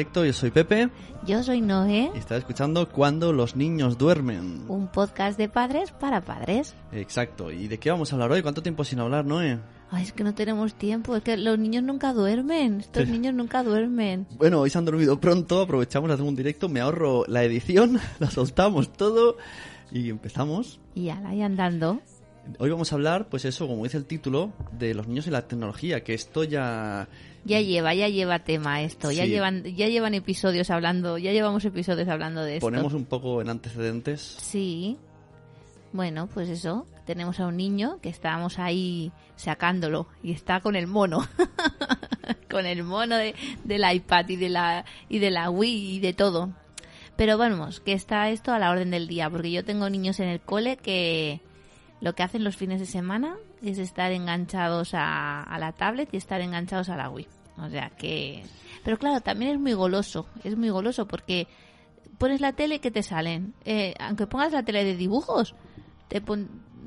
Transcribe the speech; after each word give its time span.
directo, 0.00 0.24
yo 0.24 0.32
soy 0.32 0.50
Pepe. 0.50 0.88
Yo 1.26 1.42
soy 1.42 1.60
Noé. 1.60 2.10
Y 2.14 2.18
está 2.18 2.34
escuchando 2.34 2.88
Cuando 2.88 3.34
los 3.34 3.54
niños 3.54 3.98
duermen. 3.98 4.64
Un 4.66 4.88
podcast 4.88 5.36
de 5.36 5.50
padres 5.50 5.90
para 5.90 6.22
padres. 6.22 6.74
Exacto. 6.90 7.50
¿Y 7.50 7.68
de 7.68 7.78
qué 7.78 7.90
vamos 7.90 8.10
a 8.10 8.14
hablar 8.14 8.32
hoy? 8.32 8.40
¿Cuánto 8.40 8.62
tiempo 8.62 8.82
sin 8.82 9.00
hablar, 9.00 9.26
Noé? 9.26 9.58
Ay, 9.90 10.04
es 10.04 10.12
que 10.14 10.24
no 10.24 10.34
tenemos 10.34 10.72
tiempo, 10.72 11.16
es 11.16 11.22
que 11.22 11.36
los 11.36 11.58
niños 11.58 11.82
nunca 11.82 12.14
duermen, 12.14 12.80
estos 12.80 13.08
niños 13.08 13.34
nunca 13.34 13.62
duermen. 13.62 14.26
Bueno, 14.38 14.60
hoy 14.60 14.70
se 14.70 14.78
han 14.78 14.86
dormido 14.86 15.20
pronto, 15.20 15.60
aprovechamos 15.60 16.10
hacer 16.10 16.24
un 16.24 16.36
directo, 16.36 16.70
me 16.70 16.80
ahorro 16.80 17.24
la 17.26 17.42
edición, 17.42 18.00
la 18.20 18.30
soltamos 18.30 18.90
todo 18.90 19.36
y 19.90 20.08
empezamos. 20.08 20.80
Y 20.94 21.06
ya 21.06 21.20
la 21.20 21.30
andando. 21.44 22.00
Hoy 22.58 22.70
vamos 22.70 22.92
a 22.92 22.96
hablar, 22.96 23.28
pues 23.28 23.44
eso, 23.44 23.66
como 23.66 23.84
dice 23.84 23.96
el 23.96 24.06
título, 24.06 24.52
de 24.72 24.94
los 24.94 25.06
niños 25.06 25.26
y 25.26 25.30
la 25.30 25.46
tecnología, 25.46 26.02
que 26.02 26.14
esto 26.14 26.44
ya... 26.44 27.08
Ya 27.44 27.60
lleva, 27.60 27.94
ya 27.94 28.08
lleva 28.08 28.40
tema 28.40 28.82
esto, 28.82 29.10
ya 29.10 29.24
llevan 29.24 29.64
ya 29.64 29.88
llevan 29.88 30.12
episodios 30.12 30.68
hablando, 30.68 31.16
ya 31.16 31.32
llevamos 31.32 31.64
episodios 31.64 32.08
hablando 32.08 32.42
de 32.42 32.56
esto. 32.56 32.66
Ponemos 32.66 32.92
un 32.92 33.06
poco 33.06 33.40
en 33.40 33.48
antecedentes. 33.48 34.20
Sí. 34.20 34.98
Bueno, 35.92 36.28
pues 36.32 36.50
eso, 36.50 36.86
tenemos 37.06 37.40
a 37.40 37.46
un 37.46 37.56
niño 37.56 37.98
que 38.02 38.10
estábamos 38.10 38.58
ahí 38.58 39.10
sacándolo 39.36 40.06
y 40.22 40.32
está 40.32 40.60
con 40.60 40.76
el 40.76 40.86
mono. 40.86 41.26
con 42.50 42.66
el 42.66 42.84
mono 42.84 43.16
de, 43.16 43.34
del 43.64 43.90
iPad 43.90 44.28
y 44.28 44.36
de 44.36 44.48
la 44.50 44.84
y 45.08 45.18
de 45.18 45.30
la 45.30 45.48
Wii 45.50 45.96
y 45.96 46.00
de 46.00 46.12
todo. 46.12 46.50
Pero 47.16 47.38
vamos, 47.38 47.80
que 47.80 47.92
está 47.92 48.28
esto 48.30 48.52
a 48.52 48.58
la 48.58 48.70
orden 48.70 48.90
del 48.90 49.08
día, 49.08 49.28
porque 49.30 49.50
yo 49.50 49.64
tengo 49.64 49.88
niños 49.90 50.20
en 50.20 50.28
el 50.28 50.40
cole 50.40 50.76
que 50.76 51.40
lo 52.00 52.14
que 52.14 52.22
hacen 52.22 52.44
los 52.44 52.56
fines 52.56 52.80
de 52.80 52.86
semana 52.86 53.36
es 53.62 53.78
estar 53.78 54.12
enganchados 54.12 54.90
a, 54.94 55.56
la 55.58 55.72
tablet 55.72 56.08
y 56.12 56.16
estar 56.16 56.40
enganchados 56.40 56.88
a 56.88 56.96
la 56.96 57.10
Wii. 57.10 57.28
O 57.58 57.68
sea 57.68 57.90
que... 57.90 58.42
Pero 58.84 58.98
claro, 58.98 59.20
también 59.20 59.52
es 59.52 59.60
muy 59.60 59.74
goloso, 59.74 60.26
es 60.42 60.56
muy 60.56 60.70
goloso 60.70 61.06
porque 61.06 61.46
pones 62.16 62.40
la 62.40 62.54
tele 62.54 62.80
que 62.80 62.90
te 62.90 63.02
salen. 63.02 63.54
Eh, 63.64 63.94
aunque 63.98 64.26
pongas 64.26 64.52
la 64.52 64.62
tele 64.62 64.84
de 64.84 64.96
dibujos, 64.96 65.54
te 66.08 66.22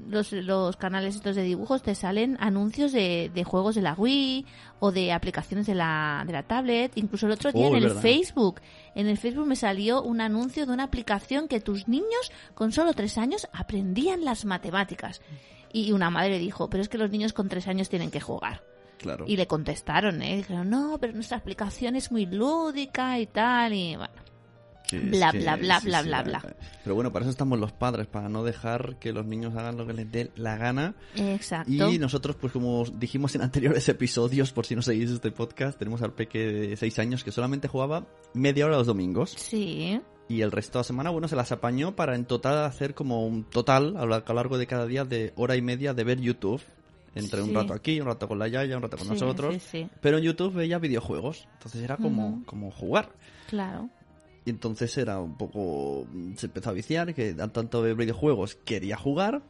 los, 0.08 0.31
los, 0.31 0.78
canales 0.78 1.16
estos 1.16 1.36
de 1.36 1.44
dibujos 1.44 1.81
te 1.81 1.96
salen 1.96 2.38
anuncios 2.40 2.91
de, 2.91 3.31
de, 3.34 3.44
juegos 3.44 3.75
de 3.75 3.81
la 3.81 3.94
Wii 3.94 4.46
o 4.80 4.91
de 4.91 5.12
aplicaciones 5.12 5.66
de 5.66 5.75
la, 5.75 6.24
de 6.25 6.34
la 6.34 6.44
tablet. 6.44 6.91
Incluso 6.96 7.25
el 7.25 7.34
otro 7.34 7.52
día 7.52 7.68
oh, 7.68 7.75
en 7.75 7.84
el 7.84 7.91
Facebook, 7.91 8.62
en 8.96 9.08
el 9.08 9.18
Facebook 9.18 9.47
me 9.47 9.56
salió 9.56 10.02
un 10.02 10.22
anuncio 10.22 10.66
de 10.66 10.74
una 10.74 10.84
aplicación 10.84 11.47
que 11.47 11.59
tus 11.59 11.88
niños 11.88 12.31
con 12.53 12.72
solo 12.72 12.94
tres 12.94 13.18
años 13.18 13.47
aprendían 13.53 14.25
las 14.25 14.46
matemáticas. 14.46 15.22
Y 15.72 15.92
una 15.92 16.09
madre 16.09 16.38
dijo, 16.40 16.69
pero 16.69 16.84
es 16.84 16.90
que 16.90 16.97
los 16.97 17.12
niños 17.12 17.34
con 17.34 17.50
tres 17.50 17.68
años 17.68 17.90
tienen 17.90 18.12
que 18.12 18.22
jugar. 18.22 18.63
Claro. 19.00 19.25
Y 19.28 19.36
le 19.36 19.47
contestaron, 19.47 20.22
¿eh? 20.22 20.38
Dijeron, 20.38 20.69
no, 20.69 20.97
pero 21.00 21.13
nuestra 21.13 21.38
aplicación 21.38 21.96
es 21.96 22.12
muy 22.12 22.25
lúdica 22.25 23.19
y 23.19 23.28
tal. 23.28 23.74
Y 23.74 23.96
bueno, 23.96 24.13
bla, 24.92 25.32
bla, 25.32 25.56
bla, 25.56 25.80
bla, 25.80 26.02
bla, 26.02 26.24
bla. 26.24 26.56
Pero 26.84 26.96
bueno, 26.96 27.12
para 27.12 27.24
eso 27.24 27.32
estamos 27.32 27.60
los 27.60 27.72
padres, 27.72 28.08
para 28.08 28.30
no 28.30 28.44
dejar 28.44 28.98
que 28.98 29.14
los 29.14 29.26
niños 29.26 29.56
hagan 29.56 29.78
lo 29.78 29.88
que 29.88 29.94
les 29.94 30.12
dé 30.12 30.32
la 30.36 30.58
gana. 30.58 30.96
Exacto. 31.16 31.72
Y 31.72 31.98
nosotros, 31.98 32.36
pues 32.36 32.54
como 32.54 32.84
dijimos 32.86 33.36
en 33.36 33.42
anteriores 33.42 33.88
episodios, 33.90 34.52
por 34.52 34.66
si 34.66 34.76
no 34.76 34.82
seguís 34.82 35.10
este 35.10 35.32
podcast, 35.32 35.78
tenemos 35.78 36.02
al 36.02 36.14
peque 36.14 36.40
de 36.40 36.78
6 36.78 37.00
años 37.00 37.24
que 37.24 37.32
solamente 37.32 37.68
jugaba 37.68 38.08
media 38.34 38.66
hora 38.66 38.78
los 38.78 38.88
domingos. 38.88 39.36
Sí. 39.38 40.00
Y 40.30 40.42
el 40.42 40.52
resto 40.52 40.80
de 40.80 40.82
la 40.82 40.84
semana, 40.86 41.10
bueno, 41.10 41.28
se 41.28 41.36
las 41.36 41.52
apañó 41.52 41.96
para 41.96 42.16
en 42.16 42.26
total 42.26 42.64
hacer 42.66 42.94
como 42.94 43.26
un 43.26 43.44
total, 43.44 43.98
a 43.98 44.06
lo 44.06 44.34
largo 44.34 44.58
de 44.58 44.68
cada 44.68 44.86
día, 44.86 45.04
de 45.06 45.34
hora 45.36 45.56
y 45.56 45.62
media 45.62 45.94
de 45.94 46.04
ver 46.04 46.20
YouTube 46.20 46.62
entre 47.16 47.42
un 47.42 47.54
rato 47.54 47.74
aquí, 47.74 48.00
un 48.00 48.08
rato 48.08 48.28
con 48.28 48.40
la 48.40 48.48
Yaya, 48.48 48.76
un 48.76 48.84
rato 48.84 48.98
con 48.98 49.08
nosotros. 49.08 49.62
Sí, 49.62 49.88
pero 50.02 50.18
en 50.18 50.24
YouTube 50.24 50.54
veía 50.54 50.80
videojuegos. 50.80 51.48
Entonces 51.54 51.84
era 51.84 51.98
como, 51.98 52.44
como 52.46 52.72
jugar. 52.72 53.10
Claro. 53.50 53.90
Y 54.46 54.50
entonces 54.50 54.98
era 54.98 55.20
un 55.20 55.38
poco. 55.38 56.06
Se 56.36 56.48
empezó 56.48 56.70
a 56.70 56.74
viciar, 56.74 57.14
que 57.14 57.34
tanto 57.34 57.81
de 57.81 57.94
videojuegos 57.94 58.56
quería 58.66 58.98
jugar. 58.98 59.42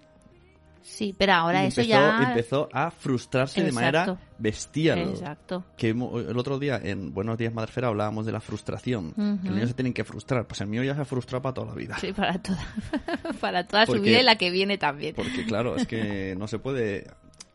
Sí, 0.84 1.16
pero 1.18 1.34
ahora 1.34 1.64
eso 1.66 1.80
empezó, 1.82 1.98
ya. 1.98 2.30
Empezó 2.30 2.70
a 2.74 2.92
frustrarse 2.92 3.64
de 3.64 3.72
manera 3.72 4.20
bestial. 4.38 5.00
Exacto. 5.00 5.64
Que 5.78 5.92
el 5.92 6.38
otro 6.38 6.60
día 6.60 6.80
en 6.84 7.14
Buenos 7.14 7.38
Días 7.38 7.54
Madrefera 7.54 7.88
hablábamos 7.88 8.26
de 8.26 8.34
la 8.34 8.42
frustración. 8.42 9.14
Que 9.14 9.48
los 9.48 9.56
niños 9.56 9.70
se 9.70 9.76
tienen 9.76 9.94
que 9.94 10.04
frustrar. 10.04 10.46
Pues 10.46 10.60
el 10.60 10.68
mío 10.68 10.84
ya 10.84 10.94
se 10.94 11.02
ha 11.02 11.06
frustrado 11.06 11.42
para 11.42 11.54
toda 11.54 11.68
la 11.68 11.76
vida. 11.76 11.98
Sí, 12.00 12.12
para 12.12 12.38
toda, 12.38 12.68
para 13.40 13.66
toda 13.66 13.86
su 13.86 14.02
vida 14.02 14.20
y 14.20 14.24
la 14.24 14.38
que 14.38 14.52
viene 14.52 14.78
también. 14.78 15.16
Porque 15.16 15.46
claro, 15.46 15.78
es 15.78 15.88
que 15.88 16.36
no 16.38 16.48
se 16.48 16.60
puede 16.60 17.08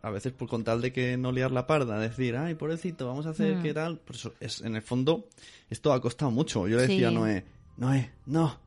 a 0.02 0.10
veces 0.10 0.32
por 0.32 0.48
con 0.48 0.64
tal 0.64 0.80
de 0.80 0.92
que 0.92 1.16
no 1.16 1.32
liar 1.32 1.50
la 1.50 1.66
parda, 1.66 1.98
decir, 1.98 2.36
ay, 2.36 2.54
pobrecito, 2.54 3.06
vamos 3.06 3.26
a 3.26 3.30
hacer 3.30 3.60
qué 3.62 3.74
tal. 3.74 3.98
Por 3.98 4.16
eso, 4.16 4.34
es, 4.40 4.60
en 4.60 4.76
el 4.76 4.82
fondo, 4.82 5.26
esto 5.70 5.92
ha 5.92 6.00
costado 6.00 6.30
mucho. 6.30 6.68
Yo 6.68 6.76
le 6.76 6.86
decía 6.86 7.08
a 7.08 7.10
Noé, 7.10 7.44
Noé, 7.76 8.12
no, 8.26 8.58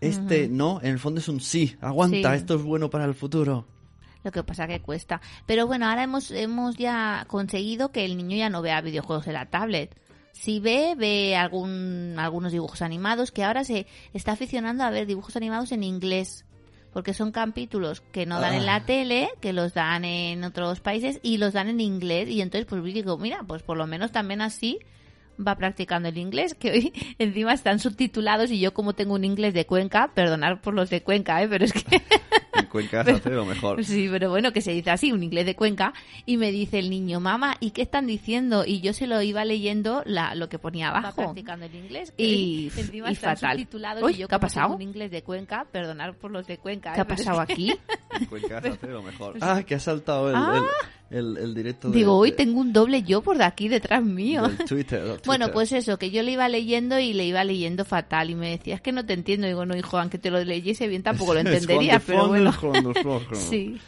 este 0.00 0.48
no, 0.48 0.80
en 0.82 0.92
el 0.92 0.98
fondo 0.98 1.20
es 1.20 1.28
un 1.28 1.40
sí, 1.40 1.76
aguanta, 1.80 2.34
esto 2.34 2.54
es 2.56 2.62
bueno 2.62 2.90
para 2.90 3.04
el 3.04 3.14
futuro. 3.14 3.66
Lo 4.22 4.32
que 4.32 4.42
pasa 4.42 4.66
que 4.66 4.80
cuesta. 4.80 5.20
Pero 5.46 5.66
bueno, 5.66 5.86
ahora 5.86 6.02
hemos, 6.02 6.30
hemos 6.30 6.76
ya 6.76 7.26
conseguido 7.28 7.92
que 7.92 8.06
el 8.06 8.16
niño 8.16 8.36
ya 8.36 8.48
no 8.48 8.62
vea 8.62 8.80
videojuegos 8.80 9.26
en 9.26 9.34
la 9.34 9.50
tablet. 9.50 9.94
Si 10.32 10.60
ve, 10.60 10.94
ve 10.96 11.36
algún, 11.36 12.14
algunos 12.18 12.50
dibujos 12.50 12.80
animados, 12.80 13.30
que 13.30 13.44
ahora 13.44 13.64
se 13.64 13.86
está 14.14 14.32
aficionando 14.32 14.82
a 14.82 14.90
ver 14.90 15.06
dibujos 15.06 15.36
animados 15.36 15.72
en 15.72 15.82
inglés 15.84 16.46
porque 16.94 17.12
son 17.12 17.32
capítulos 17.32 18.02
que 18.12 18.24
no 18.24 18.40
dan 18.40 18.54
en 18.54 18.66
la 18.66 18.76
ah. 18.76 18.86
tele, 18.86 19.28
que 19.40 19.52
los 19.52 19.74
dan 19.74 20.04
en 20.04 20.44
otros 20.44 20.80
países 20.80 21.18
y 21.22 21.38
los 21.38 21.52
dan 21.52 21.68
en 21.68 21.80
inglés 21.80 22.28
y 22.28 22.40
entonces 22.40 22.66
pues 22.66 22.82
digo, 22.84 23.18
mira, 23.18 23.42
pues 23.46 23.62
por 23.62 23.76
lo 23.76 23.86
menos 23.86 24.12
también 24.12 24.40
así 24.40 24.78
va 25.38 25.56
practicando 25.56 26.08
el 26.08 26.18
inglés, 26.18 26.54
que 26.54 26.70
hoy 26.70 26.92
encima 27.18 27.52
están 27.52 27.78
subtitulados 27.78 28.50
y 28.50 28.60
yo 28.60 28.74
como 28.74 28.94
tengo 28.94 29.14
un 29.14 29.24
inglés 29.24 29.54
de 29.54 29.66
Cuenca, 29.66 30.12
perdonar 30.14 30.60
por 30.60 30.74
los 30.74 30.90
de 30.90 31.02
Cuenca, 31.02 31.42
¿eh? 31.42 31.48
pero 31.48 31.64
es 31.64 31.72
que... 31.72 32.02
En 32.54 32.66
Cuenca 32.66 33.04
se 33.04 33.10
hace 33.10 33.30
lo 33.30 33.44
mejor. 33.44 33.84
Sí, 33.84 34.08
pero 34.10 34.30
bueno, 34.30 34.52
que 34.52 34.60
se 34.60 34.70
dice 34.70 34.90
así, 34.90 35.10
un 35.10 35.22
inglés 35.22 35.44
de 35.44 35.56
Cuenca, 35.56 35.92
y 36.24 36.36
me 36.36 36.52
dice 36.52 36.78
el 36.78 36.88
niño, 36.88 37.18
mamá, 37.18 37.56
¿y 37.58 37.72
qué 37.72 37.82
están 37.82 38.06
diciendo? 38.06 38.64
Y 38.64 38.80
yo 38.80 38.92
se 38.92 39.06
lo 39.06 39.20
iba 39.22 39.44
leyendo 39.44 40.02
la, 40.06 40.34
lo 40.34 40.48
que 40.48 40.58
ponía 40.58 40.88
abajo. 40.88 41.06
Va 41.08 41.14
practicando 41.14 41.66
el 41.66 41.74
inglés. 41.74 42.12
Y, 42.16 42.70
encima 42.76 43.10
y 43.10 43.16
fatal. 43.16 43.58
Subtitulados 43.58 44.10
y 44.12 44.18
yo 44.18 44.28
¿qué 44.28 44.34
ha 44.34 44.40
pasado? 44.40 44.74
un 44.74 44.82
inglés 44.82 45.10
de 45.10 45.22
Cuenca, 45.22 45.66
perdonar 45.70 46.14
por 46.14 46.30
los 46.30 46.46
de 46.46 46.58
Cuenca. 46.58 46.92
¿Qué 46.92 47.00
¿eh? 47.00 47.02
ha 47.02 47.06
pasado 47.06 47.40
aquí? 47.40 47.74
En 48.20 48.26
Cuenca 48.26 48.60
se 48.60 48.68
hace 48.68 48.86
lo 48.86 49.02
mejor. 49.02 49.34
Ah, 49.44 49.62
que 49.62 49.74
ha 49.74 49.80
saltado 49.80 50.30
el, 50.30 50.36
ah, 50.36 50.56
el, 50.56 50.62
directo. 51.54 51.90
Digo, 51.90 52.16
hoy 52.16 52.32
tengo 52.32 52.60
un 52.60 52.72
doble 52.72 53.02
yo 53.02 53.22
por 53.22 53.38
de 53.38 53.44
aquí 53.44 53.68
detrás 53.68 54.02
mío. 54.02 54.50
Twitter, 54.66 55.20
Bueno, 55.26 55.50
pues 55.52 55.72
eso, 55.72 55.98
que 55.98 56.10
yo 56.10 56.22
le 56.22 56.32
iba 56.32 56.48
leyendo 56.48 56.98
y 56.98 57.12
le 57.12 57.24
iba 57.24 57.44
leyendo 57.44 57.84
fatal 57.84 58.30
y 58.30 58.34
me 58.34 58.50
decía, 58.50 58.76
es 58.76 58.80
que 58.80 58.92
no 58.92 59.04
te 59.06 59.12
entiendo. 59.12 59.46
Digo, 59.46 59.64
no, 59.66 59.76
hijo, 59.76 59.98
aunque 59.98 60.18
te 60.18 60.30
lo 60.30 60.42
leyese 60.42 60.88
bien 60.88 61.02
tampoco 61.02 61.34
lo 61.34 61.40
entendería, 61.40 62.00
pero 62.04 62.28
bueno. 62.28 62.52
sí. 63.32 63.78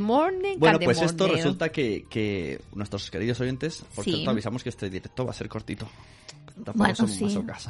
morning, 0.00 0.56
Bueno, 0.58 0.78
pues 0.80 1.02
esto 1.02 1.28
resulta 1.28 1.70
que, 1.70 2.04
que 2.08 2.60
nuestros 2.74 3.10
queridos 3.10 3.40
oyentes, 3.40 3.84
por 3.94 4.04
cierto, 4.04 4.30
avisamos 4.30 4.62
que 4.62 4.68
este 4.68 4.88
directo 4.88 5.24
va 5.24 5.32
a 5.32 5.34
ser 5.34 5.48
cortito. 5.48 5.88
bueno, 6.74 6.94
sí. 7.06 7.26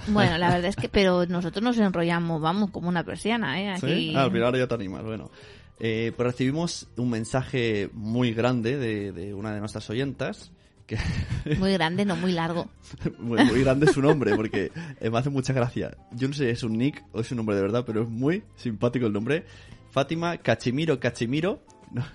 Bueno, 0.08 0.38
la 0.38 0.50
verdad 0.50 0.66
es 0.66 0.76
que, 0.76 0.88
pero 0.88 1.26
nosotros 1.26 1.62
nos 1.62 1.78
enrollamos, 1.78 2.40
vamos, 2.40 2.70
como 2.70 2.88
una 2.88 3.02
persiana, 3.02 3.60
¿eh? 3.60 3.70
Aquí... 3.70 4.14
Ah, 4.14 4.24
al 4.24 4.32
final 4.32 4.56
ya 4.56 4.66
te 4.66 4.74
animas, 4.74 5.04
bueno. 5.04 5.30
Eh, 5.80 6.12
pues 6.16 6.26
recibimos 6.26 6.88
un 6.96 7.10
mensaje 7.10 7.88
muy 7.92 8.32
grande 8.32 8.76
de, 8.76 9.34
una 9.34 9.52
de 9.52 9.60
nuestras 9.60 9.88
oyentas. 9.90 10.52
Que... 10.86 10.98
Muy 11.58 11.72
grande, 11.74 12.06
no 12.06 12.16
muy 12.16 12.32
largo. 12.32 12.66
muy, 13.18 13.60
grande 13.60 13.92
su 13.92 14.00
nombre, 14.00 14.34
porque 14.34 14.72
eh, 15.00 15.10
me 15.10 15.18
hace 15.18 15.28
mucha 15.28 15.52
gracia. 15.52 15.94
Yo 16.12 16.28
no 16.28 16.34
sé 16.34 16.46
si 16.46 16.50
es 16.50 16.62
un 16.62 16.78
nick 16.78 17.04
o 17.12 17.20
es 17.20 17.30
un 17.30 17.36
nombre 17.36 17.56
de 17.56 17.62
verdad, 17.62 17.84
pero 17.86 18.04
es 18.04 18.08
muy 18.08 18.42
simpático 18.56 19.04
el 19.06 19.12
nombre. 19.12 19.44
Fátima 19.90 20.38
Cachimiro 20.38 20.98
Cachimiro. 20.98 21.60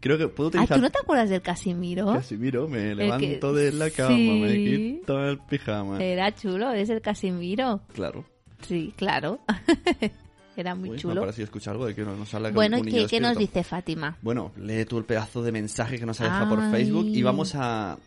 Creo 0.00 0.16
que 0.16 0.28
puedo 0.28 0.48
utilizar. 0.48 0.78
¿tú 0.78 0.82
no 0.82 0.90
te 0.90 0.98
acuerdas 0.98 1.28
del 1.28 1.42
Casimiro? 1.42 2.06
Casimiro, 2.14 2.66
me 2.66 2.94
levanto 2.94 3.52
de 3.52 3.72
la 3.72 3.90
cama, 3.90 4.16
me 4.16 4.54
quito 4.54 5.22
el 5.28 5.38
pijama. 5.38 6.02
Era 6.02 6.34
chulo, 6.34 6.72
es 6.72 6.88
el 6.88 7.02
Casimiro. 7.02 7.82
Claro. 7.92 8.24
Sí, 8.62 8.94
claro. 8.96 9.40
Era 10.56 10.74
muy 10.74 10.96
chulo. 10.96 11.22
Me 11.22 11.28
ha 11.28 11.30
escuchar 11.30 11.72
algo 11.72 11.86
de 11.86 11.94
que 11.94 12.02
nos 12.02 12.28
sale 12.28 12.50
Bueno, 12.50 12.80
¿qué, 12.82 13.06
¿qué 13.06 13.20
nos 13.20 13.36
dice 13.36 13.62
Fátima? 13.62 14.16
Bueno, 14.22 14.52
lee 14.56 14.86
tú 14.86 14.96
el 14.98 15.04
pedazo 15.04 15.42
de 15.42 15.52
mensaje 15.52 15.98
que 15.98 16.06
nos 16.06 16.20
ha 16.20 16.24
dejado 16.24 16.48
por 16.48 16.70
Facebook 16.70 17.06
y 17.06 17.22
vamos 17.22 17.54
a, 17.54 17.98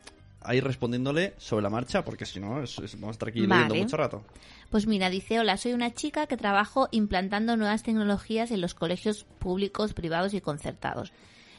ir 0.51 0.63
respondiéndole 0.63 1.35
sobre 1.37 1.61
la 1.61 1.69
marcha, 1.69 2.03
porque 2.03 2.25
si 2.25 2.39
no, 2.39 2.49
vamos 2.49 2.77
a 2.79 3.11
estar 3.11 3.29
aquí 3.29 3.41
leyendo 3.41 3.75
mucho 3.75 3.97
rato. 3.97 4.23
Pues 4.71 4.87
mira, 4.87 5.09
dice, 5.11 5.39
hola, 5.39 5.57
soy 5.57 5.73
una 5.73 5.93
chica 5.93 6.25
que 6.25 6.37
trabajo 6.37 6.89
implantando 6.91 7.55
nuevas 7.55 7.83
tecnologías 7.83 8.49
en 8.49 8.61
los 8.61 8.73
colegios 8.73 9.25
públicos, 9.37 9.93
privados 9.93 10.33
y 10.33 10.41
concertados. 10.41 11.13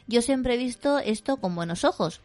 Yo 0.08 0.22
siempre 0.22 0.54
he 0.54 0.58
visto 0.58 0.98
esto 0.98 1.36
con 1.36 1.54
buenos 1.54 1.84
ojos, 1.84 2.20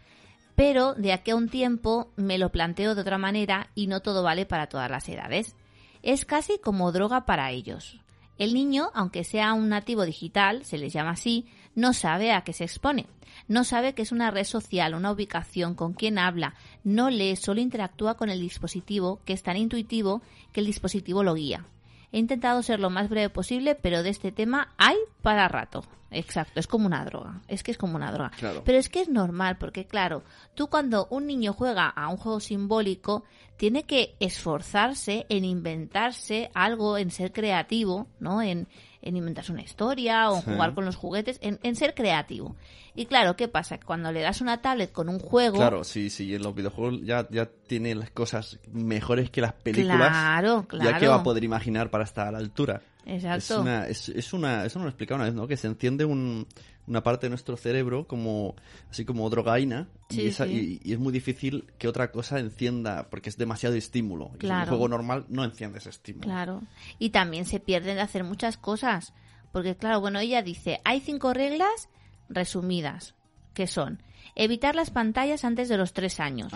pero 0.55 0.95
de 0.95 1.13
aquí 1.13 1.31
a 1.31 1.35
un 1.35 1.49
tiempo 1.49 2.09
me 2.15 2.39
lo 2.39 2.51
planteo 2.51 2.95
de 2.95 3.01
otra 3.01 3.19
manera 3.19 3.69
y 3.75 3.85
no 3.85 3.99
todo 3.99 4.23
vale 4.23 4.47
para 4.47 4.67
todas 4.67 4.89
las 4.89 5.07
edades. 5.07 5.55
Es 6.01 6.25
casi 6.25 6.57
como 6.57 6.91
droga 6.91 7.25
para 7.25 7.51
ellos. 7.51 7.99
El 8.37 8.53
niño, 8.53 8.89
aunque 8.93 9.23
sea 9.23 9.53
un 9.53 9.69
nativo 9.69 10.05
digital, 10.05 10.65
se 10.65 10.77
les 10.77 10.91
llama 10.91 11.11
así, 11.11 11.45
no 11.73 11.93
sabe 11.93 12.31
a 12.31 12.41
qué 12.41 12.53
se 12.53 12.65
expone. 12.65 13.07
No 13.47 13.63
sabe 13.63 13.93
que 13.93 14.01
es 14.01 14.11
una 14.11 14.31
red 14.31 14.43
social, 14.43 14.93
una 14.93 15.11
ubicación, 15.11 15.75
con 15.75 15.93
quién 15.93 16.17
habla. 16.17 16.55
No 16.83 17.09
lee, 17.09 17.35
solo 17.35 17.61
interactúa 17.61 18.15
con 18.15 18.29
el 18.29 18.41
dispositivo, 18.41 19.19
que 19.25 19.33
es 19.33 19.43
tan 19.43 19.57
intuitivo 19.57 20.21
que 20.51 20.61
el 20.61 20.65
dispositivo 20.65 21.23
lo 21.23 21.35
guía. 21.35 21.65
He 22.15 22.19
intentado 22.19 22.63
ser 22.63 22.79
lo 22.79 22.89
más 22.89 23.09
breve 23.09 23.29
posible, 23.29 23.75
pero 23.75 24.01
de 24.01 24.09
este 24.09 24.31
tema 24.31 24.73
hay 24.77 24.95
para 25.21 25.49
rato. 25.49 25.83
Exacto, 26.11 26.61
es 26.61 26.65
como 26.65 26.85
una 26.85 27.03
droga. 27.03 27.41
Es 27.49 27.61
que 27.61 27.71
es 27.71 27.77
como 27.77 27.97
una 27.97 28.09
droga. 28.09 28.31
Pero 28.63 28.77
es 28.77 28.87
que 28.87 29.01
es 29.01 29.09
normal, 29.09 29.57
porque 29.57 29.85
claro, 29.85 30.23
tú 30.53 30.67
cuando 30.69 31.07
un 31.09 31.27
niño 31.27 31.51
juega 31.51 31.89
a 31.89 32.07
un 32.07 32.15
juego 32.15 32.39
simbólico, 32.39 33.25
tiene 33.57 33.83
que 33.83 34.15
esforzarse 34.21 35.25
en 35.27 35.43
inventarse 35.43 36.51
algo, 36.53 36.97
en 36.97 37.11
ser 37.11 37.33
creativo, 37.33 38.07
¿no? 38.21 38.41
En, 38.41 38.69
en 39.05 39.15
inventarse 39.15 39.51
una 39.51 39.61
historia 39.61 40.29
o 40.31 40.41
jugar 40.41 40.73
con 40.73 40.83
los 40.83 40.95
juguetes, 40.95 41.39
en, 41.41 41.75
ser 41.75 41.93
creativo. 41.93 42.55
Y 42.95 43.05
claro, 43.05 43.35
¿qué 43.35 43.47
pasa? 43.47 43.79
Cuando 43.79 44.11
le 44.11 44.21
das 44.21 44.41
una 44.41 44.61
tablet 44.61 44.91
con 44.91 45.09
un 45.09 45.19
juego... 45.19 45.57
Claro, 45.57 45.83
sí, 45.83 46.09
sí, 46.09 46.33
en 46.33 46.41
los 46.41 46.55
videojuegos 46.55 47.01
ya, 47.03 47.27
ya 47.29 47.45
tiene 47.67 47.93
las 47.93 48.09
cosas 48.09 48.59
mejores 48.71 49.29
que 49.29 49.41
las 49.41 49.53
películas. 49.53 50.09
Claro, 50.09 50.65
claro. 50.67 50.89
Ya 50.89 50.97
que 50.97 51.07
va 51.07 51.15
a 51.15 51.23
poder 51.23 51.43
imaginar 51.43 51.89
para 51.89 52.03
estar 52.03 52.27
a 52.27 52.31
la 52.31 52.39
altura. 52.39 52.81
Exacto. 53.05 53.37
Es 53.37 53.59
una, 53.59 53.87
es, 53.87 54.09
es 54.09 54.33
una, 54.33 54.65
eso 54.65 54.79
no 54.79 54.85
lo 54.85 54.89
he 54.89 54.91
explicado 54.91 55.17
una 55.17 55.25
vez, 55.25 55.35
¿no? 55.35 55.47
Que 55.47 55.57
se 55.57 55.67
enciende 55.67 56.05
un, 56.05 56.47
una 56.87 57.03
parte 57.03 57.25
de 57.25 57.29
nuestro 57.29 57.57
cerebro 57.57 58.07
como 58.07 58.55
así 58.89 59.05
como 59.05 59.29
drogaína 59.29 59.87
y, 60.09 60.27
es 60.27 60.99
muy 60.99 61.11
difícil 61.11 61.65
que 61.77 61.87
otra 61.87 62.11
cosa 62.11 62.39
encienda 62.39 63.07
porque 63.09 63.29
es 63.29 63.37
demasiado 63.37 63.75
estímulo. 63.75 64.31
Y 64.39 64.45
en 64.45 64.53
el 64.53 64.67
juego 64.67 64.87
normal 64.87 65.25
no 65.29 65.43
enciende 65.43 65.79
ese 65.79 65.89
estímulo. 65.89 66.25
Claro. 66.25 66.61
Y 66.99 67.09
también 67.09 67.45
se 67.45 67.59
pierden 67.59 67.95
de 67.95 68.01
hacer 68.01 68.23
muchas 68.23 68.57
cosas. 68.57 69.13
Porque 69.51 69.75
claro, 69.75 70.01
bueno, 70.01 70.19
ella 70.19 70.41
dice, 70.41 70.81
hay 70.83 70.99
cinco 70.99 71.33
reglas 71.33 71.89
resumidas, 72.29 73.15
que 73.53 73.67
son 73.67 74.01
evitar 74.35 74.75
las 74.75 74.91
pantallas 74.91 75.45
antes 75.45 75.69
de 75.69 75.77
los 75.77 75.93
tres 75.93 76.19
años. 76.19 76.51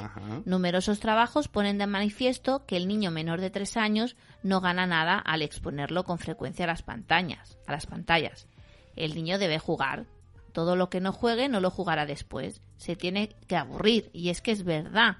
Numerosos 0.46 1.00
trabajos 1.00 1.48
ponen 1.48 1.78
de 1.78 1.88
manifiesto 1.88 2.66
que 2.66 2.76
el 2.78 2.88
niño 2.88 3.10
menor 3.10 3.42
de 3.42 3.50
tres 3.50 3.78
años 3.78 4.16
no 4.44 4.62
gana 4.62 4.86
nada 4.86 5.18
al 5.18 5.42
exponerlo 5.42 6.04
con 6.04 6.20
frecuencia 6.20 6.66
a 6.66 6.68
las 6.68 6.84
pantallas. 6.84 7.58
A 7.68 7.72
las 7.72 7.86
pantallas. 7.86 8.48
El 8.96 9.16
niño 9.16 9.40
debe 9.40 9.60
jugar, 9.60 10.08
todo 10.50 10.76
lo 10.76 10.90
que 10.90 11.00
no 11.00 11.12
juegue 11.12 11.48
no 11.50 11.60
lo 11.60 11.72
jugará 11.72 12.06
después. 12.06 12.62
Se 12.78 12.96
tiene 12.96 13.36
que 13.48 13.56
aburrir. 13.56 14.10
Y 14.14 14.30
es 14.30 14.42
que 14.42 14.52
es 14.52 14.64
verdad. 14.64 15.18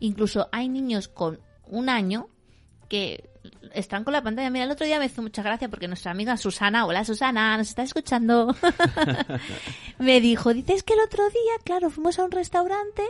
Incluso 0.00 0.48
hay 0.52 0.68
niños 0.68 1.08
con 1.08 1.40
un 1.64 1.88
año 1.88 2.28
que 2.88 3.28
están 3.74 4.04
con 4.04 4.12
la 4.12 4.22
pantalla. 4.22 4.50
Mira, 4.50 4.64
el 4.64 4.70
otro 4.70 4.86
día 4.86 4.98
me 4.98 5.06
hizo 5.06 5.22
mucha 5.22 5.42
gracia 5.42 5.68
porque 5.68 5.88
nuestra 5.88 6.10
amiga 6.10 6.36
Susana, 6.36 6.86
hola 6.86 7.04
Susana, 7.04 7.56
nos 7.56 7.68
está 7.68 7.82
escuchando, 7.82 8.54
me 9.98 10.20
dijo, 10.20 10.52
dices 10.54 10.82
que 10.82 10.94
el 10.94 11.00
otro 11.00 11.28
día, 11.28 11.52
claro, 11.64 11.90
fuimos 11.90 12.18
a 12.18 12.24
un 12.24 12.30
restaurante, 12.30 13.02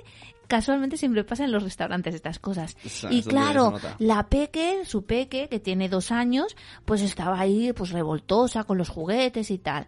casualmente 0.47 0.97
siempre 0.97 1.25
pasa 1.25 1.45
en 1.45 1.53
los 1.53 1.63
restaurantes 1.63 2.15
estas 2.15 2.39
cosas. 2.39 2.77
y 3.11 3.23
claro, 3.23 3.75
la 3.99 4.29
peque, 4.29 4.85
su 4.85 5.05
peque, 5.05 5.49
que 5.49 5.61
tiene 5.61 5.89
dos 5.89 6.11
años, 6.11 6.57
pues 6.85 7.03
estaba 7.03 7.39
ahí, 7.39 7.73
pues 7.73 7.91
revoltosa 7.91 8.65
con 8.65 8.79
los 8.79 8.89
juguetes 8.89 9.51
y 9.51 9.59
tal. 9.59 9.87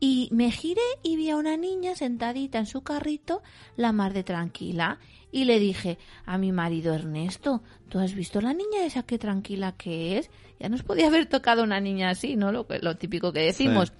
Y 0.00 0.28
me 0.30 0.50
giré 0.50 0.82
y 1.02 1.16
vi 1.16 1.30
a 1.30 1.36
una 1.36 1.56
niña 1.56 1.94
sentadita 1.96 2.58
en 2.58 2.66
su 2.66 2.82
carrito, 2.82 3.42
la 3.76 3.92
mar 3.92 4.12
de 4.12 4.22
tranquila. 4.22 4.98
Y 5.30 5.44
le 5.44 5.58
dije 5.58 5.98
a 6.24 6.38
mi 6.38 6.52
marido 6.52 6.94
Ernesto, 6.94 7.62
¿tú 7.88 7.98
has 7.98 8.14
visto 8.14 8.40
la 8.40 8.54
niña 8.54 8.84
esa 8.84 9.02
qué 9.02 9.18
tranquila 9.18 9.72
que 9.72 10.18
es? 10.18 10.30
Ya 10.58 10.68
nos 10.68 10.82
podía 10.82 11.08
haber 11.08 11.26
tocado 11.26 11.62
una 11.62 11.80
niña 11.80 12.10
así, 12.10 12.36
¿no? 12.36 12.52
Lo, 12.52 12.66
lo 12.80 12.96
típico 12.96 13.32
que 13.32 13.40
decimos. 13.40 13.92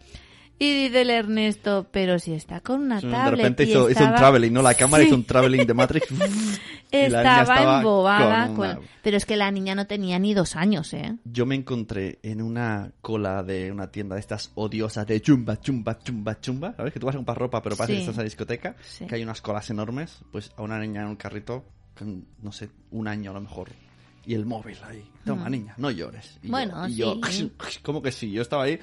Y 0.60 0.74
dice 0.74 1.02
el 1.02 1.10
Ernesto, 1.10 1.86
pero 1.92 2.18
si 2.18 2.32
está 2.32 2.60
con 2.60 2.82
una 2.82 3.00
tablet. 3.00 3.24
De 3.24 3.30
repente 3.30 3.64
hizo, 3.64 3.86
un 3.86 3.94
traveling, 3.94 4.52
¿no? 4.52 4.60
La 4.60 4.74
cámara 4.74 5.04
hizo 5.04 5.14
un 5.14 5.24
traveling 5.24 5.64
de 5.64 5.74
Matrix. 5.74 6.08
estaba, 6.90 7.76
embobada. 7.76 8.80
Pero 9.02 9.16
es 9.16 9.24
que 9.24 9.36
la 9.36 9.52
niña 9.52 9.76
no 9.76 9.86
tenía 9.86 10.18
ni 10.18 10.34
dos 10.34 10.56
años, 10.56 10.92
¿eh? 10.94 11.16
Yo 11.24 11.46
me 11.46 11.54
encontré 11.54 12.18
en 12.22 12.42
una 12.42 12.90
cola 13.00 13.44
de 13.44 13.70
una 13.70 13.92
tienda 13.92 14.16
de 14.16 14.20
estas 14.20 14.50
odiosas 14.56 15.06
de 15.06 15.20
chumba, 15.22 15.60
chumba, 15.60 15.96
chumba, 16.00 16.40
chumba. 16.40 16.74
¿Sabes? 16.76 16.92
Que 16.92 16.98
tú 16.98 17.06
vas 17.06 17.14
a 17.14 17.18
comprar 17.18 17.38
ropa, 17.38 17.62
pero 17.62 17.76
parece 17.76 17.94
que 17.94 18.00
estás 18.00 18.16
en 18.16 18.20
la 18.20 18.24
discoteca. 18.24 18.74
Que 19.08 19.14
hay 19.14 19.22
unas 19.22 19.40
colas 19.40 19.70
enormes. 19.70 20.22
Pues 20.32 20.50
a 20.56 20.62
una 20.62 20.80
niña 20.80 21.02
en 21.02 21.08
un 21.08 21.16
carrito 21.16 21.64
con, 21.96 22.26
no 22.42 22.50
sé, 22.50 22.68
un 22.90 23.06
año 23.06 23.30
a 23.30 23.34
lo 23.34 23.40
mejor 23.42 23.68
y 24.28 24.34
el 24.34 24.44
móvil 24.44 24.76
ahí. 24.84 25.10
Toma, 25.24 25.48
niña, 25.48 25.72
no 25.78 25.90
llores. 25.90 26.38
bueno, 26.42 26.86
sí. 26.86 26.96
Yo, 26.96 27.18
¿Cómo 27.82 28.02
que 28.02 28.12
sí? 28.12 28.30
Yo 28.30 28.42
estaba 28.42 28.64
ahí, 28.64 28.78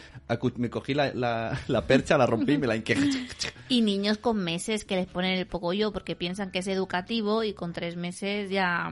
me 0.57 0.71
cogí 0.71 0.95
la, 0.95 1.13
la, 1.13 1.85
percha, 1.85 2.17
la 2.17 2.25
rompí 2.25 2.53
y 2.53 2.57
me 2.57 2.65
la 2.65 2.75
hinqué. 2.75 2.97
y 3.69 3.83
niños 3.83 4.17
con 4.17 4.37
meses 4.37 4.85
que 4.85 4.95
les 4.95 5.05
ponen 5.05 5.37
el 5.37 5.45
poco 5.45 5.71
yo 5.71 5.93
porque 5.93 6.15
piensan 6.15 6.49
que 6.49 6.59
es 6.59 6.67
educativo 6.67 7.43
y 7.43 7.53
con 7.53 7.73
tres 7.73 7.95
meses 7.95 8.49
ya 8.49 8.91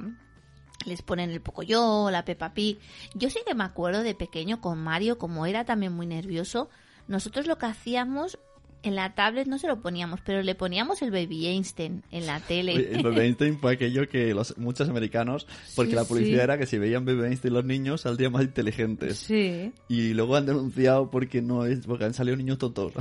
les 0.86 1.02
ponen 1.02 1.32
el 1.32 1.42
poco 1.42 1.64
yo, 1.64 2.10
la 2.12 2.24
Peppa 2.24 2.54
Pig. 2.54 2.78
Yo 3.16 3.32
sí 3.32 3.40
que 3.48 3.56
me 3.56 3.64
acuerdo 3.64 4.04
de 4.04 4.14
pequeño 4.14 4.62
con 4.62 4.78
Mario, 4.78 5.18
como 5.18 5.48
era 5.48 5.66
también 5.66 5.94
muy 5.94 6.06
nervioso, 6.06 6.70
nosotros 7.08 7.48
lo 7.48 7.58
que 7.58 7.66
hacíamos 7.66 8.38
en 8.84 8.96
la 8.96 9.16
tablet 9.16 9.48
no 9.48 9.58
se 9.58 9.68
lo 9.68 9.82
poníamos, 9.82 10.22
pero 10.22 10.42
le 10.42 10.56
poníamos 10.56 11.02
el 11.02 11.12
Baby 11.12 11.48
Einstein 11.48 12.04
en 12.12 12.26
la 12.28 12.40
tele. 12.40 12.90
el 12.94 13.02
Baby 13.02 13.22
Einstein 13.22 13.60
fue 13.60 13.74
aquello 13.74 14.08
que 14.08 14.34
los, 14.34 14.58
muchos 14.58 14.90
americanos, 14.90 15.48
porque 15.76 15.96
la 15.96 16.04
publicidad 16.04 16.44
era 16.44 16.58
que 16.58 16.66
si 16.66 16.78
veían 16.78 17.06
Baby 17.06 17.26
Einstein 17.28 17.54
los 17.54 17.66
niños 17.66 18.02
saldrían 18.02 18.34
más 18.34 18.44
inteligentes. 18.44 19.18
Sí. 19.18 19.72
Y 19.88 20.14
luego 20.14 20.36
han 20.36 20.46
denunciado 20.46 21.10
porque 21.10 21.42
no 21.42 21.66
es, 21.66 21.86
porque 21.86 22.06
han 22.06 22.14
salido 22.14 22.36
niños 22.38 22.58
tontos. 22.58 22.94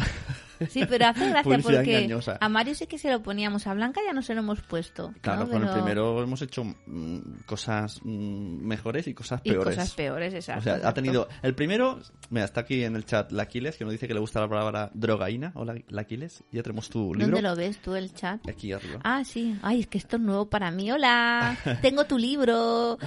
Sí, 0.69 0.85
pero 0.89 1.07
hace 1.07 1.29
gracia 1.29 1.59
porque 1.59 2.17
a 2.41 2.49
Mario 2.49 2.75
sí 2.75 2.87
que 2.87 2.99
se 2.99 3.11
lo 3.11 3.23
poníamos, 3.23 3.67
a 3.67 3.75
Blanca 3.75 4.01
ya 4.07 4.13
no 4.13 4.23
se 4.23 4.35
lo 4.35 4.41
hemos 4.41 4.61
puesto. 4.61 5.13
Claro, 5.21 5.49
con 5.49 5.63
el 5.63 5.73
primero 5.73 6.23
hemos 6.23 6.43
hecho 6.43 6.65
mm, 6.65 7.19
cosas 7.47 8.01
mm, 8.05 8.65
mejores 8.65 9.07
y 9.07 9.15
cosas 9.15 9.41
peores. 9.41 9.75
Y 9.75 9.77
cosas 9.77 9.95
peores, 9.95 10.35
exacto. 10.35 10.61
O 10.61 10.63
sea, 10.63 10.89
ha 10.89 10.95
tenido... 10.95 11.29
El 11.43 11.55
primero, 11.55 12.01
mira, 12.31 12.45
está 12.45 12.61
aquí 12.61 12.85
en 12.85 12.97
el 12.97 13.05
chat 13.05 13.33
Laquiles, 13.33 13.77
que 13.77 13.85
nos 13.85 13.93
dice 13.93 14.07
que 14.07 14.15
le 14.15 14.21
gusta 14.21 14.41
la 14.41 14.49
palabra 14.49 14.91
drogaína. 14.95 15.53
Hola, 15.55 15.72
Laquiles, 15.89 16.43
ya 16.53 16.63
tenemos 16.63 16.89
tu 16.89 17.15
libro. 17.15 17.27
¿Dónde 17.27 17.43
lo 17.43 17.57
ves 17.57 17.79
tú, 17.79 17.95
el 17.95 18.13
chat? 18.15 18.47
Aquí 18.49 18.73
arriba. 18.73 19.01
Ah, 19.05 19.25
sí. 19.25 19.57
Ay, 19.63 19.81
es 19.81 19.87
que 19.87 19.99
esto 19.99 20.17
es 20.17 20.23
nuevo 20.23 20.47
para 20.49 20.71
mí. 20.71 20.91
Hola, 20.91 21.57
tengo 21.83 22.05
tu 22.05 22.19
libro. 22.19 22.99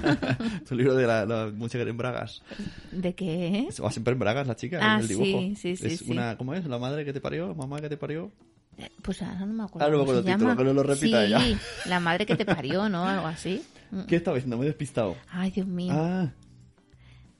tu 0.68 0.74
libro 0.74 0.94
de 0.94 1.06
la, 1.06 1.26
la 1.26 1.46
mujer 1.54 1.86
en 1.88 1.96
bragas. 1.96 2.42
¿De 2.90 3.14
qué? 3.14 3.68
Va 3.82 3.90
siempre 3.90 4.12
en 4.12 4.18
bragas 4.18 4.46
la 4.46 4.56
chica, 4.56 4.78
ah, 4.80 4.96
en 4.96 5.00
el 5.00 5.08
dibujo. 5.08 5.40
sí, 5.40 5.56
sí, 5.56 5.76
sí. 5.76 5.86
Es 5.86 6.02
una, 6.02 6.36
¿cómo 6.36 6.54
es? 6.54 6.64
La 6.66 6.78
madre 6.78 7.04
que 7.04 7.12
te 7.12 7.20
parió? 7.20 7.54
¿Mamá 7.54 7.80
que 7.80 7.88
te 7.88 7.96
parió? 7.96 8.30
Eh, 8.78 8.90
pues 9.02 9.22
ahora 9.22 9.40
no 9.40 9.46
me 9.46 9.62
acuerdo. 9.64 9.86
Ah, 9.86 9.90
no 9.90 9.96
me 9.98 10.02
acuerdo 10.02 10.20
el 10.20 10.26
título, 10.26 10.56
que 10.56 10.64
no 10.64 10.72
lo 10.72 10.82
repita 10.82 11.40
sí, 11.40 11.56
la 11.86 12.00
madre 12.00 12.26
que 12.26 12.36
te 12.36 12.44
parió, 12.44 12.88
¿no? 12.88 13.04
Algo 13.04 13.26
así. 13.26 13.62
¿Qué 14.08 14.16
estaba 14.16 14.36
diciendo? 14.36 14.56
Me 14.56 14.64
he 14.64 14.68
despistado. 14.68 15.16
Ay, 15.30 15.50
Dios 15.50 15.66
mío. 15.66 15.92
Ah. 15.94 16.32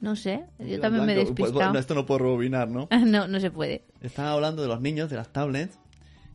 No 0.05 0.17
sé, 0.17 0.45
yo 0.59 0.79
también 0.81 1.07
me 1.07 1.13
he 1.13 1.17
pues, 1.17 1.29
despistado. 1.29 1.65
Bueno, 1.65 1.79
esto 1.79 1.95
no 1.95 2.05
puedo 2.05 2.19
rebobinar, 2.19 2.69
¿no? 2.69 2.89
no, 3.07 3.27
no 3.27 3.41
se 3.41 3.51
puede. 3.51 3.87
Estaba 4.03 4.33
hablando 4.33 4.61
de 4.61 4.69
los 4.69 4.79
niños, 4.83 5.09
de 5.09 5.17
las 5.17 5.33
tablets. 5.33 5.79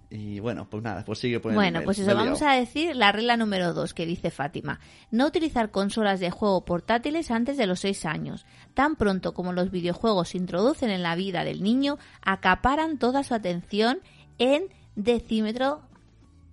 Y 0.10 0.40
bueno, 0.40 0.68
pues 0.68 0.82
nada, 0.82 1.06
pues 1.06 1.20
sigue 1.20 1.40
poniendo. 1.40 1.62
Bueno, 1.62 1.82
pues 1.86 2.00
eso, 2.00 2.16
vamos 2.16 2.42
a 2.42 2.54
decir 2.54 2.96
la 2.96 3.12
regla 3.12 3.38
número 3.38 3.76
dos 3.76 3.94
que 3.94 4.08
dice 4.08 4.32
Fátima. 4.32 4.80
No 5.12 5.28
utilizar 5.28 5.70
consolas 5.70 6.20
de 6.20 6.32
juego 6.32 6.66
portátiles 6.66 7.30
antes 7.30 7.58
de 7.58 7.68
los 7.68 7.82
seis 7.82 8.08
años. 8.08 8.48
Tan 8.74 8.96
pronto 8.96 9.36
como 9.36 9.54
los 9.54 9.70
videojuegos 9.70 10.30
se 10.30 10.40
introducen 10.40 10.90
en 10.90 11.04
la 11.04 11.14
vida 11.14 11.44
del 11.44 11.62
niño, 11.62 12.00
acaparan 12.24 12.98
toda 12.98 13.24
su 13.24 13.36
atención 13.36 14.00
en 14.40 14.64
decímetro 14.96 15.84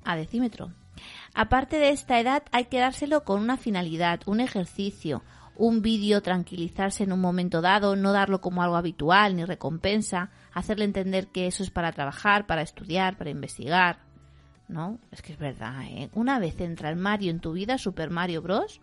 a 0.05 0.17
decímetro. 0.17 0.71
Aparte 1.33 1.79
de 1.79 1.91
esta 1.91 2.21
edad, 2.21 2.43
hay 2.53 2.67
que 2.67 2.79
dárselo 2.79 3.25
con 3.25 3.41
una 3.41 3.57
finalidad, 3.57 4.21
un 4.27 4.41
ejercicio, 4.41 5.23
un 5.57 5.83
vídeo, 5.83 6.23
tranquilizarse 6.23 7.05
en 7.05 7.13
un 7.13 7.21
momento 7.21 7.61
dado, 7.61 7.97
no 7.97 8.13
darlo 8.13 8.41
como 8.41 8.63
algo 8.63 8.77
habitual 8.77 9.37
ni 9.37 9.45
recompensa, 9.45 10.31
hacerle 10.53 10.85
entender 10.85 11.29
que 11.29 11.47
eso 11.47 11.63
es 11.63 11.71
para 11.71 11.93
trabajar, 11.93 12.47
para 12.47 12.63
estudiar, 12.63 13.17
para 13.17 13.31
investigar. 13.31 14.05
¿No? 14.69 14.99
Es 15.13 15.23
que 15.23 15.33
es 15.33 15.39
verdad, 15.39 15.85
¿eh? 15.85 16.11
Una 16.13 16.41
vez 16.41 16.59
entra 16.61 16.91
el 16.91 16.97
Mario 16.97 17.31
en 17.31 17.39
tu 17.39 17.53
vida, 17.53 17.79
Super 17.79 18.11
Mario 18.11 18.43
Bros., 18.43 18.81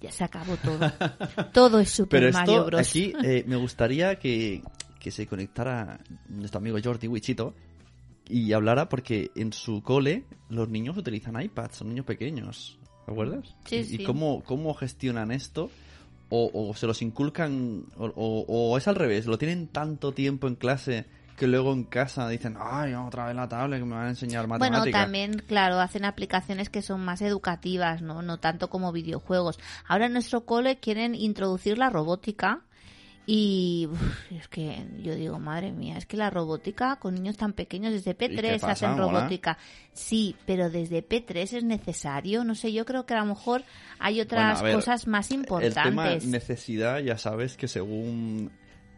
ya 0.00 0.10
se 0.10 0.24
acabó 0.24 0.56
todo. 0.56 0.78
todo 1.52 1.80
es 1.80 1.90
Super 1.90 2.32
Mario 2.32 2.64
Bros. 2.64 2.80
Aquí 2.80 3.12
eh, 3.22 3.44
me 3.46 3.56
gustaría 3.56 4.18
que, 4.18 4.62
que, 4.98 5.10
se 5.10 5.26
conectara 5.26 6.00
nuestro 6.28 6.58
amigo 6.58 6.78
Jordi 6.82 7.08
Wichito 7.08 7.54
y 8.26 8.52
hablara 8.52 8.88
porque 8.88 9.30
en 9.34 9.52
su 9.52 9.82
cole 9.82 10.24
los 10.48 10.68
niños 10.68 10.96
utilizan 10.96 11.40
iPads, 11.40 11.76
son 11.76 11.88
niños 11.88 12.06
pequeños. 12.06 12.78
¿Te 13.04 13.12
acuerdas? 13.12 13.54
Sí, 13.64 13.76
¿Y, 13.76 13.84
sí. 13.84 13.96
¿Y 14.00 14.04
cómo, 14.04 14.42
cómo 14.44 14.74
gestionan 14.74 15.30
esto? 15.30 15.70
O, 16.30 16.74
se 16.74 16.86
los 16.86 17.02
inculcan, 17.02 17.84
o, 17.96 18.76
es 18.76 18.88
al 18.88 18.94
revés, 18.94 19.26
lo 19.26 19.38
tienen 19.38 19.68
tanto 19.68 20.12
tiempo 20.12 20.46
en 20.46 20.56
clase 20.56 21.06
que 21.36 21.46
luego 21.46 21.72
en 21.72 21.84
casa 21.84 22.28
dicen, 22.28 22.56
ay, 22.60 22.94
otra 22.94 23.26
vez 23.26 23.36
la 23.36 23.48
tablet 23.48 23.78
que 23.78 23.84
me 23.86 23.94
van 23.94 24.06
a 24.06 24.10
enseñar 24.10 24.48
matemáticas. 24.48 24.82
Bueno, 24.82 25.04
también, 25.04 25.42
claro, 25.46 25.78
hacen 25.78 26.04
aplicaciones 26.04 26.68
que 26.68 26.82
son 26.82 27.04
más 27.04 27.22
educativas, 27.22 28.02
¿no? 28.02 28.22
No 28.22 28.38
tanto 28.38 28.68
como 28.68 28.90
videojuegos. 28.90 29.60
Ahora 29.86 30.06
en 30.06 30.14
nuestro 30.14 30.44
cole 30.44 30.78
quieren 30.80 31.14
introducir 31.14 31.78
la 31.78 31.90
robótica 31.90 32.62
Y 33.30 33.86
es 34.30 34.48
que 34.48 34.86
yo 35.02 35.14
digo, 35.14 35.38
madre 35.38 35.70
mía, 35.70 35.98
es 35.98 36.06
que 36.06 36.16
la 36.16 36.30
robótica 36.30 36.96
con 36.96 37.14
niños 37.14 37.36
tan 37.36 37.52
pequeños 37.52 37.92
desde 37.92 38.16
P3 38.16 38.62
hacen 38.62 38.96
robótica. 38.96 39.58
Sí, 39.92 40.34
pero 40.46 40.70
desde 40.70 41.06
P3 41.06 41.58
es 41.58 41.62
necesario. 41.62 42.42
No 42.42 42.54
sé, 42.54 42.72
yo 42.72 42.86
creo 42.86 43.04
que 43.04 43.12
a 43.12 43.18
lo 43.18 43.26
mejor 43.26 43.64
hay 43.98 44.22
otras 44.22 44.62
cosas 44.62 45.06
más 45.06 45.30
importantes. 45.30 45.76
El 45.76 45.84
tema 45.84 46.08
necesidad, 46.24 47.00
ya 47.00 47.18
sabes 47.18 47.58
que 47.58 47.68
según 47.68 48.50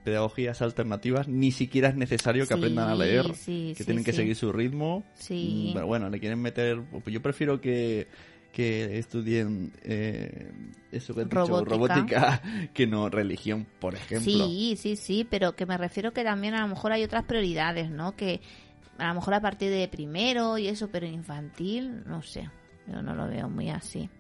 pedagogías 0.05 0.63
alternativas 0.63 1.27
ni 1.27 1.51
siquiera 1.51 1.89
es 1.89 1.97
necesario 1.97 2.47
que 2.47 2.55
aprendan 2.55 2.89
a 2.89 2.95
leer, 2.95 3.33
que 3.45 3.83
tienen 3.85 4.05
que 4.05 4.13
seguir 4.13 4.37
su 4.37 4.53
ritmo. 4.53 5.03
Sí. 5.15 5.73
Pero 5.75 5.89
bueno, 5.89 6.09
le 6.09 6.21
quieren 6.21 6.41
meter... 6.41 6.81
Pues 7.03 7.13
yo 7.13 7.21
prefiero 7.21 7.61
que 7.61 8.07
que 8.53 8.99
estudien 8.99 9.73
eh, 9.83 10.53
eso 10.91 11.15
que 11.15 11.25
robótica. 11.25 11.71
robótica, 11.71 12.43
que 12.75 12.87
no 12.87 13.09
religión, 13.09 13.67
por 13.79 13.95
ejemplo. 13.95 14.25
Sí, 14.25 14.77
sí, 14.77 14.97
sí, 14.97 15.27
pero 15.29 15.55
que 15.55 15.67
me 15.67 15.77
refiero 15.77 16.13
que 16.13 16.25
también 16.25 16.55
a 16.55 16.63
lo 16.63 16.69
mejor 16.69 16.93
hay 16.93 17.05
otras 17.05 17.25
prioridades, 17.25 17.91
¿no? 17.91 18.17
Que 18.17 18.41
a 18.99 19.09
lo 19.09 19.15
mejor 19.15 19.35
a 19.35 19.41
partir 19.41 19.71
de 19.71 19.89
primero 19.89 20.59
y 20.59 20.69
eso, 20.69 20.89
pero 20.89 21.07
infantil, 21.07 22.03
no 22.07 22.23
sé, 22.23 22.51
yo 22.87 23.03
no 23.03 23.15
lo 23.15 23.29
veo 23.29 23.49
muy 23.49 23.71
así. 23.71 24.11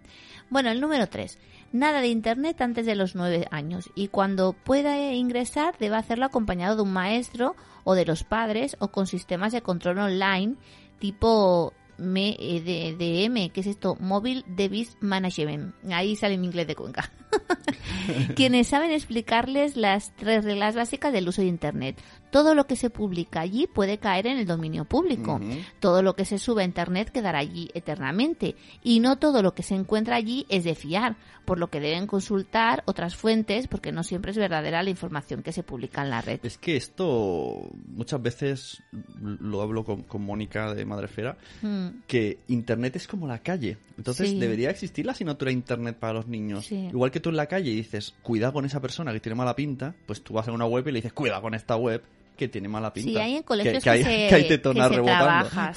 Bueno, 0.49 0.70
el 0.70 0.80
número 0.80 1.08
tres. 1.08 1.38
Nada 1.72 2.00
de 2.00 2.08
Internet 2.08 2.60
antes 2.60 2.84
de 2.84 2.96
los 2.96 3.14
nueve 3.14 3.46
años 3.52 3.90
y 3.94 4.08
cuando 4.08 4.52
pueda 4.52 5.12
ingresar 5.12 5.78
debe 5.78 5.96
hacerlo 5.96 6.26
acompañado 6.26 6.75
de 6.75 6.82
un 6.82 6.92
maestro 6.92 7.54
o 7.84 7.94
de 7.94 8.04
los 8.04 8.25
padres 8.25 8.76
o 8.80 8.88
con 8.88 9.06
sistemas 9.06 9.52
de 9.52 9.62
control 9.62 9.99
online 9.99 10.56
tipo 10.99 11.72
MDM, 12.00 13.37
eh, 13.37 13.50
que 13.52 13.61
es 13.61 13.66
esto, 13.66 13.97
Mobile 14.00 14.45
Device 14.47 14.97
Management. 15.00 15.75
Ahí 15.92 16.16
sale 16.16 16.38
mi 16.38 16.47
inglés 16.47 16.66
de 16.66 16.75
Cuenca. 16.75 17.12
Quienes 18.34 18.68
saben 18.68 18.90
explicarles 18.90 19.76
las 19.76 20.14
tres 20.16 20.44
reglas 20.44 20.75
básicas 20.75 21.12
del 21.12 21.28
uso 21.28 21.42
de 21.42 21.49
Internet. 21.49 22.00
Todo 22.30 22.54
lo 22.54 22.66
que 22.66 22.76
se 22.76 22.90
publica 22.90 23.40
allí 23.40 23.66
puede 23.66 23.99
caer 23.99 24.28
en 24.28 24.38
el 24.38 24.46
dominio 24.46 24.84
público. 24.84 25.40
Todo 25.80 26.02
lo 26.02 26.14
que 26.14 26.25
se 26.25 26.38
sube 26.38 26.62
a 26.62 26.64
Internet 26.64 27.10
quedará 27.10 27.40
allí 27.40 27.70
eternamente. 27.75 28.54
Y 28.84 29.00
no 29.00 29.18
todo 29.18 29.42
lo 29.42 29.54
que 29.54 29.64
se 29.64 29.75
encuentra 29.75 30.16
allí 30.16 30.46
es 30.49 30.62
de 30.62 30.76
fiar, 30.76 31.16
por 31.44 31.58
lo 31.58 31.70
que 31.70 31.80
deben 31.80 32.06
consultar 32.06 32.84
otras 32.87 33.16
fuentes 33.16 33.66
porque 33.66 33.90
no 33.90 34.04
siempre 34.04 34.30
es 34.30 34.37
verdadera 34.37 34.82
la 34.82 34.90
información 34.90 35.42
que 35.42 35.52
se 35.52 35.62
publica 35.62 36.02
en 36.02 36.10
la 36.10 36.20
red. 36.20 36.40
Es 36.44 36.58
que 36.58 36.76
esto 36.76 37.70
muchas 37.88 38.22
veces 38.22 38.82
lo 39.20 39.60
hablo 39.62 39.84
con, 39.84 40.04
Mónica 40.20 40.75
de 40.75 40.84
Madrefera, 40.84 41.37
mm. 41.62 41.88
que 42.06 42.38
Internet 42.49 42.96
es 42.96 43.08
como 43.08 43.26
la 43.26 43.40
calle. 43.40 43.78
Entonces 43.96 44.38
debería 44.38 44.70
existir 44.70 45.04
la 45.04 45.12
asignatura 45.12 45.50
de 45.50 45.54
Internet 45.54 45.96
para 45.99 46.14
los 46.14 46.26
niños. 46.26 46.70
Igual 46.70 47.10
que 47.10 47.19
tú 47.20 47.30
en 47.30 47.36
la 47.36 47.46
calle 47.46 47.70
dices, 47.70 48.14
cuidado 48.22 48.52
con 48.52 48.64
esa 48.64 48.80
persona 48.80 49.12
que 49.12 49.20
tiene 49.20 49.36
mala 49.36 49.56
pinta, 49.56 49.94
pues 50.06 50.22
tú 50.22 50.34
vas 50.34 50.48
a 50.48 50.52
una 50.52 50.66
web 50.66 50.86
y 50.88 50.92
le 50.92 50.98
dices, 50.98 51.12
cuidado 51.12 51.42
con 51.42 51.54
esta 51.54 51.76
web 51.76 52.02
que 52.36 52.48
tiene 52.48 52.68
mala 52.68 52.92
pinta. 52.92 53.10
Sí, 53.10 53.16
hay 53.18 53.36
en 53.36 53.42
colegios 53.42 53.84
que, 53.84 54.02
se, 54.48 54.58
trabaja, 54.58 55.72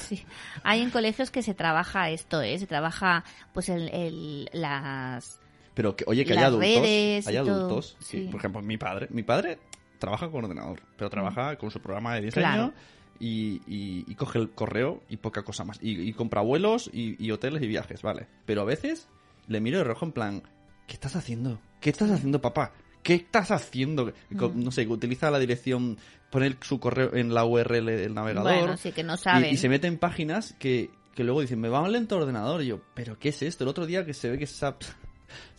Hay 0.62 0.80
en 0.80 0.90
colegios 0.90 1.30
que 1.30 1.42
se 1.42 1.54
trabaja 1.54 2.10
esto, 2.10 2.40
¿eh? 2.40 2.58
Se 2.58 2.66
trabaja, 2.66 3.24
pues, 3.52 3.68
el, 3.68 4.48
las... 4.52 5.40
Pero 5.74 5.96
que, 5.96 6.04
oye, 6.06 6.24
que 6.24 6.32
hay 6.32 6.38
adultos, 6.38 7.26
hay 7.26 7.36
adultos, 7.36 7.96
sí. 8.00 8.28
por 8.30 8.38
ejemplo, 8.38 8.62
mi 8.62 8.78
padre, 8.78 9.08
mi 9.10 9.24
padre 9.24 9.58
trabaja 9.98 10.30
con 10.30 10.44
ordenador, 10.44 10.80
pero 10.96 11.10
trabaja 11.10 11.56
con 11.56 11.70
su 11.70 11.80
programa 11.80 12.14
de 12.14 12.22
diseño 12.22 12.72
y, 13.18 13.62
y, 13.66 14.14
coge 14.14 14.38
el 14.38 14.50
correo 14.50 15.02
y 15.08 15.16
poca 15.16 15.42
cosa 15.42 15.64
más. 15.64 15.78
Y, 15.80 16.12
compra 16.12 16.40
vuelos 16.40 16.90
y, 16.92 17.30
hoteles 17.30 17.62
y 17.62 17.66
viajes, 17.66 18.02
vale. 18.02 18.26
Pero 18.46 18.62
a 18.62 18.64
veces 18.64 19.08
le 19.48 19.60
miro 19.60 19.78
de 19.78 19.84
rojo 19.84 20.04
en 20.04 20.12
plan, 20.12 20.42
¿qué 20.86 20.94
estás 20.94 21.16
haciendo? 21.16 21.58
¿Qué 21.80 21.90
estás 21.90 22.10
haciendo, 22.10 22.40
papá? 22.40 22.72
¿Qué 23.02 23.14
estás 23.14 23.50
haciendo? 23.50 24.12
No 24.30 24.70
sé, 24.70 24.86
utiliza 24.86 25.30
la 25.30 25.38
dirección, 25.38 25.98
pone 26.30 26.56
su 26.62 26.80
correo 26.80 27.14
en 27.14 27.34
la 27.34 27.44
URL 27.44 27.84
del 27.84 28.14
navegador. 28.14 28.58
Bueno, 28.58 28.76
sí, 28.78 28.92
que 28.92 29.02
no 29.02 29.16
sabe. 29.18 29.50
Y, 29.50 29.58
se 29.58 29.68
mete 29.68 29.86
en 29.86 29.98
páginas 29.98 30.54
que, 30.58 30.90
que 31.14 31.22
luego 31.22 31.42
dicen, 31.42 31.60
me 31.60 31.68
va 31.68 31.82
mal 31.82 31.92
lento 31.92 32.16
ordenador. 32.16 32.62
Y 32.62 32.68
yo, 32.68 32.80
¿pero 32.94 33.18
qué 33.18 33.28
es 33.28 33.42
esto? 33.42 33.64
El 33.64 33.68
otro 33.68 33.84
día 33.84 34.06
que 34.06 34.14
se 34.14 34.30
ve 34.30 34.38
que 34.38 34.46
se 34.46 34.64
ha, 34.64 34.74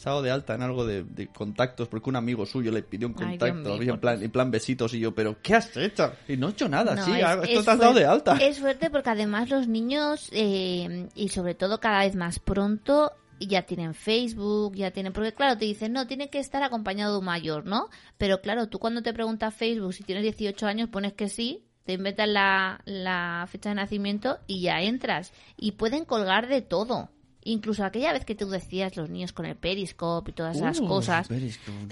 dado 0.03 0.23
de 0.23 0.31
alta 0.31 0.55
en 0.55 0.63
algo 0.63 0.87
de, 0.87 1.29
contactos 1.35 1.87
porque 1.87 2.09
un 2.09 2.15
amigo 2.15 2.47
suyo 2.47 2.71
le 2.71 2.81
pidió 2.81 3.07
un 3.07 3.13
contacto 3.13 3.79
en, 3.79 3.99
plan, 3.99 4.23
en 4.23 4.31
plan 4.31 4.49
besitos 4.49 4.95
y 4.95 4.99
yo, 4.99 5.13
¿pero 5.13 5.39
qué 5.43 5.53
has 5.53 5.77
hecho? 5.77 6.13
Y 6.27 6.37
no 6.37 6.47
he 6.47 6.51
hecho 6.51 6.67
nada, 6.67 6.97
sí, 6.97 7.11
esto 7.11 7.63
te 7.63 7.71
has 7.71 7.77
dado 7.77 7.93
de 7.93 8.05
alta. 8.05 8.37
Es 8.41 8.59
fuerte 8.59 8.89
porque 8.89 9.11
además 9.11 9.49
los 9.51 9.67
niños, 9.67 10.29
eh, 10.31 11.09
y 11.13 11.29
sobre 11.29 11.53
todo 11.53 11.79
cada 11.79 11.99
vez 11.99 12.15
más 12.15 12.39
pronto, 12.39 13.11
ya 13.39 13.63
tienen 13.63 13.93
Facebook, 13.93 14.75
ya 14.75 14.91
tienen... 14.91 15.13
Porque 15.13 15.33
claro, 15.33 15.57
te 15.57 15.65
dicen, 15.65 15.93
no, 15.93 16.07
tiene 16.07 16.29
que 16.29 16.39
estar 16.39 16.63
acompañado 16.63 17.13
de 17.13 17.19
un 17.19 17.25
mayor, 17.25 17.65
¿no? 17.65 17.89
Pero 18.17 18.41
claro, 18.41 18.67
tú 18.67 18.79
cuando 18.79 19.01
te 19.01 19.13
preguntas 19.13 19.53
Facebook 19.53 19.93
si 19.93 20.03
tienes 20.03 20.23
18 20.23 20.65
años, 20.67 20.89
pones 20.89 21.13
que 21.13 21.29
sí, 21.29 21.65
te 21.85 21.93
inventas 21.93 22.27
la, 22.27 22.81
la 22.85 23.47
fecha 23.49 23.69
de 23.69 23.75
nacimiento 23.75 24.39
y 24.47 24.61
ya 24.61 24.81
entras. 24.81 25.33
Y 25.57 25.73
pueden 25.73 26.05
colgar 26.05 26.47
de 26.47 26.61
todo. 26.61 27.09
Incluso 27.47 27.85
aquella 27.85 28.11
vez 28.11 28.25
que 28.25 28.33
tú 28.33 28.49
decías 28.49 28.97
los 28.97 29.07
niños 29.07 29.31
con 29.31 29.45
el 29.45 29.55
periscope 29.55 30.31
y 30.31 30.33
todas 30.33 30.57
esas 30.57 30.79
uh, 30.79 30.87
cosas, 30.87 31.29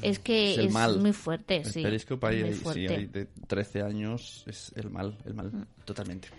es 0.01 0.17
que 0.17 0.55
es, 0.55 0.74
muy 0.98 1.13
fuerte, 1.13 1.57
el 1.57 1.65
sí. 1.65 1.83
Periscope 1.83 2.25
ahí, 2.25 2.41
de 3.05 3.27
13 3.45 3.83
años 3.83 4.43
es 4.48 4.74
el 4.75 4.89
mal, 4.89 5.15
el 5.25 5.36
mal, 5.36 5.51
mm. 5.51 5.86
totalmente. 5.86 6.29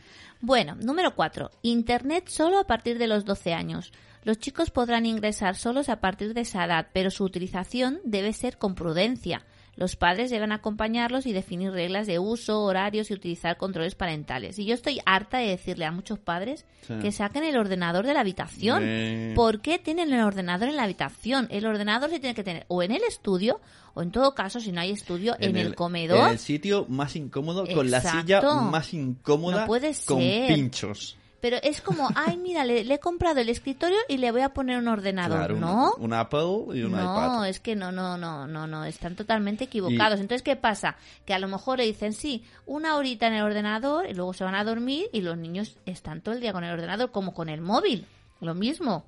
Bueno, 0.40 0.74
número 0.74 1.14
4. 1.14 1.48
Internet 1.62 2.26
solo 2.26 2.58
a 2.58 2.66
partir 2.66 2.98
de 2.98 3.06
los 3.06 3.24
12 3.24 3.54
años. 3.54 3.92
Los 4.24 4.38
chicos 4.38 4.72
podrán 4.72 5.06
ingresar 5.06 5.54
solos 5.54 5.88
a 5.88 6.00
partir 6.00 6.34
de 6.34 6.40
esa 6.40 6.64
edad, 6.64 6.88
pero 6.92 7.12
su 7.12 7.22
utilización 7.22 8.00
debe 8.04 8.32
ser 8.32 8.58
con 8.58 8.74
prudencia. 8.74 9.44
Los 9.76 9.96
padres 9.96 10.30
deben 10.30 10.52
acompañarlos 10.52 11.26
y 11.26 11.32
definir 11.32 11.72
reglas 11.72 12.06
de 12.06 12.18
uso, 12.18 12.62
horarios 12.62 13.10
y 13.10 13.14
utilizar 13.14 13.56
controles 13.56 13.94
parentales. 13.94 14.58
Y 14.58 14.64
yo 14.64 14.74
estoy 14.74 15.00
harta 15.04 15.38
de 15.38 15.48
decirle 15.48 15.84
a 15.84 15.92
muchos 15.92 16.18
padres 16.18 16.64
que 17.00 17.12
saquen 17.12 17.44
el 17.44 17.56
ordenador 17.56 18.06
de 18.06 18.14
la 18.14 18.20
habitación. 18.20 19.34
¿Por 19.34 19.60
qué 19.60 19.78
tienen 19.78 20.12
el 20.12 20.22
ordenador 20.22 20.68
en 20.68 20.76
la 20.76 20.84
habitación? 20.84 21.48
El 21.50 21.66
ordenador 21.66 22.10
se 22.10 22.20
tiene 22.20 22.34
que 22.34 22.44
tener 22.44 22.64
o 22.68 22.82
en 22.82 22.92
el 22.92 23.02
estudio 23.02 23.60
o 23.94 24.02
en 24.02 24.10
todo 24.10 24.34
caso, 24.34 24.60
si 24.60 24.72
no 24.72 24.80
hay 24.80 24.90
estudio, 24.90 25.36
en, 25.38 25.56
el, 25.56 25.74
comedor. 25.74 26.26
En 26.26 26.32
el 26.32 26.38
sitio 26.38 26.84
más 26.88 27.14
incómodo, 27.14 27.64
con 27.72 27.90
la 27.90 28.00
silla 28.00 28.40
más 28.42 28.92
incómoda, 28.92 29.66
con 30.06 30.18
pinchos 30.18 31.16
pero 31.44 31.58
es 31.62 31.82
como, 31.82 32.08
ay, 32.14 32.38
mira, 32.38 32.64
le, 32.64 32.80
he 32.80 32.98
comprado 32.98 33.38
el 33.38 33.50
escritorio 33.50 33.98
y 34.08 34.16
le 34.16 34.32
voy 34.32 34.40
a 34.40 34.54
poner 34.54 34.78
un 34.78 34.88
ordenador, 34.88 35.52
¿no? 35.52 35.92
Un, 35.98 36.14
Apple 36.14 36.72
y 36.72 36.82
un 36.84 36.92
iPad. 36.92 37.26
No, 37.26 37.44
es 37.44 37.60
que 37.60 37.76
no, 37.76 37.92
no, 37.92 38.16
no, 38.16 38.46
no, 38.46 38.66
no, 38.66 38.86
están 38.86 39.14
totalmente 39.14 39.64
equivocados. 39.64 40.20
Entonces, 40.20 40.42
¿qué 40.42 40.56
pasa? 40.56 40.96
Que 41.26 41.34
a 41.34 41.38
lo 41.38 41.46
mejor 41.46 41.80
le 41.80 41.84
dicen, 41.84 42.14
sí, 42.14 42.46
una 42.64 42.96
horita 42.96 43.26
en 43.26 43.34
el 43.34 43.42
ordenador 43.42 44.08
y 44.08 44.14
luego 44.14 44.32
se 44.32 44.42
van 44.42 44.54
a 44.54 44.64
dormir 44.64 45.10
y 45.12 45.20
los 45.20 45.36
niños 45.36 45.76
están 45.84 46.22
todo 46.22 46.34
el 46.34 46.40
día 46.40 46.54
con 46.54 46.64
el 46.64 46.72
ordenador 46.72 47.10
como 47.10 47.34
con 47.34 47.50
el 47.50 47.60
móvil, 47.60 48.06
lo 48.40 48.54
mismo. 48.54 49.04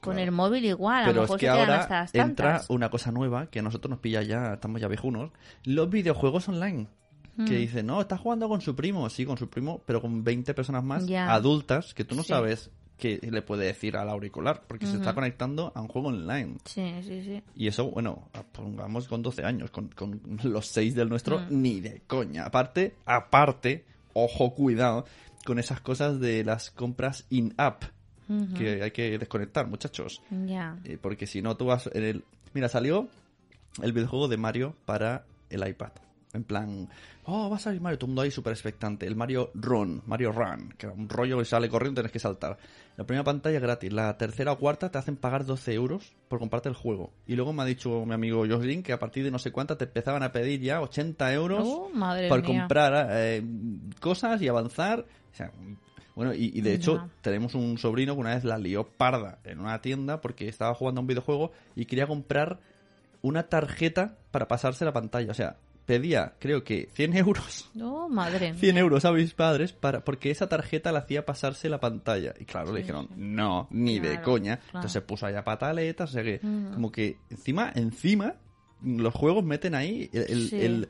Con 0.00 0.20
el 0.20 0.30
móvil 0.30 0.64
igual, 0.66 1.06
a 1.06 1.12
lo 1.12 1.22
mejor 1.22 1.38
es 1.38 1.40
que 1.40 1.48
ahora 1.48 2.06
entra 2.12 2.62
una 2.68 2.88
cosa 2.88 3.10
nueva 3.10 3.46
que 3.46 3.58
a 3.58 3.62
nosotros 3.62 3.90
nos 3.90 3.98
pilla 3.98 4.22
ya, 4.22 4.52
estamos 4.52 4.80
ya 4.80 4.86
viejunos, 4.86 5.32
los 5.64 5.90
videojuegos 5.90 6.48
online 6.48 6.86
que 7.36 7.42
hmm. 7.42 7.46
dice, 7.46 7.82
no, 7.82 8.00
está 8.00 8.16
jugando 8.16 8.48
con 8.48 8.60
su 8.60 8.76
primo, 8.76 9.08
sí, 9.10 9.26
con 9.26 9.36
su 9.36 9.48
primo, 9.48 9.82
pero 9.86 10.00
con 10.00 10.22
20 10.22 10.54
personas 10.54 10.84
más 10.84 11.08
adultas 11.10 11.94
que 11.94 12.04
tú 12.04 12.14
no 12.14 12.22
sabes 12.22 12.70
qué 12.96 13.18
le 13.28 13.42
puede 13.42 13.66
decir 13.66 13.96
al 13.96 14.08
auricular, 14.08 14.62
porque 14.68 14.86
se 14.86 14.96
está 14.96 15.14
conectando 15.14 15.72
a 15.74 15.80
un 15.80 15.88
juego 15.88 16.08
online. 16.08 16.58
Sí, 16.64 16.94
sí, 17.02 17.22
sí. 17.24 17.42
Y 17.56 17.66
eso, 17.66 17.90
bueno, 17.90 18.28
pongamos 18.52 19.08
con 19.08 19.22
12 19.22 19.44
años, 19.44 19.70
con, 19.70 19.90
los 20.44 20.66
6 20.68 20.94
del 20.94 21.08
nuestro, 21.08 21.40
hmm. 21.40 21.46
ni 21.50 21.80
de 21.80 22.02
coña. 22.06 22.44
Aparte, 22.44 22.96
aparte, 23.04 23.84
ojo, 24.12 24.54
cuidado, 24.54 25.04
con 25.44 25.58
esas 25.58 25.80
cosas 25.80 26.20
de 26.20 26.44
las 26.44 26.70
compras 26.70 27.26
in-app. 27.30 27.84
Que 28.56 28.82
hay 28.82 28.90
que 28.90 29.18
desconectar, 29.18 29.66
muchachos. 29.66 30.22
Ya. 30.46 30.78
Eh, 30.84 30.96
porque 30.98 31.26
si 31.26 31.42
no, 31.42 31.58
tú 31.58 31.66
vas 31.66 31.90
en 31.92 32.04
el... 32.04 32.24
Mira, 32.54 32.70
salió 32.70 33.06
el 33.82 33.92
videojuego 33.92 34.28
de 34.28 34.38
Mario 34.38 34.74
para 34.86 35.26
el 35.50 35.68
iPad. 35.68 35.92
En 36.34 36.44
plan, 36.44 36.88
oh, 37.24 37.48
va 37.48 37.56
a 37.56 37.58
salir 37.60 37.80
Mario, 37.80 37.98
todo 37.98 38.06
el 38.06 38.10
mundo 38.10 38.22
ahí 38.22 38.30
súper 38.30 38.52
expectante. 38.52 39.06
El 39.06 39.14
Mario 39.14 39.50
Run, 39.54 40.02
Mario 40.06 40.32
Run, 40.32 40.74
que 40.76 40.86
era 40.86 40.94
un 40.94 41.08
rollo 41.08 41.38
que 41.38 41.44
sale 41.44 41.68
corriendo, 41.68 42.00
tienes 42.00 42.12
que 42.12 42.18
saltar. 42.18 42.58
La 42.96 43.04
primera 43.04 43.24
pantalla 43.24 43.60
gratis, 43.60 43.92
la 43.92 44.16
tercera 44.16 44.52
o 44.52 44.58
cuarta 44.58 44.90
te 44.90 44.98
hacen 44.98 45.16
pagar 45.16 45.44
12 45.44 45.72
euros 45.74 46.12
por 46.28 46.40
comprarte 46.40 46.68
el 46.68 46.74
juego. 46.74 47.12
Y 47.26 47.36
luego 47.36 47.52
me 47.52 47.62
ha 47.62 47.66
dicho 47.66 48.04
mi 48.04 48.14
amigo 48.14 48.44
Jocelyn 48.48 48.82
que 48.82 48.92
a 48.92 48.98
partir 48.98 49.22
de 49.24 49.30
no 49.30 49.38
sé 49.38 49.52
cuánta 49.52 49.78
te 49.78 49.84
empezaban 49.84 50.22
a 50.24 50.32
pedir 50.32 50.60
ya 50.60 50.80
80 50.80 51.32
euros 51.34 51.62
oh, 51.64 51.90
por 52.28 52.42
comprar 52.42 53.08
eh, 53.10 53.42
cosas 54.00 54.42
y 54.42 54.48
avanzar. 54.48 55.06
bueno, 56.16 56.34
y, 56.34 56.60
de 56.60 56.74
hecho 56.74 57.08
tenemos 57.20 57.54
un 57.54 57.78
sobrino 57.78 58.14
que 58.14 58.20
una 58.20 58.34
vez 58.34 58.44
la 58.44 58.58
lió 58.58 58.84
parda 58.84 59.38
en 59.44 59.60
una 59.60 59.80
tienda 59.80 60.20
porque 60.20 60.48
estaba 60.48 60.74
jugando 60.74 61.00
a 61.00 61.02
un 61.02 61.08
videojuego 61.08 61.52
y 61.76 61.86
quería 61.86 62.08
comprar 62.08 62.58
una 63.22 63.44
tarjeta 63.44 64.18
para 64.30 64.46
pasarse 64.46 64.84
la 64.84 64.92
pantalla. 64.92 65.30
O 65.30 65.34
sea, 65.34 65.56
pedía, 65.86 66.34
creo 66.38 66.64
que 66.64 66.88
100 66.94 67.16
euros. 67.16 67.70
No, 67.74 68.08
madre 68.08 68.54
100 68.54 68.78
euros 68.78 69.04
a 69.04 69.12
mis 69.12 69.34
padres 69.34 69.72
para, 69.72 70.04
porque 70.04 70.30
esa 70.30 70.48
tarjeta 70.48 70.92
le 70.92 70.98
hacía 70.98 71.24
pasarse 71.26 71.68
la 71.68 71.80
pantalla. 71.80 72.34
Y 72.40 72.44
claro, 72.44 72.72
le 72.72 72.80
dijeron, 72.80 73.08
no, 73.16 73.68
ni 73.70 73.98
de 74.00 74.20
coña. 74.22 74.60
Entonces 74.66 74.92
se 74.92 75.00
puso 75.02 75.26
allá 75.26 75.44
pataletas, 75.44 76.10
o 76.10 76.12
sea 76.12 76.22
que, 76.22 76.40
como 76.40 76.90
que 76.90 77.18
encima, 77.30 77.72
encima, 77.74 78.34
los 78.82 79.14
juegos 79.14 79.44
meten 79.44 79.74
ahí 79.74 80.10
el, 80.12 80.48
Sí. 80.48 80.60
el, 80.60 80.88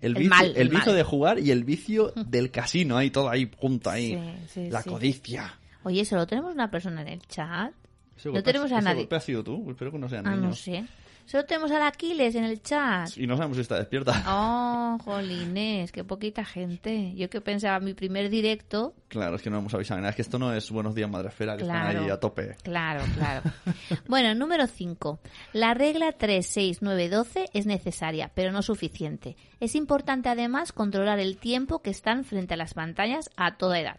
el 0.00 0.14
vicio, 0.14 0.30
mal, 0.30 0.52
el 0.56 0.68
vicio 0.68 0.86
mal. 0.92 0.96
de 0.96 1.02
jugar 1.02 1.38
y 1.38 1.50
el 1.50 1.64
vicio 1.64 2.12
del 2.26 2.50
casino 2.50 2.96
ahí, 2.98 3.10
todo 3.10 3.28
ahí, 3.30 3.50
junto 3.56 3.90
ahí. 3.90 4.18
La 4.70 4.82
codicia. 4.82 5.58
Oye, 5.82 6.04
¿solo 6.04 6.26
tenemos 6.26 6.52
una 6.54 6.70
persona 6.70 7.02
en 7.02 7.08
el 7.08 7.20
chat? 7.26 7.72
Ese 8.16 8.28
No 8.28 8.34
golpe 8.34 8.42
tenemos 8.52 8.70
a 8.72 8.76
ese 8.76 8.84
nadie. 8.84 9.00
golpe 9.02 9.16
ha 9.16 9.20
sido 9.20 9.42
tú? 9.42 9.70
Espero 9.70 9.90
que 9.90 9.98
no 9.98 10.08
sean 10.08 10.26
Ah, 10.26 10.36
no 10.36 10.52
sé. 10.54 10.84
Solo 11.26 11.44
tenemos 11.46 11.70
al 11.70 11.82
Aquiles 11.82 12.34
en 12.34 12.44
el 12.44 12.62
chat. 12.62 13.08
Y 13.16 13.26
no 13.26 13.36
sabemos 13.36 13.56
si 13.56 13.62
está 13.62 13.76
despierta. 13.78 14.22
Oh, 14.28 14.98
jolines, 15.04 15.90
qué 15.90 16.04
poquita 16.04 16.44
gente. 16.44 17.14
Yo 17.14 17.30
que 17.30 17.40
pensaba 17.40 17.80
mi 17.80 17.94
primer 17.94 18.28
directo. 18.30 18.94
Claro, 19.08 19.36
es 19.36 19.42
que 19.42 19.50
no 19.50 19.58
hemos 19.58 19.72
avisado. 19.74 20.06
Es 20.06 20.14
que 20.16 20.22
esto 20.22 20.38
no 20.38 20.52
es 20.52 20.70
Buenos 20.70 20.94
Días 20.94 21.08
Madresfera, 21.10 21.56
que 21.56 21.64
Claro. 21.64 21.88
están 21.88 22.04
ahí 22.04 22.10
a 22.10 22.20
tope. 22.20 22.56
Claro, 22.62 23.02
claro. 23.16 23.42
bueno, 24.06 24.34
número 24.34 24.66
5. 24.66 25.18
La 25.54 25.72
regla 25.74 26.12
3, 26.12 26.46
6, 26.46 26.78
9, 26.82 27.08
12 27.08 27.46
es 27.54 27.66
necesaria, 27.66 28.30
pero 28.34 28.52
no 28.52 28.62
suficiente. 28.62 29.36
Es 29.60 29.74
importante 29.74 30.28
además 30.28 30.72
controlar 30.72 31.20
el 31.20 31.38
tiempo 31.38 31.80
que 31.80 31.90
están 31.90 32.24
frente 32.24 32.54
a 32.54 32.56
las 32.58 32.74
pantallas 32.74 33.30
a 33.36 33.56
toda 33.56 33.80
edad. 33.80 33.98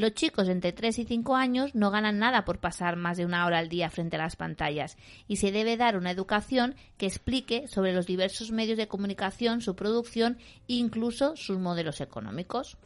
Los 0.00 0.14
chicos 0.14 0.48
entre 0.48 0.72
3 0.72 0.98
y 1.00 1.04
5 1.04 1.36
años 1.36 1.74
no 1.74 1.90
ganan 1.90 2.18
nada 2.18 2.46
por 2.46 2.58
pasar 2.58 2.96
más 2.96 3.18
de 3.18 3.26
una 3.26 3.44
hora 3.44 3.58
al 3.58 3.68
día 3.68 3.90
frente 3.90 4.16
a 4.16 4.20
las 4.20 4.34
pantallas 4.34 4.96
y 5.28 5.36
se 5.36 5.52
debe 5.52 5.76
dar 5.76 5.96
una 5.98 6.10
educación 6.10 6.74
que 6.96 7.04
explique 7.06 7.68
sobre 7.68 7.92
los 7.92 8.06
diversos 8.06 8.50
medios 8.50 8.78
de 8.78 8.88
comunicación, 8.88 9.60
su 9.60 9.76
producción 9.76 10.38
e 10.68 10.74
incluso 10.74 11.36
sus 11.36 11.58
modelos 11.58 12.00
económicos. 12.00 12.78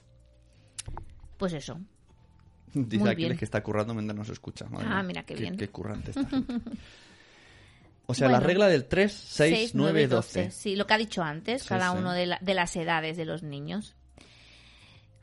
Pues 1.38 1.52
eso. 1.52 1.78
Dice 2.74 3.05
Aquiles 3.09 3.16
bien. 3.29 3.38
que 3.38 3.44
está 3.44 3.62
currando 3.62 3.94
mientras 3.94 4.16
nos 4.18 4.29
escucha. 4.31 4.64
Madre 4.68 4.88
Ah, 4.90 5.03
mira 5.05 5.22
qué 5.22 5.37
bien. 5.37 5.57
Qué 5.57 5.68
currante 5.68 6.11
esta 6.11 6.24
gente. 6.29 6.53
O 8.07 8.12
sea, 8.14 8.27
Bueno. 8.27 8.40
la 8.40 8.46
regla 8.46 8.66
del 8.66 8.87
3, 8.87 9.12
6, 9.12 9.74
9, 9.77 10.09
12. 10.09 10.50
Sí, 10.50 10.74
lo 10.74 10.85
que 10.87 10.94
ha 10.94 10.98
dicho 10.98 11.22
antes, 11.22 11.62
Sí, 11.62 11.68
cada 11.68 11.92
sí. 11.92 11.98
uno 11.98 12.12
de, 12.12 12.27
la- 12.27 12.38
de 12.42 12.55
las 12.55 12.74
edades 12.74 13.16
de 13.16 13.24
los 13.24 13.42
niños. 13.44 13.94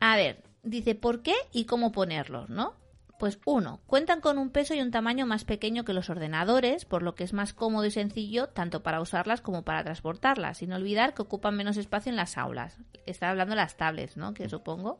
A 0.00 0.16
ver, 0.16 0.42
dice, 0.62 0.94
¿por 0.94 1.22
qué 1.22 1.34
y 1.52 1.64
cómo 1.64 1.92
ponerlos, 1.92 2.48
no? 2.48 2.74
Pues 3.18 3.38
uno, 3.46 3.80
cuentan 3.86 4.20
con 4.20 4.36
un 4.36 4.50
peso 4.50 4.74
y 4.74 4.80
un 4.80 4.90
tamaño 4.90 5.26
más 5.26 5.44
pequeño 5.44 5.84
que 5.84 5.92
los 5.92 6.10
ordenadores, 6.10 6.84
por 6.84 7.04
lo 7.04 7.14
que 7.14 7.22
es 7.22 7.32
más 7.32 7.52
cómodo 7.54 7.86
y 7.86 7.92
sencillo 7.92 8.48
tanto 8.48 8.82
para 8.82 9.00
usarlas 9.00 9.40
como 9.40 9.62
para 9.62 9.84
transportarlas, 9.84 10.58
sin 10.58 10.72
olvidar 10.72 11.14
que 11.14 11.22
ocupan 11.22 11.56
menos 11.56 11.76
espacio 11.76 12.10
en 12.10 12.16
las 12.16 12.36
aulas. 12.36 12.78
Está 13.06 13.30
hablando 13.30 13.52
de 13.52 13.60
las 13.60 13.76
tablets, 13.76 14.16
¿no? 14.16 14.34
Que 14.34 14.48
supongo. 14.48 14.98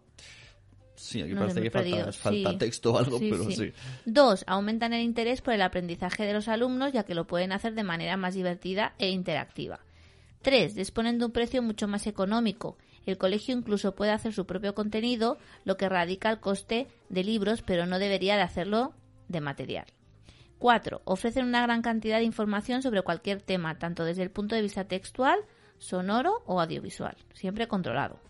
Sí, 0.95 1.21
aquí 1.21 1.33
No 1.33 1.41
parece 1.41 1.63
que 1.63 1.71
falta, 1.71 1.91
perdido. 1.91 2.13
falta 2.13 2.51
Sí. 2.53 2.59
texto 2.59 2.93
o 2.93 2.99
algo, 2.99 3.19
Sí, 3.19 3.29
pero 3.29 3.45
sí. 3.45 3.55
sí. 3.57 3.73
Dos, 4.05 4.45
aumentan 4.47 4.93
el 4.93 5.03
interés 5.03 5.41
por 5.41 5.55
el 5.55 5.63
aprendizaje 5.63 6.25
de 6.25 6.33
los 6.35 6.47
alumnos, 6.47 6.93
ya 6.93 7.03
que 7.03 7.17
lo 7.17 7.27
pueden 7.27 7.51
hacer 7.51 7.75
de 7.75 7.83
manera 7.83 8.17
más 8.17 8.35
divertida 8.35 8.95
e 8.99 9.09
interactiva. 9.11 9.81
Tres, 10.43 10.77
disponen 10.77 11.19
de 11.19 11.25
un 11.25 11.33
precio 11.33 11.61
mucho 11.63 11.89
más 11.89 12.07
económico. 12.07 12.77
El 13.07 13.19
colegio 13.19 13.57
incluso 13.57 13.95
puede 13.95 14.13
hacer 14.13 14.33
su 14.33 14.47
propio 14.47 14.75
contenido, 14.75 15.39
lo 15.65 15.77
que 15.77 15.89
radica 15.89 16.31
el 16.31 16.41
coste 16.41 16.89
de 17.09 17.25
libros, 17.25 17.63
pero 17.63 17.87
no 17.87 17.99
debería 17.99 18.37
de 18.37 18.43
hacerlo 18.43 18.95
de 19.29 19.41
material. 19.41 19.87
Cuatro, 20.59 21.03
ofrecen 21.05 21.47
una 21.47 21.63
gran 21.63 21.83
cantidad 21.83 22.19
de 22.19 22.25
información 22.25 22.83
sobre 22.83 23.03
cualquier 23.03 23.43
tema, 23.43 23.79
tanto 23.79 24.05
desde 24.05 24.23
el 24.23 24.31
punto 24.31 24.55
de 24.55 24.63
vista 24.63 24.85
textual, 24.85 25.41
sonoro 25.79 26.43
o 26.47 26.61
audiovisual, 26.61 27.17
siempre 27.35 27.67
controlado. 27.67 28.21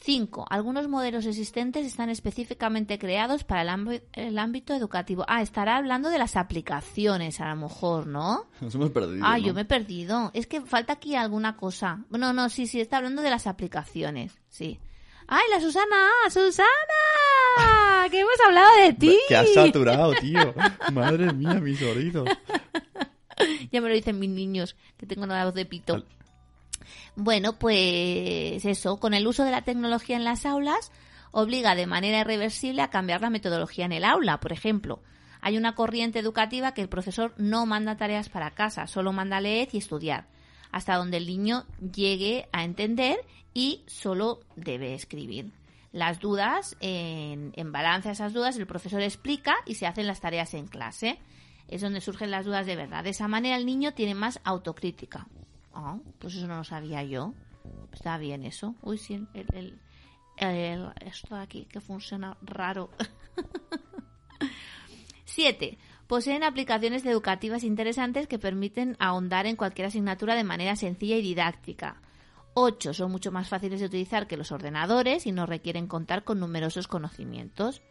5. 0.00 0.46
Algunos 0.48 0.88
modelos 0.88 1.26
existentes 1.26 1.86
están 1.86 2.08
específicamente 2.10 2.98
creados 2.98 3.44
para 3.44 3.62
el, 3.62 3.68
ámbi- 3.68 4.02
el 4.12 4.38
ámbito 4.38 4.74
educativo. 4.74 5.24
Ah, 5.28 5.42
estará 5.42 5.76
hablando 5.76 6.08
de 6.10 6.18
las 6.18 6.36
aplicaciones, 6.36 7.40
a 7.40 7.48
lo 7.48 7.56
mejor, 7.56 8.06
¿no? 8.06 8.46
Nos 8.60 8.74
hemos 8.74 8.90
perdido. 8.90 9.24
Ah, 9.26 9.38
¿no? 9.38 9.44
yo 9.44 9.54
me 9.54 9.62
he 9.62 9.64
perdido. 9.64 10.30
Es 10.34 10.46
que 10.46 10.60
falta 10.62 10.94
aquí 10.94 11.14
alguna 11.16 11.56
cosa. 11.56 12.04
No, 12.10 12.32
no, 12.32 12.48
sí, 12.48 12.66
sí, 12.66 12.80
está 12.80 12.98
hablando 12.98 13.22
de 13.22 13.30
las 13.30 13.46
aplicaciones, 13.46 14.38
sí. 14.48 14.78
¡Ay, 15.26 15.42
la 15.50 15.60
Susana! 15.60 16.08
¡Susana! 16.30 16.68
¡Que 18.10 18.20
hemos 18.20 18.34
hablado 18.46 18.76
de 18.82 18.92
ti! 18.94 19.18
Que 19.28 19.36
has 19.36 19.52
saturado, 19.52 20.12
tío. 20.14 20.54
Madre 20.92 21.32
mía, 21.32 21.54
mis 21.54 21.80
oídos. 21.82 22.28
Ya 23.70 23.80
me 23.80 23.88
lo 23.88 23.94
dicen 23.94 24.18
mis 24.18 24.30
niños, 24.30 24.74
que 24.96 25.06
tengo 25.06 25.22
una 25.22 25.44
voz 25.44 25.54
de 25.54 25.64
pito. 25.64 25.94
Al- 25.94 26.04
Bueno, 27.20 27.58
pues 27.58 28.64
eso, 28.64 29.00
con 29.00 29.12
el 29.12 29.26
uso 29.26 29.42
de 29.42 29.50
la 29.50 29.62
tecnología 29.62 30.14
en 30.14 30.22
las 30.22 30.46
aulas, 30.46 30.92
obliga 31.32 31.74
de 31.74 31.88
manera 31.88 32.20
irreversible 32.20 32.80
a 32.80 32.90
cambiar 32.90 33.22
la 33.22 33.28
metodología 33.28 33.86
en 33.86 33.90
el 33.90 34.04
aula. 34.04 34.38
Por 34.38 34.52
ejemplo, 34.52 35.02
hay 35.40 35.56
una 35.56 35.74
corriente 35.74 36.20
educativa 36.20 36.74
que 36.74 36.80
el 36.80 36.88
profesor 36.88 37.34
no 37.36 37.66
manda 37.66 37.96
tareas 37.96 38.28
para 38.28 38.52
casa, 38.52 38.86
solo 38.86 39.12
manda 39.12 39.40
leer 39.40 39.68
y 39.72 39.78
estudiar, 39.78 40.28
hasta 40.70 40.94
donde 40.94 41.16
el 41.16 41.26
niño 41.26 41.64
llegue 41.80 42.48
a 42.52 42.62
entender 42.62 43.18
y 43.52 43.82
solo 43.88 44.38
debe 44.54 44.94
escribir. 44.94 45.50
Las 45.90 46.20
dudas, 46.20 46.76
en, 46.78 47.72
balance 47.72 48.10
a 48.10 48.12
esas 48.12 48.32
dudas, 48.32 48.56
el 48.58 48.68
profesor 48.68 49.02
explica 49.02 49.56
y 49.66 49.74
se 49.74 49.88
hacen 49.88 50.06
las 50.06 50.20
tareas 50.20 50.54
en 50.54 50.68
clase. 50.68 51.18
Es 51.66 51.80
donde 51.80 52.00
surgen 52.00 52.30
las 52.30 52.44
dudas 52.46 52.64
de 52.64 52.76
verdad. 52.76 53.02
De 53.02 53.10
esa 53.10 53.26
manera 53.26 53.56
el 53.56 53.66
niño 53.66 53.92
tiene 53.92 54.14
más 54.14 54.38
autocrítica. 54.44 55.26
Ah, 55.80 55.96
pues 56.18 56.34
eso 56.34 56.48
no 56.48 56.56
lo 56.56 56.64
sabía 56.64 57.04
yo. 57.04 57.34
Está 57.92 58.18
bien 58.18 58.42
eso. 58.44 58.74
Uy, 58.82 58.98
sí, 58.98 59.24
el, 59.32 59.78
el- 60.40 60.92
esto 61.04 61.36
de 61.36 61.42
aquí 61.42 61.66
que 61.66 61.80
funciona 61.80 62.36
raro. 62.42 62.90
7. 65.24 65.78
Poseen 66.08 66.42
aplicaciones 66.42 67.04
educativas 67.06 67.62
interesantes 67.64 68.26
que 68.26 68.38
permiten 68.38 68.96
ahondar 68.98 69.46
en 69.46 69.56
cualquier 69.56 69.86
asignatura 69.86 70.34
de 70.34 70.44
manera 70.44 70.74
sencilla 70.74 71.16
y 71.16 71.22
didáctica. 71.22 72.00
8. 72.54 72.92
Son 72.94 73.12
mucho 73.12 73.30
más 73.30 73.48
fáciles 73.48 73.78
de 73.78 73.86
utilizar 73.86 74.26
que 74.26 74.36
los 74.36 74.50
ordenadores 74.50 75.26
y 75.26 75.32
no 75.32 75.46
requieren 75.46 75.86
contar 75.86 76.24
con 76.24 76.40
numerosos 76.40 76.88
conocimientos. 76.88 77.82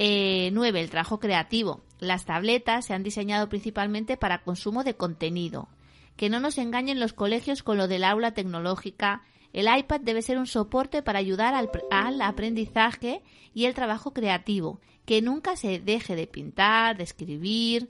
9. 0.00 0.80
el 0.80 0.90
trabajo 0.90 1.20
creativo. 1.20 1.82
Las 2.00 2.24
tabletas 2.24 2.86
se 2.86 2.94
han 2.94 3.02
diseñado 3.02 3.48
principalmente 3.48 4.16
para 4.16 4.42
consumo 4.42 4.84
de 4.84 4.94
contenido. 4.94 5.68
Que 6.18 6.28
no 6.28 6.40
nos 6.40 6.58
engañen 6.58 7.00
los 7.00 7.14
colegios 7.14 7.62
con 7.62 7.78
lo 7.78 7.88
del 7.88 8.04
aula 8.04 8.32
tecnológica. 8.32 9.22
El 9.54 9.68
iPad 9.74 10.00
debe 10.02 10.20
ser 10.20 10.36
un 10.36 10.46
soporte 10.46 11.02
para 11.02 11.20
ayudar 11.20 11.54
al, 11.54 11.70
al 11.90 12.20
aprendizaje 12.20 13.22
y 13.54 13.64
el 13.64 13.74
trabajo 13.74 14.12
creativo. 14.12 14.80
Que 15.06 15.22
nunca 15.22 15.56
se 15.56 15.78
deje 15.78 16.16
de 16.16 16.26
pintar, 16.26 16.98
de 16.98 17.04
escribir, 17.04 17.88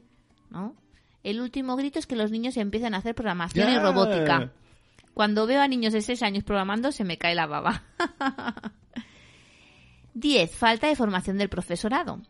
¿no? 0.50 0.76
El 1.24 1.40
último 1.40 1.74
grito 1.74 1.98
es 1.98 2.06
que 2.06 2.16
los 2.16 2.30
niños 2.30 2.56
empiezan 2.56 2.94
a 2.94 2.98
hacer 2.98 3.14
programación 3.14 3.70
y 3.70 3.78
robótica. 3.78 4.52
Cuando 5.14 5.46
veo 5.46 5.60
a 5.60 5.66
niños 5.66 5.92
de 5.92 6.02
6 6.02 6.22
años 6.22 6.44
programando 6.44 6.92
se 6.92 7.04
me 7.04 7.18
cae 7.18 7.34
la 7.34 7.46
baba. 7.46 7.82
10. 10.14 10.54
Falta 10.54 10.86
de 10.86 10.96
formación 10.96 11.38
del 11.38 11.48
profesorado. 11.48 12.20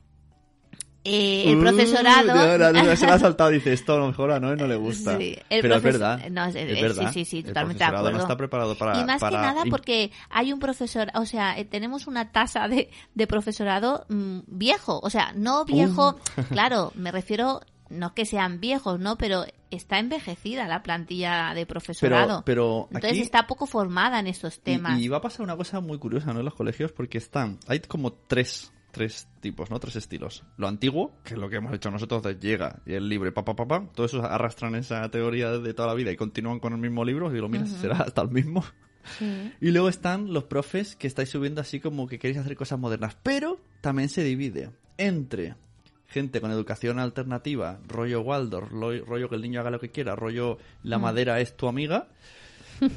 Eh, 1.04 1.44
el 1.50 1.58
Uh, 1.58 1.61
profesorado... 1.61 2.96
se 2.96 3.06
ha 3.06 3.18
saltado, 3.18 3.50
dice 3.50 3.72
esto 3.72 3.94
a 3.94 3.98
lo 3.98 4.08
mejor 4.08 4.32
a 4.32 4.40
Noé 4.40 4.56
no 4.56 4.66
le 4.66 4.76
gusta. 4.76 5.16
Sí, 5.16 5.37
el 5.48 5.62
Pero 5.62 5.76
es 5.76 5.82
verdad. 5.82 6.28
no, 6.30 6.44
es- 6.46 6.54
es 6.56 6.70
es- 6.72 6.82
verdad. 6.82 7.12
sí, 7.12 7.24
sí, 7.24 7.30
sí, 7.30 7.38
El 7.38 7.44
totalmente 7.44 7.84
de 7.84 7.90
profesorado 7.90 7.98
acuerdo. 8.08 8.18
no 8.18 8.22
está 8.24 8.37
preparado 8.37 8.74
para. 8.76 9.00
y 9.00 9.04
más 9.04 9.22
que 9.22 9.30
nada 9.30 9.62
porque 9.70 10.11
hay 10.28 10.52
un 10.52 10.58
profesor, 10.58 11.08
o 11.14 11.24
sea, 11.24 11.58
eh, 11.58 11.64
tenemos 11.64 12.06
una 12.06 12.32
tasa 12.32 12.68
de, 12.68 12.90
de 13.14 13.26
profesorado 13.26 14.04
mm, 14.08 14.40
viejo, 14.48 15.00
o 15.02 15.08
sea, 15.11 15.32
no 15.34 15.64
viejo, 15.64 16.18
claro, 16.50 16.92
me 16.96 17.11
refiero, 17.12 17.61
no 17.90 18.12
que 18.14 18.26
sean 18.26 18.61
viejos, 18.61 18.98
¿no? 19.00 19.16
Pero 19.16 19.44
está 19.70 19.98
envejecida 19.98 20.66
la 20.66 20.82
plantilla 20.82 21.54
de 21.54 21.64
profesorado. 21.64 22.42
pero 22.44 22.87
Entonces 22.90 23.12
aquí- 23.12 23.20
está 23.20 23.46
poco 23.46 23.66
formada 23.66 24.18
en 24.18 24.26
estos 24.26 24.56
Y- 24.58 24.61
temas. 24.61 24.98
Y, 25.00 25.08
va 25.08 25.18
a 25.18 25.22
pasar 25.22 25.42
una 25.42 25.56
cosa 25.56 25.80
muy 25.80 25.98
curiosa, 25.98 26.32
¿no? 26.34 26.40
En 26.40 26.44
los 26.44 26.54
colegios, 26.54 26.92
porque 26.92 27.16
están. 27.18 27.58
Hay 27.66 27.80
como 27.80 28.12
tres, 28.12 28.72
tres 28.90 29.29
tipos, 29.40 29.70
¿no? 29.70 29.79
Tres 29.79 29.96
estilos. 29.96 30.44
Lo 30.57 30.66
antiguo, 30.68 31.12
que 31.24 31.35
es 31.35 31.40
lo 31.40 31.48
que 31.48 31.57
hemos 31.57 31.72
hecho 31.74 31.90
nosotros, 31.90 32.22
llega 32.40 32.81
y 32.87 32.94
el 32.94 33.09
libre, 33.09 33.33
pa, 33.33 33.44
pa, 33.44 33.55
pa, 33.55 33.66
pa. 33.66 33.87
Todos 33.94 34.12
esos 34.14 34.24
arrastran 34.24 34.74
esa 34.74 35.09
teoría 35.11 35.51
de 35.53 35.74
toda 35.74 35.88
la 35.88 35.94
vida 35.94 36.11
y 36.11 36.16
continúan 36.16 36.59
con 36.61 36.72
el 36.72 36.79
mismo 36.79 37.05
libro. 37.05 37.35
Y 37.35 37.38
lo 37.40 37.48
miras, 37.48 37.68
será 37.70 37.96
hasta 37.98 38.22
el 38.22 38.31
mismo. 38.31 38.64
Sí. 39.18 39.53
Y 39.61 39.70
luego 39.70 39.88
están 39.88 40.33
los 40.35 40.44
profes 40.44 40.94
que 40.96 41.07
estáis 41.07 41.31
subiendo 41.31 41.61
así 41.62 41.81
como 41.81 42.07
que 42.07 42.18
queréis 42.18 42.38
hacer 42.40 42.57
cosas 42.57 42.79
modernas. 42.79 43.16
Pero 43.22 43.59
también 43.81 44.09
se 44.11 44.22
divide 44.22 44.70
entre 44.98 45.55
gente 46.09 46.40
con 46.40 46.51
educación 46.51 46.98
alternativa, 46.98 47.79
rollo 47.87 48.20
Waldorf, 48.22 48.70
lo- 48.72 49.05
rollo 49.05 49.29
que 49.29 49.37
el 49.37 49.42
niño 49.42 49.61
haga 49.61 49.70
lo 49.70 49.81
que 49.81 49.90
quiera, 49.90 50.14
rollo 50.16 50.59
la 50.83 50.98
madera 50.98 51.40
es 51.40 51.57
tu 51.57 51.68
amiga. 51.68 52.09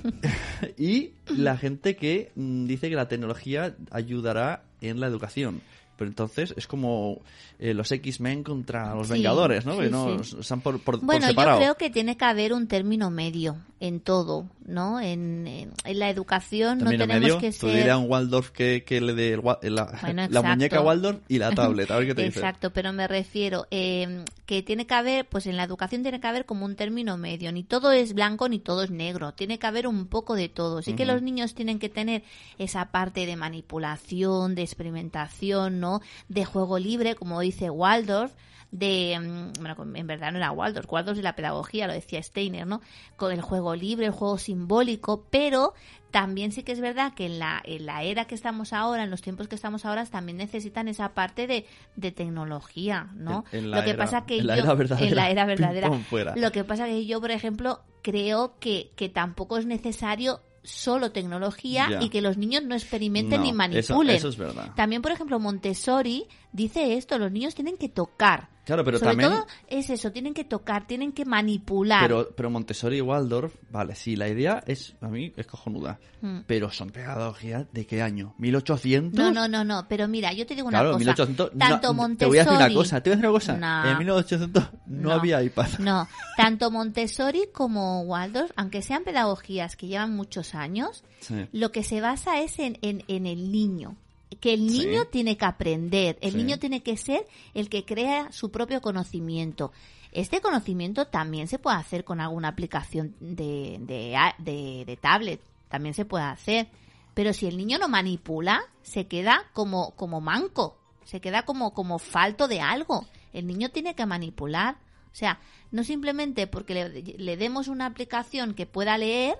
y 0.77 1.11
la 1.27 1.57
gente 1.57 1.95
que 1.95 2.31
mm, 2.35 2.65
dice 2.67 2.89
que 2.89 2.95
la 2.95 3.07
tecnología 3.07 3.75
ayudará 3.91 4.63
en 4.81 4.99
la 4.99 5.07
educación. 5.07 5.61
Pero 6.01 6.09
entonces 6.09 6.51
es 6.57 6.65
como 6.65 7.21
eh, 7.59 7.75
los 7.75 7.91
X-Men 7.91 8.43
contra 8.43 8.95
los 8.95 9.07
Vengadores, 9.07 9.67
¿no? 9.67 9.75
bueno, 9.75 11.29
yo 11.29 11.35
creo 11.35 11.75
que 11.75 11.91
tiene 11.91 12.17
que 12.17 12.25
haber 12.25 12.53
un 12.53 12.67
término 12.67 13.11
medio 13.11 13.57
en 13.79 13.99
todo, 13.99 14.47
¿no? 14.65 14.99
En, 14.99 15.71
la 15.85 16.09
educación 16.09 16.79
no 16.79 16.89
tenemos 16.89 17.35
que 17.35 17.51
ser... 17.51 17.85
Tú 17.85 17.91
a 17.91 17.97
un 17.97 18.09
Waldorf 18.09 18.49
que, 18.49 18.83
le 18.89 19.13
dé 19.13 19.39
la, 19.69 20.41
muñeca 20.43 20.81
Waldorf 20.81 21.19
y 21.27 21.37
la 21.37 21.51
tablet, 21.51 21.89
a 21.91 21.97
ver 21.97 22.07
qué 22.07 22.15
te 22.15 22.25
Exacto, 22.25 22.71
pero 22.71 22.93
me 22.93 23.07
refiero 23.07 23.67
eh, 23.69 24.23
que 24.47 24.63
tiene 24.63 24.87
que 24.87 24.93
haber, 24.95 25.27
pues 25.27 25.45
en 25.45 25.57
la 25.57 25.63
educación 25.63 26.01
tiene 26.01 26.19
que 26.19 26.27
haber 26.27 26.45
como 26.45 26.65
un 26.65 26.75
término 26.75 27.17
medio, 27.17 27.51
ni 27.51 27.63
todo 27.63 27.91
es 27.91 28.13
blanco 28.13 28.49
ni 28.49 28.59
todo 28.59 28.83
es 28.83 28.91
negro, 28.91 29.33
tiene 29.33 29.59
que 29.59 29.67
haber 29.67 29.87
un 29.87 30.07
poco 30.07 30.35
de 30.35 30.49
todo. 30.49 30.81
Sí 30.81 30.93
que 30.93 31.05
los 31.05 31.21
niños 31.21 31.53
tienen 31.53 31.77
que 31.77 31.89
tener 31.89 32.23
esa 32.57 32.91
parte 32.91 33.25
de 33.25 33.35
manipulación, 33.35 34.55
de 34.55 34.61
experimentación, 34.61 35.79
¿no? 35.79 35.90
De 36.29 36.45
juego 36.45 36.79
libre, 36.79 37.15
como 37.15 37.39
dice 37.41 37.69
Waldorf, 37.69 38.33
de, 38.71 39.19
mm, 39.19 39.61
bueno, 39.61 39.95
en 39.95 40.07
verdad 40.07 40.31
no 40.31 40.37
era 40.37 40.51
Waldorf, 40.51 40.91
Waldorf 40.91 41.17
es 41.17 41.23
la 41.23 41.35
pedagogía, 41.35 41.87
lo 41.87 41.93
decía 41.93 42.23
Steiner, 42.23 42.65
¿no? 42.65 42.81
Con 43.17 43.31
el 43.33 43.41
juego 43.41 43.75
libre, 43.75 44.05
el 44.05 44.13
juego 44.13 44.37
simbólico, 44.37 45.25
pero 45.29 45.73
también 46.09 46.51
sí 46.51 46.63
que 46.63 46.71
es 46.71 46.79
verdad 46.79 47.13
que 47.13 47.25
en 47.25 47.39
la, 47.39 47.61
en 47.65 47.85
la 47.85 48.03
era 48.03 48.25
que 48.25 48.35
estamos 48.35 48.71
ahora, 48.71 49.03
en 49.03 49.09
los 49.09 49.21
tiempos 49.21 49.49
que 49.49 49.55
estamos 49.55 49.85
ahora, 49.85 50.05
también 50.05 50.37
necesitan 50.37 50.87
esa 50.87 51.09
parte 51.09 51.47
de, 51.47 51.65
de 51.95 52.11
tecnología, 52.11 53.09
¿no? 53.15 53.43
lo 53.51 53.83
que 53.83 53.93
pasa 53.93 54.25
que 54.25 54.37
en 54.37 54.47
la 54.47 54.57
era 54.57 54.73
verdadera, 54.73 55.07
en 55.07 55.15
la 55.15 55.29
era 55.29 55.45
verdadera. 55.45 55.91
Lo 56.35 56.51
que 56.51 56.63
pasa 56.63 56.85
que 56.85 57.05
yo, 57.05 57.19
por 57.19 57.31
ejemplo, 57.31 57.81
creo 58.01 58.57
que, 58.59 58.91
que 58.95 59.09
tampoco 59.09 59.57
es 59.57 59.65
necesario 59.65 60.41
solo 60.63 61.11
tecnología 61.11 61.99
y 62.01 62.09
que 62.09 62.21
los 62.21 62.37
niños 62.37 62.63
no 62.63 62.75
experimenten 62.75 63.43
ni 63.43 63.53
manipulen. 63.53 64.15
Eso, 64.15 64.29
es 64.29 64.37
verdad. 64.37 64.71
También, 64.75 65.01
por 65.01 65.11
ejemplo, 65.11 65.39
Montessori 65.39 66.27
dice 66.51 66.95
esto, 66.95 67.17
los 67.17 67.31
niños 67.31 67.55
tienen 67.55 67.77
que 67.77 67.89
tocar. 67.89 68.49
Claro, 68.65 68.83
pero 68.83 68.99
Sobre 68.99 69.11
también... 69.11 69.31
todo 69.31 69.47
es 69.67 69.89
eso, 69.89 70.11
tienen 70.11 70.33
que 70.33 70.43
tocar, 70.43 70.85
tienen 70.85 71.11
que 71.11 71.25
manipular. 71.25 72.03
Pero, 72.03 72.29
pero 72.35 72.49
Montessori 72.49 72.97
y 72.97 73.01
Waldorf, 73.01 73.55
vale, 73.71 73.95
sí, 73.95 74.15
la 74.15 74.27
idea 74.27 74.63
es, 74.67 74.95
a 75.01 75.07
mí, 75.07 75.33
es 75.35 75.47
cojonuda. 75.47 75.99
Hmm. 76.21 76.41
Pero 76.45 76.71
son 76.71 76.91
pedagogías 76.91 77.65
de 77.71 77.87
qué 77.87 78.03
año? 78.03 78.35
¿1800? 78.39 79.13
No, 79.13 79.31
no, 79.31 79.47
no, 79.47 79.63
no, 79.63 79.87
pero 79.89 80.07
mira, 80.07 80.31
yo 80.33 80.45
te 80.45 80.53
digo 80.53 80.67
una 80.67 80.79
claro, 80.79 80.91
cosa. 80.93 80.99
1800, 80.99 81.51
tanto 81.57 81.93
Montessori... 81.95 82.17
Te 82.17 82.25
voy 82.27 82.37
a 82.37 82.43
decir 82.43 82.57
una 82.57 82.73
cosa, 82.73 83.01
te 83.01 83.09
voy 83.09 83.13
a 83.13 83.17
decir 83.17 83.29
una 83.29 83.39
cosa. 83.39 83.91
en 83.91 83.97
1800 83.97 84.63
no, 84.85 85.11
había 85.11 85.41
iPad. 85.41 85.79
No, 85.79 86.07
tanto 86.37 86.69
Montessori 86.69 87.49
como 87.51 88.01
Waldorf, 88.01 88.51
aunque 88.55 88.83
sean 88.83 89.03
pedagogías 89.03 89.75
que 89.75 89.87
llevan 89.87 90.15
muchos 90.15 90.53
años, 90.53 91.03
lo 91.51 91.71
que 91.71 91.83
se 91.83 91.99
basa 91.99 92.41
es 92.41 92.59
en, 92.59 92.77
en, 92.81 93.03
en 93.07 93.25
el 93.25 93.51
niño 93.51 93.97
que 94.39 94.53
el 94.53 94.65
niño 94.65 95.05
tiene 95.05 95.37
que 95.37 95.45
aprender, 95.45 96.17
el 96.21 96.37
niño 96.37 96.57
tiene 96.57 96.81
que 96.81 96.97
ser 96.97 97.27
el 97.53 97.69
que 97.69 97.85
crea 97.85 98.31
su 98.31 98.49
propio 98.51 98.81
conocimiento. 98.81 99.71
Este 100.11 100.41
conocimiento 100.41 101.07
también 101.07 101.47
se 101.47 101.59
puede 101.59 101.77
hacer 101.77 102.03
con 102.03 102.19
alguna 102.19 102.49
aplicación 102.49 103.15
de, 103.19 103.77
de, 103.81 104.85
de, 104.85 104.97
tablet, 104.97 105.41
también 105.69 105.93
se 105.93 106.05
puede 106.05 106.25
hacer. 106.25 106.69
Pero 107.13 107.33
si 107.33 107.47
el 107.47 107.57
niño 107.57 107.77
no 107.77 107.89
manipula, 107.89 108.61
se 108.83 109.07
queda 109.07 109.49
como, 109.53 109.91
como 109.91 110.21
manco, 110.21 110.77
se 111.03 111.19
queda 111.19 111.43
como, 111.43 111.73
como 111.73 111.99
falto 111.99 112.47
de 112.47 112.61
algo. 112.61 113.05
El 113.33 113.47
niño 113.47 113.69
tiene 113.69 113.95
que 113.95 114.05
manipular. 114.05 114.75
O 115.11 115.15
sea, 115.15 115.39
no 115.71 115.83
simplemente 115.83 116.47
porque 116.47 116.73
le, 116.73 116.89
le 116.89 117.37
demos 117.37 117.67
una 117.67 117.85
aplicación 117.85 118.53
que 118.53 118.65
pueda 118.65 118.97
leer 118.97 119.37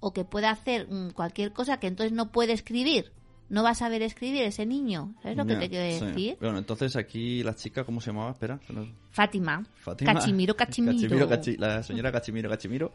o 0.00 0.12
que 0.12 0.24
pueda 0.24 0.50
hacer 0.50 0.88
mm, 0.90 1.10
cualquier 1.10 1.52
cosa 1.52 1.78
que 1.78 1.86
entonces 1.86 2.12
no 2.12 2.32
puede 2.32 2.52
escribir 2.52 3.12
no 3.48 3.62
va 3.62 3.70
a 3.70 3.74
saber 3.74 4.02
escribir 4.02 4.42
ese 4.42 4.66
niño. 4.66 5.14
¿Sabes 5.22 5.36
lo 5.36 5.46
que 5.46 5.56
te 5.56 5.68
quiero 5.68 5.84
decir? 5.84 6.36
Bueno, 6.40 6.58
entonces 6.58 6.96
aquí 6.96 7.42
la 7.42 7.54
chica, 7.54 7.84
¿cómo 7.84 8.00
se 8.00 8.10
llamaba? 8.10 8.32
Espera. 8.32 8.58
Fátima. 9.10 9.64
Fátima. 9.76 10.14
Cachimiro, 10.14 10.56
Cachimiro. 10.56 11.28
la 11.58 11.82
señora 11.82 12.12
Cachimiro, 12.12 12.48
Cachimiro 12.48 12.92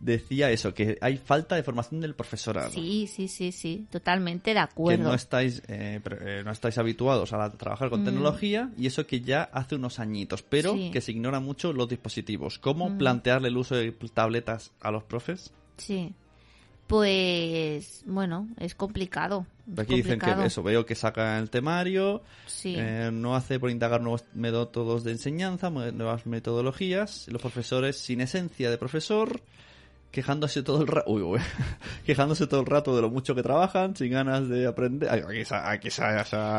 decía 0.00 0.50
eso, 0.50 0.74
que 0.74 0.98
hay 1.00 1.18
falta 1.18 1.54
de 1.54 1.62
formación 1.62 2.00
del 2.00 2.14
profesorado. 2.14 2.70
Sí, 2.70 3.06
sí, 3.06 3.28
sí, 3.28 3.52
sí, 3.52 3.86
totalmente 3.90 4.54
de 4.54 4.60
acuerdo. 4.60 5.04
Que 5.04 5.08
no 5.10 5.14
estáis, 5.14 5.62
eh, 5.68 6.00
eh, 6.02 6.42
no 6.44 6.50
estáis 6.50 6.78
habituados 6.78 7.32
a 7.32 7.50
trabajar 7.50 7.90
con 7.90 8.02
mm. 8.02 8.04
tecnología 8.06 8.70
y 8.76 8.86
eso 8.86 9.06
que 9.06 9.20
ya 9.20 9.42
hace 9.42 9.76
unos 9.76 10.00
añitos, 10.00 10.42
pero 10.42 10.74
que 10.90 11.00
se 11.00 11.12
ignora 11.12 11.38
mucho 11.38 11.72
los 11.72 11.88
dispositivos. 11.88 12.58
¿Cómo 12.58 12.88
mm. 12.88 12.98
plantearle 12.98 13.48
el 13.48 13.56
uso 13.58 13.76
de 13.76 13.92
tabletas 14.12 14.72
a 14.80 14.90
los 14.90 15.04
profes? 15.04 15.52
Sí. 15.76 16.14
Pues 16.90 18.02
bueno, 18.04 18.48
es 18.58 18.74
complicado. 18.74 19.46
Aquí 19.76 19.94
dicen 19.94 20.18
que 20.18 20.32
eso, 20.44 20.60
veo 20.64 20.84
que 20.84 20.96
saca 20.96 21.38
el 21.38 21.48
temario, 21.48 22.20
eh, 22.64 23.10
no 23.12 23.36
hace 23.36 23.60
por 23.60 23.70
indagar 23.70 24.00
nuevos 24.00 24.24
métodos 24.34 25.04
de 25.04 25.12
enseñanza, 25.12 25.70
nuevas 25.70 26.26
metodologías, 26.26 27.28
los 27.28 27.40
profesores 27.40 27.96
sin 27.96 28.20
esencia 28.20 28.70
de 28.70 28.76
profesor, 28.76 29.40
quejándose 30.10 30.64
todo 30.64 30.82
el 30.82 30.88
rato, 30.88 31.06
quejándose 32.04 32.48
todo 32.48 32.58
el 32.58 32.66
rato 32.66 32.96
de 32.96 33.02
lo 33.02 33.08
mucho 33.08 33.36
que 33.36 33.44
trabajan, 33.44 33.94
sin 33.94 34.10
ganas 34.10 34.48
de 34.48 34.66
aprender. 34.66 35.08
Aquí, 35.10 35.42
aquí, 35.52 35.88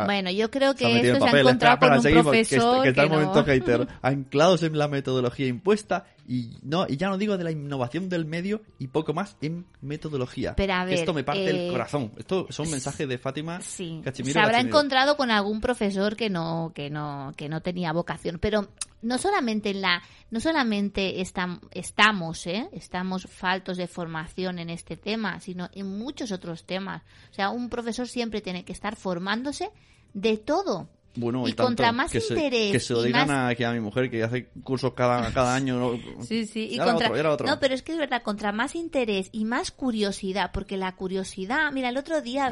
bueno, 0.06 0.32
yo 0.32 0.50
creo 0.50 0.74
que 0.76 1.12
esto 1.12 1.28
se 1.28 1.36
ha 1.36 1.40
encontrado 1.42 1.78
con 1.78 1.92
un 1.92 2.02
profesor 2.24 2.84
que, 2.84 2.90
está, 2.90 3.04
el 3.04 3.10
momento 3.10 3.44
hater, 3.44 3.86
anclados 4.02 4.64
en 4.64 4.78
la 4.78 4.88
metodología 4.88 5.48
impuesta 5.48 6.06
y 6.32 6.58
no 6.62 6.86
y 6.88 6.96
ya 6.96 7.10
no 7.10 7.18
digo 7.18 7.38
de 7.38 7.44
la 7.44 7.52
innovación 7.52 8.08
del 8.08 8.24
medio 8.24 8.62
y 8.80 8.88
poco 8.88 9.14
más 9.14 9.36
en 9.42 9.66
metodología. 9.82 10.56
Pero 10.56 10.74
a 10.74 10.86
ver, 10.86 10.94
esto 10.94 11.14
me 11.14 11.26
parte 11.26 11.50
el 11.50 11.68
eh, 11.68 11.70
corazón. 11.70 12.14
Esto 12.18 12.48
son 12.50 12.72
mensajes 12.72 13.06
de 13.10 13.18
Fátima 13.18 13.60
sí. 13.60 14.02
Se 14.14 14.40
habrá 14.40 14.62
encontrado 14.62 15.18
con 15.18 15.30
algún 15.30 15.60
profesor 15.60 16.16
que 16.16 16.30
no 16.30 16.72
que 16.74 16.90
no 16.90 17.34
que 17.36 17.50
no 17.50 17.62
tenía 17.62 17.92
vocación, 17.92 18.40
pero 18.40 18.70
no 19.02 19.18
solamente 19.18 19.72
en 19.72 19.82
la 19.82 20.04
no 20.30 20.40
solamente 20.40 21.20
estamos 21.20 22.48
¿eh? 22.48 22.70
estamos 22.72 23.28
faltos 23.30 23.76
de 23.76 23.88
formación 23.88 24.60
en 24.60 24.70
este 24.70 24.96
tema 24.96 25.42
sino 25.42 25.70
en 25.74 25.98
muchos 25.98 26.32
otros 26.32 26.66
temas 26.66 27.02
o 27.32 27.34
sea 27.34 27.50
un 27.50 27.68
profesor 27.68 28.08
siempre 28.08 28.40
tiene 28.40 28.64
que 28.64 28.74
estar 28.74 28.96
formándose 28.96 29.72
de 30.14 30.38
todo 30.38 30.88
bueno, 31.16 31.48
y, 31.48 31.54
contra 31.54 31.92
más 31.92 32.14
interés. 32.14 32.72
que 32.72 32.80
se 32.80 32.94
lo 32.94 33.04
digan 33.04 33.30
a, 33.30 33.54
mi 33.74 33.80
mujer 33.80 34.10
que 34.10 34.24
hace 34.24 34.48
cursos 34.64 34.94
cada, 34.94 35.32
cada 35.34 35.56
año. 35.56 36.00
Sí, 36.22 36.46
sí. 36.46 36.70
Y 36.72 36.78
contra... 36.78 37.10
No, 37.10 37.60
pero 37.60 37.74
es 37.74 37.82
que 37.82 37.92
es 37.94 37.98
verdad, 37.98 38.22
contra 38.22 38.52
más 38.52 38.76
interés 38.76 39.30
y 39.32 39.46
más 39.46 39.72
curiosidad, 39.72 40.52
porque 40.54 40.78
la 40.78 40.96
curiosidad. 40.96 41.72
Mira, 41.72 41.90
el 41.90 41.98
otro 41.98 42.22
día 42.22 42.52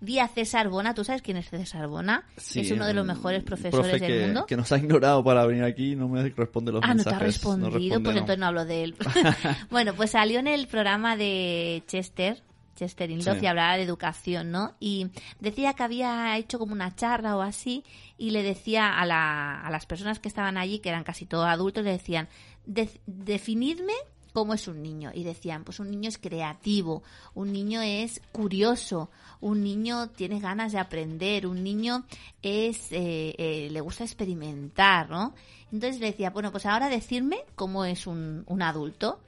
vi 0.00 0.18
a, 0.18 0.28
César 0.28 0.68
Bona. 0.68 0.94
¿Tú 0.94 1.04
sabes 1.04 1.22
quién 1.22 1.36
es 1.36 1.48
César 1.50 1.88
Bona? 1.88 2.24
es 2.36 2.70
uno 2.70 2.86
de 2.86 2.94
los 2.94 3.04
mejores 3.06 3.42
profesores 3.42 4.00
del 4.00 4.26
mundo. 4.26 4.46
Que 4.46 4.56
nos 4.56 4.70
ha 4.72 4.78
ignorado 4.78 5.22
para 5.22 5.44
venir 5.46 5.64
aquí 5.64 5.94
no 5.96 6.08
me 6.08 6.28
responde 6.30 6.72
los 6.72 6.80
mensajes. 6.80 7.06
Ah, 7.06 7.10
no 7.10 7.18
te 7.18 7.24
ha 7.24 7.26
respondido, 7.26 8.02
pues 8.02 8.16
entonces 8.16 8.38
no 8.38 8.46
hablo 8.46 8.64
de 8.64 8.84
él. 8.84 8.94
bueno, 9.70 9.94
pues 9.94 10.10
salió 10.10 10.38
en 10.38 10.46
el 10.46 10.66
programa 10.66 11.16
de 11.16 11.82
Chester 11.86 12.42
Chester 12.74 13.10
Inlof 13.10 13.42
y 13.42 13.46
hablaba 13.46 13.76
de 13.76 13.82
educación, 13.82 14.50
¿no? 14.50 14.74
Y 14.80 15.08
decía 15.40 15.74
que 15.74 15.82
había 15.82 16.36
hecho 16.36 16.58
como 16.58 16.72
una 16.72 16.94
charla 16.94 17.36
o 17.36 17.42
así 17.42 17.84
y 18.18 18.30
le 18.30 18.42
decía 18.42 18.98
a, 18.98 19.06
la, 19.06 19.60
a 19.60 19.70
las 19.70 19.86
personas 19.86 20.18
que 20.18 20.28
estaban 20.28 20.56
allí, 20.56 20.78
que 20.78 20.88
eran 20.88 21.04
casi 21.04 21.26
todos 21.26 21.46
adultos, 21.46 21.84
le 21.84 21.92
decían, 21.92 22.28
definidme 22.66 23.94
cómo 24.34 24.52
es 24.52 24.66
un 24.66 24.82
niño. 24.82 25.12
Y 25.14 25.22
decían, 25.22 25.64
pues 25.64 25.78
un 25.78 25.90
niño 25.90 26.08
es 26.08 26.18
creativo, 26.18 27.02
un 27.34 27.52
niño 27.52 27.80
es 27.80 28.20
curioso, 28.32 29.08
un 29.40 29.62
niño 29.62 30.08
tiene 30.10 30.40
ganas 30.40 30.72
de 30.72 30.78
aprender, 30.78 31.46
un 31.46 31.62
niño 31.62 32.04
es 32.42 32.90
eh, 32.90 33.34
eh, 33.38 33.68
le 33.70 33.80
gusta 33.80 34.04
experimentar, 34.04 35.08
¿no? 35.08 35.34
Entonces 35.72 36.00
le 36.00 36.06
decía, 36.06 36.30
bueno, 36.30 36.50
pues 36.50 36.66
ahora 36.66 36.88
decirme 36.88 37.44
cómo 37.54 37.84
es 37.84 38.06
un, 38.06 38.42
un 38.46 38.62
adulto 38.62 39.20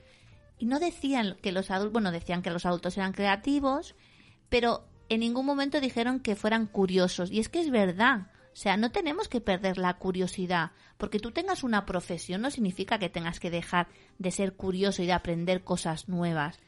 y 0.58 0.66
no 0.66 0.78
decían 0.78 1.36
que 1.42 1.52
los 1.52 1.70
adultos, 1.70 1.92
bueno, 1.92 2.12
decían 2.12 2.42
que 2.42 2.50
los 2.50 2.66
adultos 2.66 2.96
eran 2.96 3.12
creativos, 3.12 3.94
pero 4.48 4.86
en 5.08 5.20
ningún 5.20 5.46
momento 5.46 5.80
dijeron 5.80 6.20
que 6.20 6.36
fueran 6.36 6.66
curiosos. 6.66 7.30
Y 7.30 7.40
es 7.40 7.48
que 7.48 7.60
es 7.60 7.70
verdad. 7.70 8.28
O 8.52 8.58
sea, 8.58 8.76
no 8.76 8.90
tenemos 8.90 9.28
que 9.28 9.40
perder 9.40 9.76
la 9.76 9.94
curiosidad. 9.98 10.72
Porque 10.96 11.20
tú 11.20 11.30
tengas 11.30 11.62
una 11.62 11.84
profesión 11.84 12.40
no 12.40 12.50
significa 12.50 12.98
que 12.98 13.10
tengas 13.10 13.38
que 13.38 13.50
dejar 13.50 13.88
de 14.18 14.30
ser 14.30 14.54
curioso 14.54 15.02
y 15.02 15.06
de 15.06 15.12
aprender 15.12 15.62
cosas 15.62 16.08
nuevas. 16.08 16.58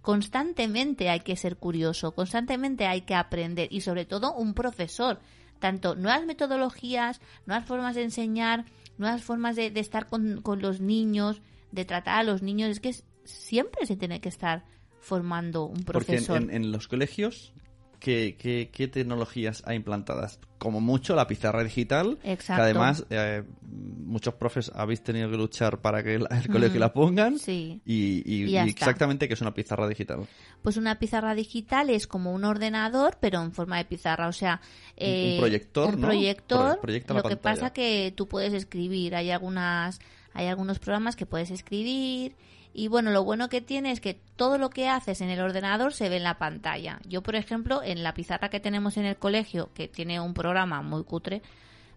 Constantemente 0.00 1.10
hay 1.10 1.20
que 1.20 1.36
ser 1.36 1.58
curioso, 1.58 2.14
constantemente 2.14 2.86
hay 2.86 3.02
que 3.02 3.14
aprender 3.14 3.68
y 3.70 3.82
sobre 3.82 4.06
todo 4.06 4.34
un 4.34 4.54
profesor. 4.54 5.20
Tanto 5.58 5.94
nuevas 5.94 6.24
metodologías, 6.24 7.20
nuevas 7.44 7.66
formas 7.66 7.94
de 7.94 8.04
enseñar, 8.04 8.64
nuevas 8.96 9.22
formas 9.22 9.56
de, 9.56 9.66
estar 9.74 10.08
con, 10.08 10.40
con, 10.40 10.62
los 10.62 10.80
niños, 10.80 11.42
de 11.70 11.84
tratar 11.84 12.20
a 12.20 12.22
los 12.22 12.40
niños. 12.40 12.70
Es 12.70 12.80
que 12.80 12.94
siempre 13.24 13.86
se 13.86 13.96
tiene 13.96 14.20
que 14.20 14.28
estar 14.28 14.64
formando 15.00 15.64
un 15.64 15.82
profesor. 15.84 16.38
Porque 16.40 16.56
en, 16.56 16.72
los 16.72 16.86
colegios 16.88 17.52
¿qué, 18.00 18.36
qué, 18.38 18.70
qué 18.72 18.88
tecnologías 18.88 19.62
hay 19.66 19.76
implantadas? 19.76 20.38
Como 20.58 20.82
mucho 20.82 21.14
la 21.16 21.26
pizarra 21.26 21.64
digital, 21.64 22.18
Exacto. 22.22 22.60
que 22.60 22.64
además 22.64 23.06
eh, 23.08 23.44
muchos 23.62 24.34
profes 24.34 24.70
habéis 24.74 25.02
tenido 25.02 25.30
que 25.30 25.38
luchar 25.38 25.80
para 25.80 26.02
que 26.02 26.16
el, 26.16 26.26
el 26.30 26.48
colegio 26.48 26.78
la 26.80 26.92
pongan. 26.92 27.38
Sí. 27.38 27.80
Y, 27.86 28.22
y- 28.30 28.56
exactamente 28.58 29.26
que 29.26 29.32
es 29.34 29.40
una 29.40 29.54
pizarra 29.54 29.88
digital. 29.88 30.26
Pues 30.60 30.76
una 30.76 30.98
pizarra 30.98 31.34
digital 31.34 31.88
es 31.88 32.06
como 32.06 32.34
un 32.34 32.44
ordenador, 32.44 33.16
pero 33.20 33.40
en 33.42 33.52
forma 33.52 33.78
de 33.78 33.86
pizarra. 33.86 34.28
O 34.28 34.32
sea, 34.32 34.60
Un- 34.98 35.06
un 35.06 35.08
eh, 35.08 35.36
proyector, 35.38 35.94
un 35.94 36.00
¿no? 36.02 36.06
proyector. 36.08 36.72
Pro- 36.72 36.80
proyecta 36.82 37.14
la 37.14 37.20
lo 37.22 37.28
que 37.30 37.36
pasa 37.38 37.72
que 37.72 38.12
tú 38.14 38.28
puedes 38.28 38.52
escribir. 38.52 39.14
Hay 39.14 39.30
algunas, 39.30 39.98
hay 40.34 40.48
algunos 40.48 40.78
programas 40.78 41.16
que 41.16 41.24
puedes 41.24 41.50
escribir. 41.50 42.36
Y 42.72 42.88
bueno, 42.88 43.10
lo 43.10 43.24
bueno 43.24 43.48
que 43.48 43.60
tiene 43.60 43.90
es 43.90 44.00
que 44.00 44.20
todo 44.36 44.58
lo 44.58 44.70
que 44.70 44.88
haces 44.88 45.20
en 45.20 45.30
el 45.30 45.40
ordenador 45.40 45.92
se 45.92 46.08
ve 46.08 46.16
en 46.16 46.24
la 46.24 46.38
pantalla. 46.38 47.00
Yo, 47.06 47.22
por 47.22 47.34
ejemplo, 47.34 47.82
en 47.82 48.02
la 48.02 48.14
pizarra 48.14 48.50
que 48.50 48.60
tenemos 48.60 48.96
en 48.96 49.06
el 49.06 49.16
colegio, 49.16 49.70
que 49.74 49.88
tiene 49.88 50.20
un 50.20 50.34
programa 50.34 50.82
muy 50.82 51.04
cutre, 51.04 51.42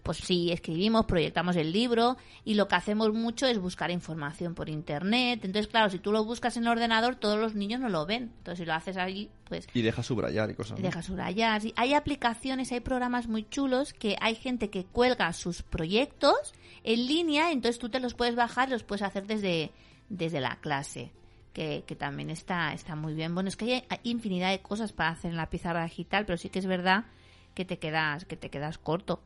pues 0.03 0.17
sí, 0.17 0.51
escribimos, 0.51 1.05
proyectamos 1.05 1.55
el 1.55 1.71
libro 1.71 2.17
y 2.43 2.55
lo 2.55 2.67
que 2.67 2.75
hacemos 2.75 3.13
mucho 3.13 3.47
es 3.47 3.57
buscar 3.57 3.89
información 3.89 4.53
por 4.53 4.69
internet. 4.69 5.39
Entonces, 5.45 5.71
claro, 5.71 5.89
si 5.89 5.97
tú 5.97 6.11
lo 6.11 6.25
buscas 6.25 6.57
en 6.57 6.63
el 6.63 6.69
ordenador, 6.69 7.15
todos 7.15 7.39
los 7.39 7.55
niños 7.55 7.79
no 7.79 7.87
lo 7.87 8.05
ven. 8.05 8.33
Entonces, 8.37 8.59
si 8.59 8.65
lo 8.65 8.73
haces 8.73 8.97
allí, 8.97 9.29
pues 9.45 9.65
Y 9.73 9.81
deja 9.81 10.03
subrayar 10.03 10.51
y 10.51 10.55
cosas. 10.55 10.77
¿no? 10.77 10.83
dejas 10.83 11.05
subrayar. 11.05 11.61
Sí, 11.61 11.73
Hay 11.77 11.93
aplicaciones, 11.93 12.71
hay 12.73 12.81
programas 12.81 13.27
muy 13.27 13.47
chulos 13.49 13.93
que 13.93 14.17
hay 14.19 14.35
gente 14.35 14.69
que 14.69 14.83
cuelga 14.83 15.31
sus 15.31 15.63
proyectos 15.63 16.53
en 16.83 17.07
línea, 17.07 17.51
entonces 17.51 17.79
tú 17.79 17.89
te 17.89 18.01
los 18.01 18.13
puedes 18.13 18.35
bajar 18.35 18.69
los 18.69 18.83
puedes 18.83 19.03
hacer 19.03 19.25
desde, 19.25 19.71
desde 20.13 20.39
la 20.39 20.57
clase. 20.57 21.11
Que, 21.53 21.83
que 21.85 21.95
también 21.95 22.31
está, 22.31 22.73
está 22.73 22.95
muy 22.95 23.13
bien. 23.13 23.35
Bueno, 23.35 23.47
es 23.47 23.55
que 23.55 23.85
hay, 23.87 23.99
infinidad 24.03 24.49
de 24.49 24.61
cosas 24.61 24.91
para 24.91 25.09
hacer 25.09 25.29
en 25.29 25.37
la 25.37 25.51
pizarra 25.51 25.83
digital, 25.83 26.25
pero 26.25 26.37
sí 26.37 26.49
que 26.49 26.57
es 26.57 26.65
verdad 26.65 27.05
que 27.53 27.63
te 27.63 27.77
quedas, 27.77 28.25
que 28.25 28.35
te 28.35 28.49
quedas 28.49 28.79
corto. 28.79 29.21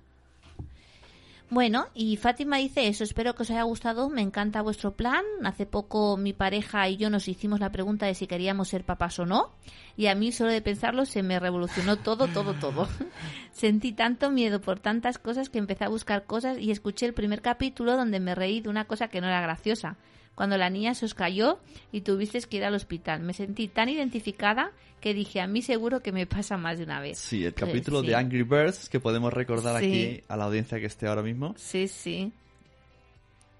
Bueno, 1.50 1.88
y 1.94 2.18
Fátima 2.18 2.58
dice 2.58 2.90
eso, 2.90 3.06
espero 3.06 3.34
que 3.34 3.44
os 3.44 3.50
haya 3.52 3.64
gustado, 3.64 4.10
me 4.10 4.22
encanta 4.22 4.62
vuestro 4.62 4.98
plan. 4.98 5.24
Hace 5.46 5.66
poco 5.66 6.18
mi 6.18 6.34
pareja 6.34 6.90
y 6.90 6.98
yo 6.98 7.10
nos 7.10 7.30
hicimos 7.30 7.62
la 7.62 7.72
pregunta 7.72 8.06
de 8.06 8.16
si 8.16 8.28
queríamos 8.28 8.68
ser 8.68 8.84
papás 8.84 9.18
o 9.20 9.26
no, 9.26 9.54
y 9.96 10.08
a 10.08 10.16
mí 10.16 10.34
solo 10.34 10.52
de 10.52 10.62
pensarlo 10.62 11.06
se 11.06 11.24
me 11.24 11.40
revolucionó 11.40 11.96
todo, 11.96 12.28
todo, 12.28 12.54
todo. 12.56 12.90
Sentí 13.54 13.94
tanto 13.94 14.30
miedo 14.30 14.60
por 14.60 14.82
tantas 14.82 15.18
cosas 15.18 15.50
que 15.50 15.60
empecé 15.60 15.86
a 15.86 15.90
buscar 15.90 16.26
cosas 16.26 16.58
y 16.60 16.70
escuché 16.70 17.06
el 17.06 17.14
primer 17.14 17.42
capítulo 17.42 17.96
donde 17.96 18.20
me 18.20 18.36
reí 18.36 18.60
de 18.60 18.68
una 18.68 18.84
cosa 18.84 19.08
que 19.08 19.22
no 19.22 19.28
era 19.28 19.40
graciosa. 19.40 19.96
Cuando 20.38 20.56
la 20.58 20.70
niña 20.70 20.94
se 20.94 21.04
os 21.04 21.16
cayó 21.16 21.58
y 21.92 22.02
tuvisteis 22.02 22.46
que 22.46 22.58
ir 22.58 22.64
al 22.64 22.76
hospital. 22.76 23.22
Me 23.24 23.34
sentí 23.34 23.68
tan 23.68 23.90
identificada 23.90 24.72
que 25.02 25.16
dije, 25.16 25.42
a 25.42 25.48
mí 25.48 25.64
seguro 25.64 26.02
que 26.02 26.12
me 26.12 26.28
pasa 26.28 26.58
más 26.58 26.78
de 26.78 26.84
una 26.84 27.00
vez. 27.02 27.18
Sí, 27.18 27.44
el 27.44 27.54
Pues 27.54 27.66
capítulo 27.72 28.02
sí. 28.02 28.08
de 28.08 28.16
Angry 28.16 28.44
Birds 28.44 28.88
que 28.88 29.00
podemos 29.00 29.34
recordar 29.34 29.82
Sí. 29.82 29.86
aquí 29.88 30.24
a 30.28 30.38
la 30.38 30.44
audiencia 30.46 30.80
que 30.80 30.86
esté 30.86 31.08
ahora 31.08 31.24
mismo. 31.24 31.56
Sí, 31.58 31.88
sí. 31.88 32.32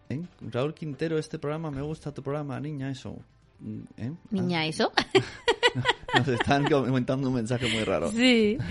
¿Eh? 0.10 0.22
Raúl 0.52 0.76
Quintero, 0.76 1.18
este 1.18 1.40
programa, 1.40 1.72
me 1.72 1.82
gusta 1.82 2.14
tu 2.14 2.22
programa, 2.22 2.60
niña, 2.60 2.92
eso. 2.92 3.18
¿Eh? 3.98 4.12
Niña, 4.30 4.68
eso. 4.68 4.92
Ah, 4.96 5.04
nos 6.20 6.28
están 6.28 6.66
comentando 6.70 7.28
un 7.30 7.34
mensaje 7.36 7.68
muy 7.74 7.84
raro. 7.86 8.12
Sí. 8.12 8.58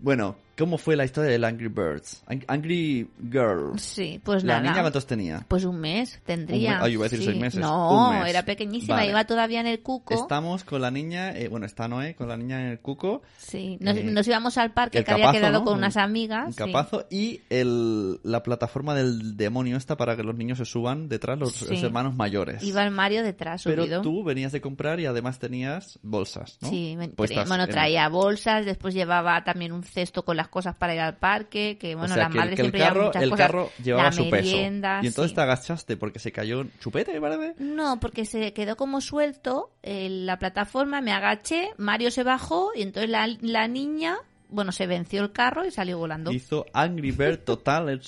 Bueno, 0.00 0.36
¿cómo 0.58 0.76
fue 0.78 0.96
la 0.96 1.04
historia 1.04 1.30
del 1.30 1.44
Angry 1.44 1.68
Birds? 1.68 2.22
Ang- 2.26 2.44
Angry 2.48 3.08
Girl. 3.30 3.78
Sí, 3.78 4.20
pues 4.24 4.42
¿La 4.44 4.54
nada. 4.60 4.70
niña 4.70 4.80
cuántos 4.82 5.06
tenía? 5.06 5.44
Pues 5.48 5.64
un 5.64 5.78
mes 5.80 6.20
tendría. 6.26 6.70
Un 6.70 6.74
mes. 6.74 6.82
Ah, 6.82 6.88
yo 6.88 6.92
iba 6.94 7.02
a 7.02 7.08
decir 7.08 7.20
sí. 7.20 7.26
seis 7.26 7.38
meses. 7.40 7.60
No, 7.60 8.12
mes. 8.12 8.28
era 8.30 8.44
pequeñísima, 8.44 8.96
Vale. 8.96 9.10
iba 9.10 9.24
todavía 9.24 9.60
en 9.60 9.66
el 9.66 9.80
cuco. 9.80 10.14
Estamos 10.14 10.64
con 10.64 10.80
la 10.82 10.90
niña, 10.90 11.30
eh, 11.36 11.48
bueno, 11.48 11.66
está 11.66 11.88
Noé 11.88 12.14
con 12.14 12.28
la 12.28 12.36
niña 12.36 12.60
en 12.60 12.68
el 12.68 12.80
cuco. 12.80 13.22
Sí, 13.38 13.78
nos, 13.80 13.96
Eh, 13.96 14.04
nos 14.04 14.26
íbamos 14.26 14.58
al 14.58 14.72
parque 14.72 15.04
que 15.04 15.10
había 15.12 15.26
capazo, 15.26 15.38
quedado 15.40 15.58
¿no? 15.60 15.64
con 15.64 15.72
Un- 15.74 15.78
unas 15.78 15.96
amigas. 15.96 16.46
Un 16.46 16.52
sí. 16.52 16.58
capazo 16.58 17.06
y 17.10 17.40
el, 17.50 18.20
la 18.22 18.42
plataforma 18.42 18.94
del 18.94 19.36
demonio 19.36 19.76
esta 19.76 19.96
para 19.96 20.16
que 20.16 20.22
los 20.22 20.34
niños 20.36 20.58
se 20.58 20.64
suban 20.64 21.08
detrás, 21.08 21.38
los, 21.38 21.52
Sí. 21.52 21.66
los 21.70 21.82
hermanos 21.82 22.14
mayores. 22.14 22.62
Iba 22.62 22.84
el 22.84 22.90
Mario 22.90 23.22
detrás 23.22 23.62
Pero 23.64 23.82
subido. 23.84 24.02
tú 24.02 24.24
venías 24.24 24.52
de 24.52 24.60
comprar 24.60 25.00
y 25.00 25.06
además 25.06 25.38
tenías 25.38 25.98
bolsas, 26.02 26.58
¿no? 26.60 26.68
Sí, 26.70 26.94
bueno, 26.96 27.64
en- 27.64 27.70
traía 27.70 28.08
bolsas, 28.08 28.64
después 28.64 28.94
llevaba 28.94 29.44
también 29.44 29.72
un 29.72 29.82
cesto 29.82 30.24
con 30.24 30.36
las 30.36 30.47
cosas 30.48 30.74
para 30.76 30.94
ir 30.94 31.00
al 31.00 31.16
parque, 31.16 31.76
que 31.78 31.94
bueno, 31.94 32.12
o 32.12 32.14
sea, 32.16 32.24
las 32.24 32.32
que, 32.32 32.38
el- 32.38 32.40
madres 32.40 32.56
que 32.56 32.62
el 32.62 32.66
siempre 32.66 32.80
llevan 32.80 32.92
carro, 32.94 33.06
muchas 33.06 33.22
el 33.22 33.30
cosas. 33.30 33.46
carro 33.46 33.70
llevaba 33.82 34.04
la 34.04 34.12
su 34.12 34.30
peso. 34.30 34.56
Y 34.56 35.06
entonces 35.06 35.30
sí. 35.30 35.34
te 35.34 35.40
agachaste 35.40 35.96
porque 35.96 36.18
se 36.18 36.32
cayó 36.32 36.60
un 36.60 36.72
chupete. 36.80 37.20
No, 37.58 38.00
porque 38.00 38.24
se 38.24 38.52
quedó 38.52 38.76
como 38.76 39.00
suelto 39.00 39.70
en 39.82 40.26
la 40.26 40.38
plataforma, 40.38 41.00
me 41.00 41.12
agaché, 41.12 41.70
Mario 41.78 42.10
se 42.10 42.22
bajó 42.22 42.70
y 42.74 42.82
entonces 42.82 43.10
la, 43.10 43.26
la 43.40 43.68
niña, 43.68 44.16
bueno, 44.48 44.72
se 44.72 44.86
venció 44.86 45.22
el 45.22 45.32
carro 45.32 45.64
y 45.66 45.70
salió 45.70 45.98
volando. 45.98 46.30
Hizo 46.32 46.66
Angry 46.72 47.10
Bird 47.12 47.38
total. 47.40 47.88
el- 47.88 48.02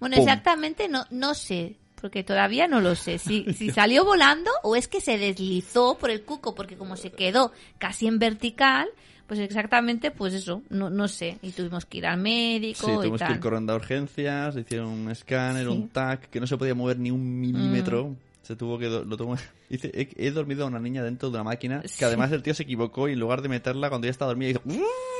Bueno, 0.00 0.16
¡Pum! 0.16 0.22
exactamente 0.28 0.88
no, 0.88 1.04
no 1.10 1.34
sé, 1.34 1.76
porque 2.00 2.24
todavía 2.24 2.66
no 2.68 2.80
lo 2.80 2.94
sé. 2.94 3.18
Si, 3.18 3.52
si 3.52 3.70
salió 3.70 4.04
volando 4.04 4.50
o 4.62 4.76
es 4.76 4.88
que 4.88 5.00
se 5.00 5.18
deslizó 5.18 5.98
por 5.98 6.10
el 6.10 6.22
cuco, 6.22 6.54
porque 6.54 6.76
como 6.76 6.96
se 6.96 7.10
quedó 7.10 7.52
casi 7.78 8.06
en 8.06 8.18
vertical, 8.18 8.88
pues 9.30 9.38
exactamente, 9.38 10.10
pues 10.10 10.34
eso, 10.34 10.60
no, 10.70 10.90
no 10.90 11.06
sé. 11.06 11.38
Y 11.40 11.52
tuvimos 11.52 11.86
que 11.86 11.98
ir 11.98 12.06
al 12.06 12.18
médico 12.18 12.84
Sí, 12.84 12.90
y 12.90 12.96
tuvimos 12.96 13.22
que 13.22 13.32
ir 13.32 13.38
corriendo 13.38 13.72
a 13.72 13.76
urgencias, 13.76 14.56
hicieron 14.56 14.88
un 14.88 15.08
escáner, 15.08 15.68
Sí. 15.68 15.68
Mm. 15.68 15.72
un 15.82 15.88
TAC, 15.88 16.28
que 16.30 16.40
no 16.40 16.48
se 16.48 16.56
podía 16.56 16.74
mover 16.74 16.98
ni 16.98 17.12
un 17.12 17.38
milímetro. 17.38 18.16
Se 18.42 18.56
tuvo 18.56 18.78
que... 18.78 18.88
Lo 18.88 19.16
tuvo- 19.16 19.36
Dice, 19.68 19.90
he, 19.94 20.08
he 20.26 20.30
dormido 20.32 20.64
a 20.64 20.66
una 20.66 20.80
niña 20.80 21.04
dentro 21.04 21.28
de 21.30 21.34
una 21.36 21.44
máquina, 21.44 21.82
Sí. 21.84 21.98
que 21.98 22.04
además 22.04 22.32
el 22.32 22.42
tío 22.42 22.54
se 22.54 22.64
equivocó 22.64 23.08
y 23.08 23.12
en 23.12 23.20
lugar 23.20 23.40
de 23.42 23.48
meterla 23.48 23.88
cuando 23.88 24.06
ya 24.06 24.10
estaba 24.10 24.30
dormida, 24.30 24.50
hizo... 24.50 24.62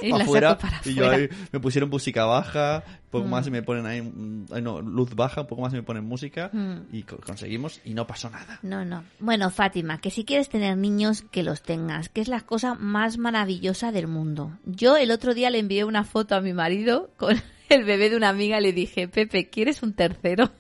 Y 0.02 0.11
afuera, 0.12 0.56
para 0.56 0.80
y 0.87 0.94
yo 0.94 1.09
ahí 1.11 1.28
me 1.52 1.61
pusieron 1.61 1.90
música 1.90 2.24
baja, 2.24 2.83
un 2.87 3.11
poco 3.11 3.26
Mm. 3.26 3.30
más 3.30 3.46
y 3.46 3.50
me 3.50 3.62
ponen 3.62 3.85
ahí, 3.87 4.00
mm, 4.00 4.46
ay, 4.50 4.62
no, 4.62 4.80
luz 4.80 5.14
baja, 5.14 5.42
un 5.42 5.46
poco 5.46 5.61
más 5.62 5.72
y 5.74 5.76
me 5.76 5.83
ponen 5.83 6.04
música 6.06 6.48
Mm. 6.52 6.76
y 6.90 7.02
co- 7.02 7.18
conseguimos 7.18 7.80
y 7.85 7.92
no 7.94 8.06
pasó 8.06 8.30
nada. 8.30 8.59
No, 8.62 8.85
no. 8.85 9.04
Bueno, 9.20 9.50
Fátima, 9.50 10.00
que 10.00 10.11
si 10.11 10.24
quieres 10.24 10.48
tener 10.48 10.76
niños, 10.78 11.22
que 11.30 11.42
los 11.42 11.62
tengas, 11.62 12.09
que 12.09 12.22
es 12.22 12.28
la 12.28 12.40
cosa 12.40 12.74
más 12.74 13.18
maravillosa 13.18 13.92
del 13.92 14.09
mundo. 14.09 14.59
Yo 14.64 14.96
el 14.96 15.11
otro 15.11 15.35
día 15.35 15.50
le 15.50 15.59
envié 15.59 15.85
una 15.85 16.02
foto 16.04 16.35
a 16.35 16.40
mi 16.40 16.54
marido 16.54 17.11
con 17.18 17.37
el 17.70 17.85
bebé 17.85 18.11
de 18.11 18.16
una 18.16 18.28
amiga 18.28 18.61
le 18.61 18.72
dije, 18.72 19.09
Pepe, 19.09 19.48
¿quieres 19.48 19.83
un 19.83 19.94
tercero? 19.94 20.50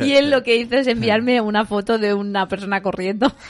y 0.00 0.12
él 0.12 0.30
lo 0.30 0.42
que 0.42 0.56
hizo 0.56 0.76
es 0.76 0.86
enviarme 0.86 1.40
una 1.40 1.64
foto 1.64 1.98
de 1.98 2.14
una 2.14 2.48
persona 2.48 2.82
corriendo. 2.82 3.32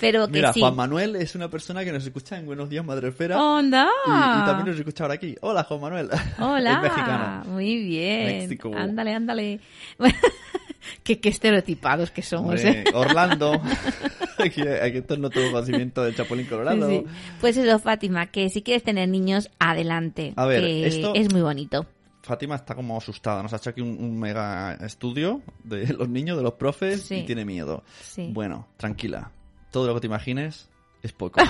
Pero 0.00 0.26
que 0.26 0.32
Mira, 0.34 0.52
sí. 0.52 0.60
Juan 0.60 0.76
Manuel 0.76 1.16
es 1.16 1.34
una 1.34 1.48
persona 1.48 1.84
que 1.84 1.92
nos 1.92 2.04
escucha 2.04 2.38
en 2.38 2.46
Buenos 2.46 2.68
Días 2.68 2.84
Madrefera 2.84 3.42
¡Onda! 3.42 3.88
y, 4.06 4.10
y 4.10 4.44
también 4.46 4.66
nos 4.68 4.78
escucha 4.78 5.04
ahora 5.04 5.14
aquí. 5.14 5.34
Hola, 5.40 5.64
Juan 5.64 5.80
Manuel. 5.80 6.08
Hola, 6.38 6.72
es 6.76 6.82
mexicano. 6.82 7.44
muy 7.46 7.76
bien. 7.84 8.26
México. 8.48 8.70
Ándale, 8.76 9.14
ándale. 9.14 9.60
qué, 11.02 11.20
qué 11.20 11.28
estereotipados 11.28 12.10
que 12.10 12.22
somos, 12.22 12.54
Hombre, 12.64 12.82
¿eh? 12.82 12.84
Orlando. 12.94 13.60
aquí, 14.38 14.62
aquí 14.62 14.98
esto 14.98 15.16
no 15.16 15.30
tuvo 15.30 15.50
conocimiento 15.50 16.04
del 16.04 16.14
Chapulín 16.14 16.46
Colorado. 16.46 16.88
Sí, 16.88 17.02
sí. 17.04 17.12
Pues 17.40 17.56
eso, 17.56 17.78
Fátima, 17.78 18.26
que 18.26 18.48
si 18.50 18.62
quieres 18.62 18.84
tener 18.84 19.08
niños, 19.08 19.50
adelante. 19.58 20.32
A 20.36 20.46
ver, 20.46 20.60
que 20.62 20.86
esto- 20.86 21.12
es 21.14 21.32
muy 21.32 21.42
bonito. 21.42 21.86
Fátima 22.22 22.56
está 22.56 22.74
como 22.74 22.96
asustada. 22.98 23.42
Nos 23.42 23.52
ha 23.54 23.56
hecho 23.56 23.70
aquí 23.70 23.80
un, 23.80 23.96
un 23.98 24.18
mega 24.20 24.74
estudio 24.74 25.40
de 25.64 25.92
los 25.94 26.08
niños, 26.10 26.36
de 26.36 26.42
los 26.42 26.52
profes, 26.54 27.02
Sí. 27.02 27.16
y 27.16 27.22
tiene 27.24 27.44
miedo. 27.44 27.82
Sí. 28.02 28.30
Bueno, 28.32 28.68
tranquila. 28.76 29.30
Todo 29.70 29.86
lo 29.86 29.94
que 29.94 30.00
te 30.00 30.06
imagines 30.06 30.68
es 31.02 31.12
poco. 31.12 31.40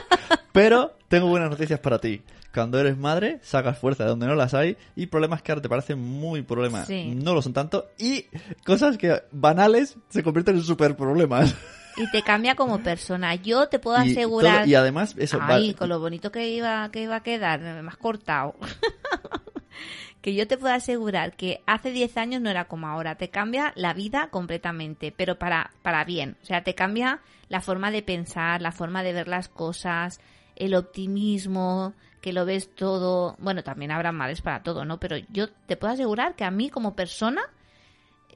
Pero 0.52 0.94
tengo 1.08 1.28
buenas 1.28 1.50
noticias 1.50 1.80
para 1.80 1.98
ti. 1.98 2.22
Cuando 2.52 2.78
eres 2.78 2.98
madre, 2.98 3.38
sacas 3.42 3.78
fuerza 3.78 4.04
de 4.04 4.10
donde 4.10 4.26
no 4.26 4.34
las 4.34 4.52
hay 4.52 4.76
y 4.94 5.06
problemas 5.06 5.40
que 5.40 5.52
ahora 5.52 5.62
te 5.62 5.70
parecen 5.70 5.98
muy 5.98 6.42
problemas. 6.42 6.86
Sí. 6.86 7.12
No 7.14 7.32
lo 7.32 7.40
son 7.40 7.54
tanto. 7.54 7.86
Y 7.98 8.26
cosas 8.66 8.98
que 8.98 9.22
banales 9.32 9.96
se 10.10 10.22
convierten 10.22 10.56
en 10.56 10.62
super 10.62 10.96
problemas. 10.96 11.54
Y 11.94 12.10
te 12.10 12.22
cambia 12.22 12.54
como 12.54 12.78
persona. 12.82 13.34
Yo 13.34 13.68
te 13.68 13.78
puedo 13.78 14.02
Y, 14.02 14.12
asegurar. 14.12 14.60
todo- 14.60 14.66
y 14.70 14.74
además, 14.74 15.14
eso. 15.18 15.38
va- 15.38 15.56
Ay, 15.56 15.74
con 15.74 15.90
lo 15.90 16.00
bonito 16.00 16.32
que 16.32 16.48
iba, 16.48 16.88
que 16.90 17.02
iba 17.02 17.16
a 17.16 17.22
quedar, 17.22 17.60
me 17.60 17.86
has 17.86 17.98
cortado. 17.98 18.54
que 20.22 20.34
yo 20.34 20.46
te 20.48 20.56
puedo 20.56 20.72
asegurar 20.74 21.36
que 21.36 21.62
hace 21.66 21.90
10 21.90 22.16
años 22.16 22.40
no 22.40 22.48
era 22.48 22.66
como 22.66 22.86
ahora. 22.86 23.16
Te 23.16 23.28
cambia 23.28 23.72
la 23.76 23.92
vida 23.92 24.28
completamente, 24.30 25.12
pero 25.14 25.38
para, 25.38 25.72
para 25.82 26.04
bien. 26.04 26.36
O 26.42 26.46
sea, 26.46 26.62
te 26.64 26.74
cambia 26.74 27.20
la 27.48 27.60
forma 27.60 27.90
de 27.90 28.02
pensar, 28.02 28.62
la 28.62 28.72
forma 28.72 29.02
de 29.02 29.12
ver 29.12 29.28
las 29.28 29.48
cosas, 29.48 30.20
el 30.56 30.74
optimismo, 30.74 31.92
que 32.20 32.32
lo 32.32 32.44
ves 32.46 32.74
todo. 32.74 33.36
Bueno, 33.40 33.62
también 33.64 33.90
habrá 33.90 34.12
males 34.12 34.40
para 34.42 34.62
todo, 34.62 34.84
¿no? 34.84 34.98
Pero 35.00 35.16
yo 35.30 35.50
te 35.50 35.76
puedo 35.76 35.92
asegurar 35.92 36.36
que 36.36 36.44
a 36.44 36.50
mí 36.52 36.70
como 36.70 36.94
persona, 36.94 37.42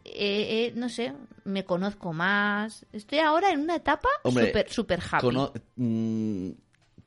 eh, 0.05 0.67
eh, 0.69 0.73
no 0.75 0.89
sé, 0.89 1.13
me 1.45 1.65
conozco 1.65 2.13
más. 2.13 2.85
Estoy 2.93 3.19
ahora 3.21 3.51
en 3.51 3.61
una 3.61 3.77
etapa 3.77 4.09
súper 4.47 4.71
super 4.71 5.01
happy. 5.01 5.27
cono- 5.27 5.53
mm, 5.77 6.51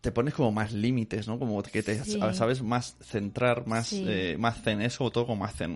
te 0.02 0.14
pones 0.14 0.34
como 0.34 0.52
más 0.54 0.72
límites, 0.72 1.28
¿no? 1.28 1.38
Como 1.38 1.62
que 1.62 1.84
te 1.84 2.02
Sí. 2.04 2.20
sabes 2.34 2.62
más 2.64 2.96
centrar, 3.02 3.68
más, 3.68 3.88
Sí. 3.88 4.06
eh, 4.08 4.38
más 4.40 4.62
zen, 4.62 4.82
eso 4.82 5.10
todo 5.12 5.26
como 5.26 5.44
más 5.44 5.56
zen. 5.56 5.72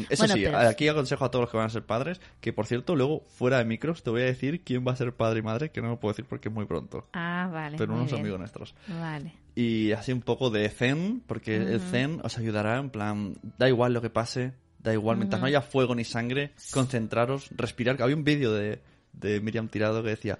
Mm, 0.00 0.06
eso 0.10 0.22
Bueno, 0.24 0.34
sí, 0.34 0.42
pero- 0.44 0.58
aquí 0.58 0.88
aconsejo 0.88 1.24
a 1.24 1.30
todos 1.30 1.44
los 1.44 1.50
que 1.52 1.56
van 1.56 1.66
a 1.66 1.70
ser 1.70 1.84
padres, 1.86 2.20
que 2.40 2.52
por 2.52 2.66
cierto, 2.66 2.96
luego 2.96 3.22
fuera 3.28 3.58
de 3.58 3.64
micros 3.64 4.02
te 4.02 4.10
voy 4.10 4.22
a 4.22 4.24
decir 4.24 4.64
quién 4.64 4.84
va 4.86 4.92
a 4.92 4.96
ser 4.96 5.12
padre 5.14 5.38
y 5.38 5.42
madre, 5.42 5.70
que 5.70 5.80
no 5.82 5.88
lo 5.88 6.00
puedo 6.00 6.12
decir 6.12 6.24
porque 6.28 6.48
es 6.48 6.54
muy 6.54 6.64
pronto. 6.64 7.06
Ah, 7.12 7.48
vale. 7.52 7.76
pero 7.78 7.94
unos 7.94 8.06
bien. 8.10 8.20
amigos 8.20 8.38
nuestros. 8.40 8.74
Vale. 8.88 9.34
Y 9.54 9.92
así 9.92 10.12
un 10.12 10.22
poco 10.22 10.50
de 10.50 10.68
zen, 10.68 11.22
porque 11.26 11.56
el 11.56 11.80
zen 11.80 12.20
os 12.24 12.38
ayudará 12.38 12.78
en 12.78 12.90
plan, 12.90 13.34
da 13.58 13.68
igual 13.68 13.92
lo 13.92 14.00
que 14.02 14.10
pase, 14.10 14.52
da 14.80 14.92
igual, 14.92 15.16
mientras 15.18 15.40
no 15.40 15.46
haya 15.46 15.60
fuego 15.60 15.94
ni 15.94 16.04
sangre, 16.04 16.52
concentraros, 16.72 17.50
respirar. 17.56 18.00
Había 18.02 18.16
un 18.16 18.24
vídeo 18.24 18.52
de, 18.52 18.80
de 19.12 19.40
Miriam 19.40 19.68
Tirado 19.68 20.02
que 20.02 20.08
decía, 20.10 20.38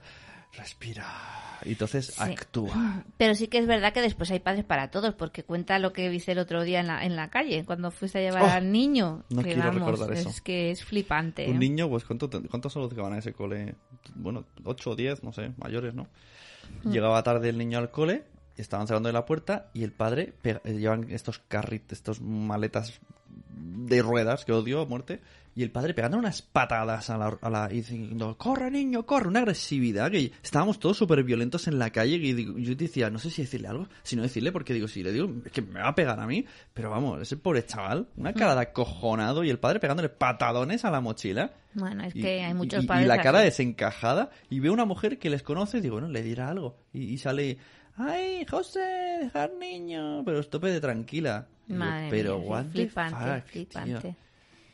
respira. 0.57 1.07
Y 1.65 1.71
entonces 1.73 2.07
Sí. 2.07 2.23
actúa. 2.23 3.05
Pero 3.19 3.35
sí 3.35 3.49
que 3.49 3.59
es 3.59 3.67
verdad 3.67 3.93
que 3.93 4.01
después 4.01 4.31
hay 4.31 4.41
padres 4.41 4.65
para 4.65 4.91
todos, 4.91 5.15
porque 5.15 5.45
cuenta 5.45 5.79
lo 5.79 5.93
que 5.93 6.09
viste 6.09 6.33
el 6.33 6.39
otro 6.39 6.63
día 6.63 6.81
en 6.81 6.87
la, 6.87 7.05
en 7.05 7.17
la 7.17 7.29
calle, 7.31 7.65
cuando 7.65 7.91
fuiste 7.91 8.19
a 8.19 8.23
llevar 8.23 8.43
Oh, 8.43 8.47
al 8.47 8.73
niño. 8.73 9.25
no 9.31 9.43
que 9.43 9.53
quiero 9.55 9.69
vamos, 9.71 9.89
recordar 9.91 10.13
eso. 10.17 10.29
Es 10.31 10.41
que 10.41 10.71
es 10.71 10.85
flipante. 10.85 11.47
Un 11.49 11.57
¿eh? 11.57 11.59
niño, 11.59 11.89
pues 11.89 12.05
¿cuánto 12.05 12.31
¿cuántos 12.49 12.73
son 12.73 12.83
los 12.83 12.93
que 12.95 13.01
van 13.01 13.13
a 13.13 13.19
ese 13.19 13.33
cole? 13.33 13.75
Bueno, 14.15 14.45
8 14.65 14.91
o 14.91 14.97
10, 14.97 15.23
no 15.25 15.33
sé, 15.33 15.53
mayores, 15.59 15.95
¿no? 15.95 16.07
Mm. 16.85 16.91
Llegaba 16.93 17.23
tarde 17.23 17.49
el 17.49 17.59
niño 17.59 17.79
al 17.79 17.91
cole, 17.91 18.25
estaban 18.57 18.87
cerrando 18.87 19.09
de 19.09 19.13
la 19.13 19.25
puerta 19.27 19.71
y 19.75 19.83
el 19.85 19.93
padre 19.93 20.33
pega- 20.43 20.61
eh, 20.65 20.75
llevan 20.79 21.07
estos 21.11 21.39
carritos, 21.39 21.93
estos 21.99 22.21
maletas 22.21 23.01
de 23.61 24.03
ruedas 24.03 24.45
que 24.45 24.53
odio 24.53 24.81
a 24.81 24.87
muerte. 24.87 25.21
Y 25.53 25.65
el 25.65 25.73
padre 25.73 25.95
pegando 25.95 26.17
unas 26.17 26.43
patadas 26.43 27.11
a 27.11 27.19
la, 27.19 27.37
a 27.43 27.51
la- 27.51 27.69
y 27.73 27.77
diciendo, 27.79 28.39
corre 28.39 28.71
niño, 28.71 29.05
corre, 29.05 29.27
una 29.27 29.41
agresividad 29.41 30.09
que 30.09 30.31
estábamos 30.45 30.79
todos 30.79 30.97
súper 30.97 31.25
violentos 31.25 31.67
en 31.67 31.77
la 31.79 31.91
calle 31.91 32.15
y 32.17 32.33
digo- 32.33 32.57
yo 32.57 32.75
decía, 32.77 33.11
no 33.11 33.19
sé 33.19 33.31
si 33.31 33.43
decirle 33.43 33.67
algo, 33.67 33.89
si 34.05 34.15
no 34.15 34.23
decirle, 34.23 34.53
porque 34.53 34.73
digo, 34.75 34.87
si 34.87 35.03
le 35.03 35.13
digo, 35.13 35.29
es 35.45 35.51
que 35.51 35.61
me 35.61 35.81
va 35.81 35.89
a 35.89 35.95
pegar 35.97 36.21
a 36.21 36.27
mí, 36.27 36.47
pero 36.73 36.89
vamos, 36.91 37.21
ese 37.21 37.37
pobre 37.37 37.67
chaval, 37.67 38.07
una 38.17 38.33
cara 38.33 38.55
de 38.55 38.61
acojonado 38.61 39.43
y 39.43 39.51
el 39.51 39.59
padre 39.59 39.81
pegándole 39.81 40.09
patadones 40.09 40.85
a 40.85 40.91
la 40.93 41.01
mochila. 41.01 41.53
Bueno, 41.75 42.05
es 42.05 42.15
Y- 42.15 42.23
que 42.23 42.43
hay 42.45 42.53
y- 42.53 42.55
muchos 42.55 42.85
y, 42.85 42.87
padres. 42.87 43.05
Y 43.07 43.09
la 43.09 43.21
cara 43.21 43.41
desencajada. 43.41 44.31
Y 44.51 44.61
veo 44.61 44.73
una 44.73 44.85
mujer 44.85 45.19
que 45.19 45.31
les 45.31 45.43
conoce 45.43 45.79
y 45.79 45.81
digo, 45.81 45.97
bueno, 45.97 46.09
le 46.09 46.23
dirá 46.23 46.49
algo. 46.49 46.77
Y, 46.93 47.03
y 47.13 47.19
sale, 47.19 47.59
ay, 47.97 48.47
José, 48.49 48.81
dejar 49.23 49.51
niño. 49.59 50.23
Pero 50.25 50.39
estope 50.39 50.69
de 50.69 50.81
tranquila. 50.81 51.49
Madre 51.79 52.09
pero 52.11 52.39
mía, 52.39 52.49
what 52.49 52.65
flipante, 52.67 53.17
fuck, 53.41 53.47
flipante. 53.51 54.01
tío. 54.01 54.17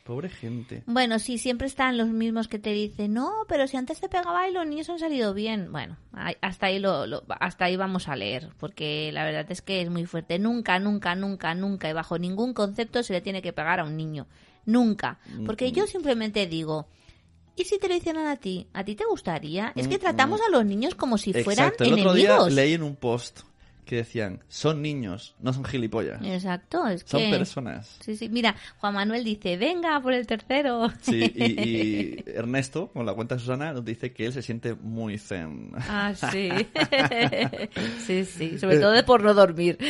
Pobre 0.04 0.28
gente. 0.28 0.84
Bueno, 0.86 1.18
sí, 1.18 1.36
siempre 1.36 1.66
están 1.66 1.96
los 1.98 2.06
mismos 2.06 2.46
que 2.46 2.60
te 2.60 2.70
dicen, 2.70 3.12
no, 3.12 3.32
pero 3.48 3.66
si 3.66 3.76
antes 3.76 4.00
te 4.00 4.08
pegaba 4.08 4.48
y 4.48 4.52
los 4.52 4.64
niños 4.64 4.88
han 4.88 5.00
salido 5.00 5.34
bien. 5.34 5.72
Bueno, 5.72 5.96
hasta 6.40 6.66
ahí, 6.66 6.78
lo, 6.78 7.08
lo- 7.08 7.24
hasta 7.40 7.64
ahí 7.64 7.76
vamos 7.76 8.06
a 8.06 8.14
leer, 8.14 8.50
porque 8.60 9.10
la 9.12 9.24
verdad 9.24 9.46
es 9.50 9.62
que 9.62 9.82
es 9.82 9.90
muy 9.90 10.06
fuerte. 10.06 10.38
Nunca, 10.38 10.78
nunca, 10.78 11.16
nunca, 11.16 11.56
nunca 11.56 11.90
y 11.90 11.92
bajo 11.92 12.18
ningún 12.20 12.54
concepto 12.54 13.02
se 13.02 13.14
le 13.14 13.20
tiene 13.20 13.42
que 13.42 13.52
pegar 13.52 13.80
a 13.80 13.84
un 13.84 13.96
niño. 13.96 14.28
Nunca. 14.64 15.18
Porque 15.44 15.72
yo 15.72 15.88
simplemente 15.88 16.46
digo, 16.46 16.86
¿y 17.56 17.64
si 17.64 17.80
te 17.80 17.88
lo 17.88 17.96
hicieran 17.96 18.28
a 18.28 18.36
ti? 18.36 18.68
¿A 18.74 18.84
ti 18.84 18.94
te 18.94 19.04
gustaría? 19.06 19.72
Es 19.74 19.88
que 19.88 19.96
Mm, 19.96 20.00
tratamos 20.02 20.40
a 20.40 20.50
los 20.52 20.64
niños 20.64 20.94
como 20.94 21.18
si 21.18 21.32
fueran 21.32 21.66
Exacto. 21.66 21.82
El 21.82 21.94
otro 21.94 22.14
día 22.14 22.26
enemigos. 22.30 22.52
leí 22.52 22.74
en 22.74 22.84
un 22.84 22.94
post 22.94 23.40
que 23.86 23.96
decían, 23.96 24.42
son 24.48 24.82
niños, 24.82 25.36
no 25.40 25.52
son 25.52 25.64
gilipollas. 25.64 26.20
Exacto, 26.22 26.86
es 26.88 27.04
Son 27.06 27.20
que... 27.20 27.30
personas. 27.30 27.96
Sí, 28.00 28.16
sí. 28.16 28.28
Mira, 28.28 28.56
Juan 28.78 28.94
Manuel 28.94 29.22
dice, 29.24 29.56
venga 29.56 29.98
por 30.00 30.12
el 30.12 30.26
tercero. 30.26 30.90
Sí, 31.00 31.32
y, 31.34 31.44
y 31.44 32.24
Ernesto, 32.34 32.88
con 32.88 33.06
la 33.06 33.14
cuenta 33.14 33.36
de 33.36 33.40
Susana, 33.40 33.72
nos 33.72 33.84
dice 33.84 34.12
que 34.12 34.26
él 34.26 34.32
se 34.32 34.42
siente 34.42 34.74
muy 34.74 35.18
zen. 35.18 35.70
Ah, 35.76 36.12
sí. 36.14 36.50
sí, 38.06 38.24
sí. 38.24 38.58
Sobre 38.58 38.80
todo 38.80 38.90
de 38.90 39.04
por 39.04 39.22
no 39.22 39.32
dormir. 39.32 39.78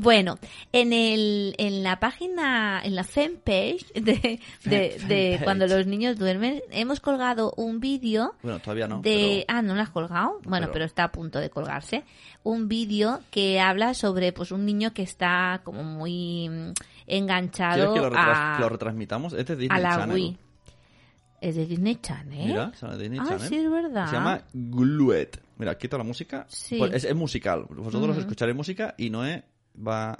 Bueno, 0.00 0.38
en 0.72 0.92
el 0.92 1.54
en 1.58 1.82
la 1.82 1.98
página, 2.00 2.80
en 2.84 2.94
la 2.94 3.04
fanpage 3.04 3.92
de, 3.94 4.40
de, 4.64 4.98
de 5.08 5.40
cuando 5.44 5.66
los 5.66 5.86
niños 5.86 6.18
duermen, 6.18 6.60
hemos 6.70 7.00
colgado 7.00 7.52
un 7.56 7.80
vídeo 7.80 8.34
Bueno, 8.42 8.58
todavía 8.60 8.86
no. 8.88 9.00
de... 9.00 9.44
pero- 9.46 9.58
Ah, 9.58 9.62
¿no 9.62 9.74
lo 9.74 9.80
has 9.82 9.90
colgado? 9.90 10.40
Bueno, 10.44 10.66
Pero- 10.66 10.72
pero 10.72 10.84
está 10.84 11.04
a 11.04 11.12
punto 11.12 11.38
de 11.38 11.50
colgarse. 11.50 12.04
Un 12.44 12.68
vídeo 12.68 13.20
que 13.30 13.60
habla 13.60 13.94
sobre 13.94 14.32
pues 14.32 14.52
un 14.52 14.64
niño 14.64 14.92
que 14.94 15.02
está 15.02 15.60
como 15.64 15.82
muy 15.84 16.48
mm, 16.48 16.72
enganchado 17.06 17.74
¿Quieres 17.74 17.92
que 17.94 18.00
lo, 18.00 18.10
retras- 18.10 18.56
a, 18.56 18.60
lo 18.60 18.68
retransmitamos? 18.68 19.32
Este 19.32 19.52
es 19.54 19.58
de 19.58 19.64
a 19.70 19.76
Disney 19.76 19.82
la 19.82 19.90
Channel. 19.96 20.14
Wii. 20.14 20.38
Es 21.40 21.54
de 21.54 21.66
Disney 21.66 21.96
Channel. 21.96 22.46
Mira, 22.48 22.72
de 22.80 22.98
Disney 22.98 23.20
Ah, 23.22 23.26
Channel. 23.28 23.48
sí, 23.48 23.56
es 23.56 23.70
verdad. 23.70 24.06
Se 24.08 24.12
llama 24.16 24.42
Glued. 24.52 25.28
Mira, 25.56 25.76
quita 25.78 25.96
la 25.98 26.04
música. 26.04 26.46
Sí. 26.48 26.78
Pues 26.78 26.92
es, 26.94 27.04
es 27.04 27.14
musical. 27.14 27.64
Vosotros 27.70 28.10
Ujú. 28.10 28.20
escucharéis 28.20 28.56
música 28.56 28.94
y 28.98 29.10
Noé 29.10 29.44
va 29.86 30.16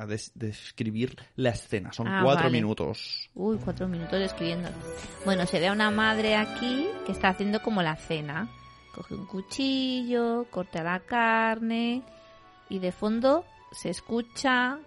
a 0.00 0.06
des- 0.06 0.32
describir 0.34 1.16
la 1.36 1.50
escena. 1.50 1.92
Son 1.92 2.08
Ah, 2.08 2.20
cuatro 2.22 2.44
vale. 2.44 2.56
minutos. 2.56 3.30
Uy, 3.34 3.58
cuatro 3.62 3.88
minutos 3.88 4.18
escribiendo. 4.20 4.68
Bueno, 5.24 5.46
se 5.46 5.60
ve 5.60 5.68
a 5.68 5.72
una 5.72 5.90
madre 5.90 6.36
aquí 6.36 6.88
que 7.06 7.12
está 7.12 7.28
haciendo 7.28 7.60
como 7.62 7.82
la 7.82 7.96
cena. 7.96 8.48
Coge 8.94 9.14
un 9.14 9.26
cuchillo, 9.26 10.46
corta 10.50 10.82
la 10.82 11.00
carne 11.00 12.02
y 12.68 12.78
de 12.78 12.92
fondo 12.92 13.44
se 13.72 13.90
escucha... 13.90 14.78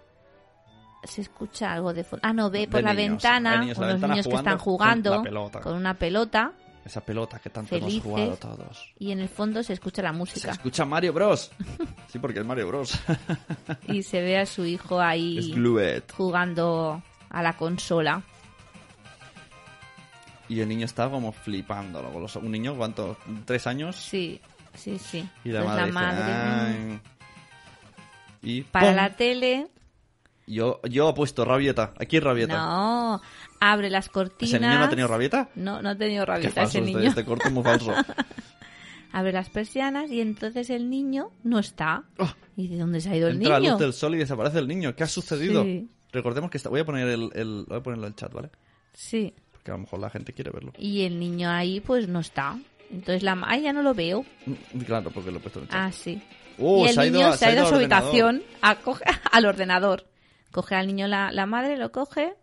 Se 1.04 1.20
escucha 1.20 1.72
algo 1.72 1.94
de 1.94 2.02
fondo. 2.02 2.20
Ah, 2.26 2.32
no, 2.32 2.50
ve 2.50 2.66
por 2.66 2.80
De 2.80 2.82
la 2.82 2.92
niños. 2.94 3.22
ventana 3.22 3.50
la 3.50 3.62
unos 3.62 3.78
ventana 3.78 4.14
niños 4.14 4.26
que 4.26 4.34
están 4.34 4.58
jugando 4.58 5.22
con 5.62 5.74
una 5.74 5.94
pelota 5.94 6.52
Esa 6.86 7.00
pelota 7.04 7.40
que 7.40 7.50
tanto 7.50 7.70
Felices. 7.70 7.94
hemos 7.94 8.04
jugado 8.04 8.36
todos. 8.36 8.94
y 9.00 9.10
en 9.10 9.18
el 9.18 9.28
fondo 9.28 9.60
se 9.64 9.72
escucha 9.72 10.02
la 10.02 10.12
Se 10.12 10.16
música 10.16 10.52
escucha 10.52 10.84
Mario 10.84 11.12
Bros. 11.12 11.50
Sí, 12.08 12.20
porque 12.20 12.38
es 12.38 12.46
Mario 12.46 12.68
Bros. 12.68 12.96
y 13.88 14.04
se 14.04 14.20
ve 14.22 14.38
a 14.38 14.46
su 14.46 14.64
hijo 14.64 15.00
es 15.02 15.06
ahí 15.06 15.52
jugando 16.16 17.02
a 17.28 17.42
la 17.42 17.56
consola. 17.56 18.22
Y 20.48 20.60
el 20.60 20.68
niño 20.68 20.84
está 20.84 21.10
como 21.10 21.32
flipándolo. 21.32 22.10
Un 22.40 22.50
niño, 22.52 22.76
¿cuántos? 22.76 23.16
¿Tres 23.44 23.66
años? 23.66 23.96
Sí, 23.96 24.40
sí, 24.74 24.96
sí. 24.98 25.28
Y 25.44 25.48
la 25.50 25.64
Pues 25.64 25.74
madre, 25.74 25.80
la 25.80 25.86
dice, 25.86 25.94
madre, 25.94 26.78
mm, 26.78 26.90
"Ay". 26.92 27.00
Y 28.42 28.62
para 28.62 28.86
¡pum! 28.86 28.94
la 28.96 29.16
tele 29.16 29.66
Yo, 30.46 30.80
yo 30.84 31.10
he 31.10 31.14
puesto 31.14 31.44
rabieta. 31.44 31.92
Aquí 31.98 32.16
hay 32.16 32.20
rabieta. 32.20 32.56
No, 32.56 33.20
abre 33.60 33.90
las 33.90 34.08
cortinas. 34.08 34.54
¿Ese 34.54 34.60
niño 34.60 34.78
no 34.78 34.84
ha 34.84 34.88
tenido 34.90 35.08
rabieta? 35.08 35.48
No, 35.54 35.82
no 35.82 35.90
ha 35.90 35.94
tenido 35.96 36.24
Qué 36.24 36.30
rabieta 36.32 36.54
falso, 36.62 36.78
ese 36.78 36.86
este, 36.86 36.98
niño. 36.98 37.08
este 37.10 37.24
corte 37.24 37.48
es 37.48 37.54
muy 37.54 37.62
falso. 37.62 37.92
Abre 39.12 39.32
las 39.32 39.48
persianas 39.48 40.10
y 40.10 40.20
entonces 40.20 40.68
el 40.68 40.90
niño 40.90 41.30
no 41.42 41.58
está. 41.58 42.04
Oh. 42.18 42.30
¿Y 42.56 42.68
de 42.68 42.76
dónde 42.78 43.00
se 43.00 43.10
ha 43.10 43.16
ido 43.16 43.28
el 43.28 43.36
Entra 43.36 43.54
la 43.54 43.60
niño? 43.60 43.72
luz 43.72 43.80
del 43.80 43.92
sol 43.94 44.14
y 44.14 44.18
desaparece 44.18 44.58
el 44.58 44.68
niño. 44.68 44.94
¿Qué 44.94 45.04
ha 45.04 45.06
sucedido? 45.06 45.62
Sí. 45.64 45.88
Recordemos 46.12 46.50
que 46.50 46.58
está... 46.58 46.68
voy 46.68 46.80
a 46.80 46.84
poner 46.84 47.08
el, 47.08 47.30
el- 47.34 47.64
voy 47.66 47.78
a 47.78 47.82
ponerlo 47.82 48.06
en 48.06 48.12
el 48.12 48.16
chat, 48.16 48.32
¿vale? 48.32 48.50
Sí. 48.92 49.32
Porque 49.52 49.70
a 49.70 49.74
lo 49.74 49.78
mejor 49.80 50.00
la 50.00 50.10
gente 50.10 50.32
quiere 50.34 50.50
verlo. 50.50 50.72
Y 50.78 51.02
el 51.04 51.18
niño 51.18 51.48
ahí 51.50 51.80
pues 51.80 52.08
no 52.08 52.20
está. 52.20 52.58
Entonces 52.90 53.22
la 53.22 53.40
Ay, 53.46 53.62
ya 53.62 53.72
no 53.72 53.82
lo 53.82 53.94
veo. 53.94 54.24
Mm, 54.44 54.80
Claro, 54.80 55.10
porque 55.10 55.30
lo 55.30 55.38
he 55.38 55.40
puesto 55.40 55.60
en 55.60 55.64
el 55.64 55.70
chat. 55.70 55.78
Ah, 55.80 55.92
sí. 55.92 56.20
Oh, 56.58 56.84
y 56.86 56.88
el 56.90 57.12
niño 57.12 57.32
se 57.34 57.46
ha 57.46 57.52
ido 57.52 57.64
a 57.64 57.68
su 57.68 57.74
habitación 57.74 58.42
a 58.60 58.76
coge- 58.82 59.02
al 59.32 59.46
ordenador. 59.46 60.06
Coge 60.52 60.74
al 60.74 60.86
niño 60.86 61.06
la, 61.06 61.32
la 61.32 61.46
madre, 61.46 61.76
lo 61.78 61.90
coge, 61.92 62.34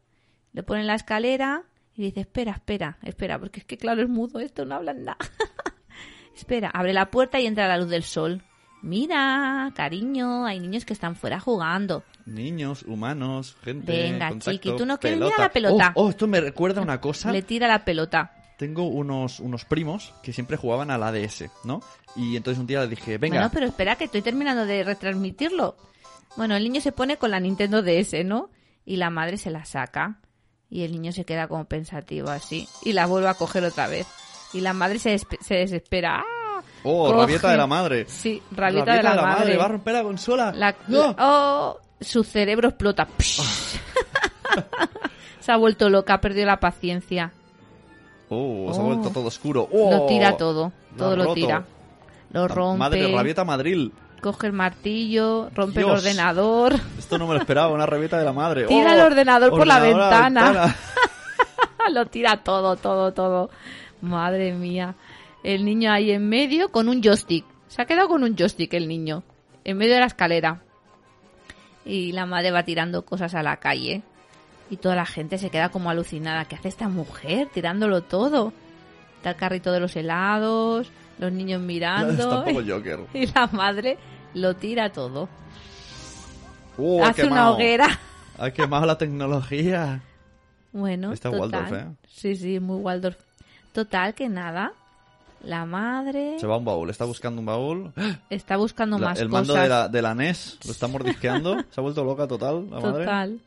le 0.54 0.64
pone 0.64 0.82
en 0.82 0.88
la 0.88 0.96
escalera 0.96 1.64
y 1.96 2.04
dice, 2.04 2.22
espera, 2.22 2.54
espera, 2.54 2.98
espera, 3.04 3.38
porque 3.40 3.60
es 3.60 3.66
que 3.66 3.78
claro, 3.78 4.02
es 4.02 4.10
mudo 4.10 4.40
esto, 4.40 4.66
no 4.66 4.76
hablan 4.76 5.04
nada. 5.04 5.18
espera, 6.36 6.70
abre 6.70 6.94
la 6.94 7.12
puerta 7.12 7.40
y 7.40 7.46
entra 7.46 7.68
la 7.68 7.78
luz 7.78 7.90
del 7.90 8.04
sol. 8.04 8.42
Mira, 8.82 9.72
cariño, 9.76 10.46
hay 10.46 10.60
niños 10.60 10.84
que 10.84 10.92
están 10.92 11.16
fuera 11.16 11.40
jugando. 11.40 12.04
Niños, 12.26 12.84
humanos, 12.84 13.56
gente. 13.64 13.92
Venga, 13.92 14.30
contacto, 14.30 14.52
chiqui, 14.52 14.76
¿tú 14.76 14.86
no 14.86 15.00
quieres? 15.00 15.20
pelota. 15.20 15.36
Mira 15.36 15.48
la 15.48 15.54
pelota. 15.54 15.94
Oh, 15.96 16.04
oh, 16.04 16.10
esto 16.10 16.28
me 16.28 16.42
recuerda 16.42 16.82
una 16.82 17.00
cosa. 17.00 17.32
Le 17.32 17.44
tira 17.44 17.68
la 17.68 17.86
pelota. 17.86 18.34
Tengo 18.58 18.88
unos, 18.88 19.40
unos 19.40 19.64
primos 19.66 20.14
que 20.22 20.34
siempre 20.34 20.58
jugaban 20.58 20.92
al 20.92 21.02
ADS, 21.02 21.46
¿no? 21.64 21.82
Y 22.16 22.36
entonces 22.36 22.60
un 22.60 22.68
día 22.68 22.82
le 22.82 22.88
dije, 22.88 23.18
venga, 23.18 23.38
Bueno, 23.38 23.52
pero 23.54 23.66
espera, 23.68 23.96
que 23.96 24.04
estoy 24.04 24.22
terminando 24.22 24.66
de 24.66 24.84
retransmitirlo. 24.84 25.78
Bueno, 26.36 26.56
el 26.56 26.64
niño 26.64 26.82
se 26.82 26.92
pone 26.92 27.18
con 27.18 27.32
la 27.32 27.40
Nintendo 27.40 27.82
DS, 27.84 28.26
¿no? 28.26 28.50
Y 28.86 28.98
la 28.98 29.10
madre 29.10 29.38
se 29.38 29.50
la 29.50 29.64
saca. 29.64 30.20
Y 30.74 30.84
el 30.84 30.92
niño 30.92 31.12
se 31.12 31.24
queda 31.24 31.48
como 31.48 31.66
pensativo 31.66 32.30
así. 32.32 32.68
Y 32.82 32.94
la 32.94 33.06
vuelve 33.06 33.30
a 33.30 33.36
coger 33.36 33.64
otra 33.64 33.86
vez. 33.88 34.08
Y 34.54 34.62
la 34.62 34.74
madre 34.74 34.98
se, 34.98 35.14
despe- 35.14 35.38
se 35.40 35.54
desespera. 35.54 36.24
¡Ah! 36.26 36.62
oh, 36.84 37.10
coge- 37.12 37.18
rabieta 37.22 37.52
de 37.52 37.58
la 37.58 37.68
madre. 37.68 38.06
Sí, 38.08 38.42
rabieta, 38.50 38.96
de 38.96 39.04
la, 39.04 39.22
madre. 39.22 39.56
va 39.56 39.66
a 39.66 39.68
romper 39.68 39.94
la 39.94 40.02
consola. 40.04 40.52
La- 40.52 40.76
¡No! 40.88 41.16
oh, 41.20 41.78
su 42.02 42.24
cerebro 42.24 42.70
explota. 42.70 43.08
se 45.40 45.52
ha 45.52 45.58
vuelto 45.58 45.90
loca, 45.90 46.16
ha 46.16 46.22
perdido 46.22 46.48
la 46.48 46.60
paciencia. 46.60 47.32
Oh, 48.30 48.72
se 48.74 48.80
ha 48.80 48.84
Oh. 48.84 48.88
vuelto 48.88 49.10
todo 49.12 49.26
oscuro. 49.28 49.68
Oh, 49.72 49.92
Lo 49.92 50.06
tira 50.08 50.38
todo, 50.38 50.72
lo 50.94 50.98
todo 50.98 51.16
lo 51.16 51.24
roto. 51.26 51.36
tira. 51.36 51.66
Lo 52.32 52.48
rompe, 52.48 52.80
Madre, 52.80 53.12
rabieta 53.16 53.44
Madril. 53.46 53.92
Coge 54.24 54.48
el 54.48 54.54
martillo, 54.54 55.50
rompe 55.54 55.82
el 55.82 55.86
ordenador. 55.86 56.80
Esto 56.98 57.20
no 57.20 57.28
me 57.28 57.34
lo 57.36 57.42
esperaba, 57.42 57.72
una 57.72 57.86
rabieta 57.86 58.18
de 58.18 58.26
la 58.26 58.34
madre. 58.34 58.66
Tira 58.68 58.92
Oh, 58.92 58.94
el 58.94 59.02
ordenador 59.02 59.52
por 59.52 59.68
la 59.68 59.80
ventana. 59.80 60.76
lo 61.92 62.06
tira 62.08 62.38
todo, 62.38 62.78
todo, 62.78 63.14
todo. 63.14 63.50
Madre 64.02 64.54
mía. 64.54 64.96
El 65.44 65.66
niño 65.66 65.92
ahí 65.92 66.12
en 66.12 66.28
medio 66.28 66.70
con 66.70 66.88
un 66.88 67.04
joystick. 67.04 67.46
Se 67.68 67.82
ha 67.82 67.86
quedado 67.86 68.08
con 68.08 68.24
un 68.24 68.36
joystick 68.36 68.74
el 68.74 68.88
niño, 68.88 69.24
en 69.66 69.78
medio 69.78 69.94
de 69.94 70.00
la 70.00 70.06
escalera. 70.06 70.62
Y 71.86 72.14
la 72.14 72.26
madre 72.26 72.52
va 72.52 72.64
tirando 72.64 73.04
cosas 73.04 73.36
a 73.36 73.44
la 73.44 73.58
calle. 73.58 74.02
Y 74.70 74.78
toda 74.78 74.96
la 74.96 75.06
gente 75.06 75.38
se 75.38 75.50
queda 75.50 75.70
como 75.70 75.90
alucinada. 75.90 76.46
¿Qué 76.46 76.56
hace 76.56 76.70
esta 76.70 76.88
mujer 76.88 77.50
tirándolo 77.54 78.02
todo? 78.02 78.54
Está 79.18 79.32
el 79.32 79.36
carrito 79.36 79.74
de 79.74 79.82
los 79.82 79.96
helados, 79.98 80.90
los 81.20 81.32
niños 81.32 81.62
mirando. 81.62 82.46
Y 83.14 83.28
la 83.28 83.48
madre 83.52 83.98
lo 84.34 84.56
tira 84.56 84.92
todo. 84.92 85.30
Uh, 86.78 87.04
Hace 87.04 87.26
una 87.28 87.52
hoguera. 87.52 87.88
Ha 88.38 88.52
quemado 88.52 88.86
la 88.86 88.98
tecnología. 88.98 90.02
Bueno, 90.76 91.14
Está 91.14 91.30
Waldorf, 91.30 91.72
¿eh? 91.72 91.86
Sí, 92.08 92.36
sí, 92.36 92.60
muy 92.60 92.78
Waldorf. 92.78 93.16
Total, 93.74 94.16
que 94.16 94.28
nada. 94.28 94.74
La 95.44 95.66
madre... 95.68 96.40
Se 96.40 96.48
va 96.48 96.56
a 96.56 96.58
un 96.58 96.66
baúl, 96.66 96.90
está 96.90 97.06
buscando 97.06 97.42
un 97.42 97.46
baúl. 97.46 97.94
Está 98.32 98.58
buscando 98.58 98.98
La- 98.98 99.10
más 99.10 99.20
el 99.20 99.30
cosas. 99.30 99.48
mando 99.50 99.62
de 99.62 99.70
la, 99.70 99.88
de 99.88 100.02
la 100.02 100.16
NES 100.16 100.58
lo 100.66 100.72
está 100.72 100.88
mordisqueando. 100.88 101.58
Se 101.70 101.80
ha 101.80 101.84
vuelto 101.84 102.04
loca 102.04 102.28
total, 102.28 102.72
la 102.72 102.80
madre. 102.80 103.06
Total. 103.06 103.40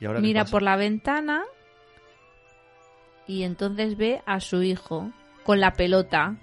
¿Y 0.00 0.06
ahora 0.06 0.18
Mira 0.18 0.44
por 0.46 0.62
la 0.62 0.74
ventana 0.74 1.44
y 3.28 3.44
entonces 3.44 3.96
ve 3.96 4.22
a 4.26 4.40
su 4.40 4.62
hijo 4.64 5.10
con 5.44 5.60
la 5.60 5.74
pelota 5.74 6.34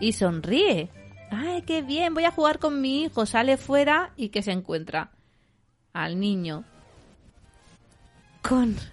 y 0.00 0.12
sonríe. 0.12 0.90
¡Ay, 1.30 1.62
qué 1.62 1.82
bien! 1.82 2.14
Voy 2.14 2.24
a 2.24 2.30
jugar 2.30 2.58
con 2.58 2.80
mi 2.80 3.02
hijo. 3.04 3.24
Sale 3.26 3.56
fuera 3.56 4.10
y 4.16 4.28
que 4.30 4.42
se 4.42 4.52
encuentra 4.52 5.10
al 5.92 6.18
niño 6.20 6.64
con... 8.42 8.74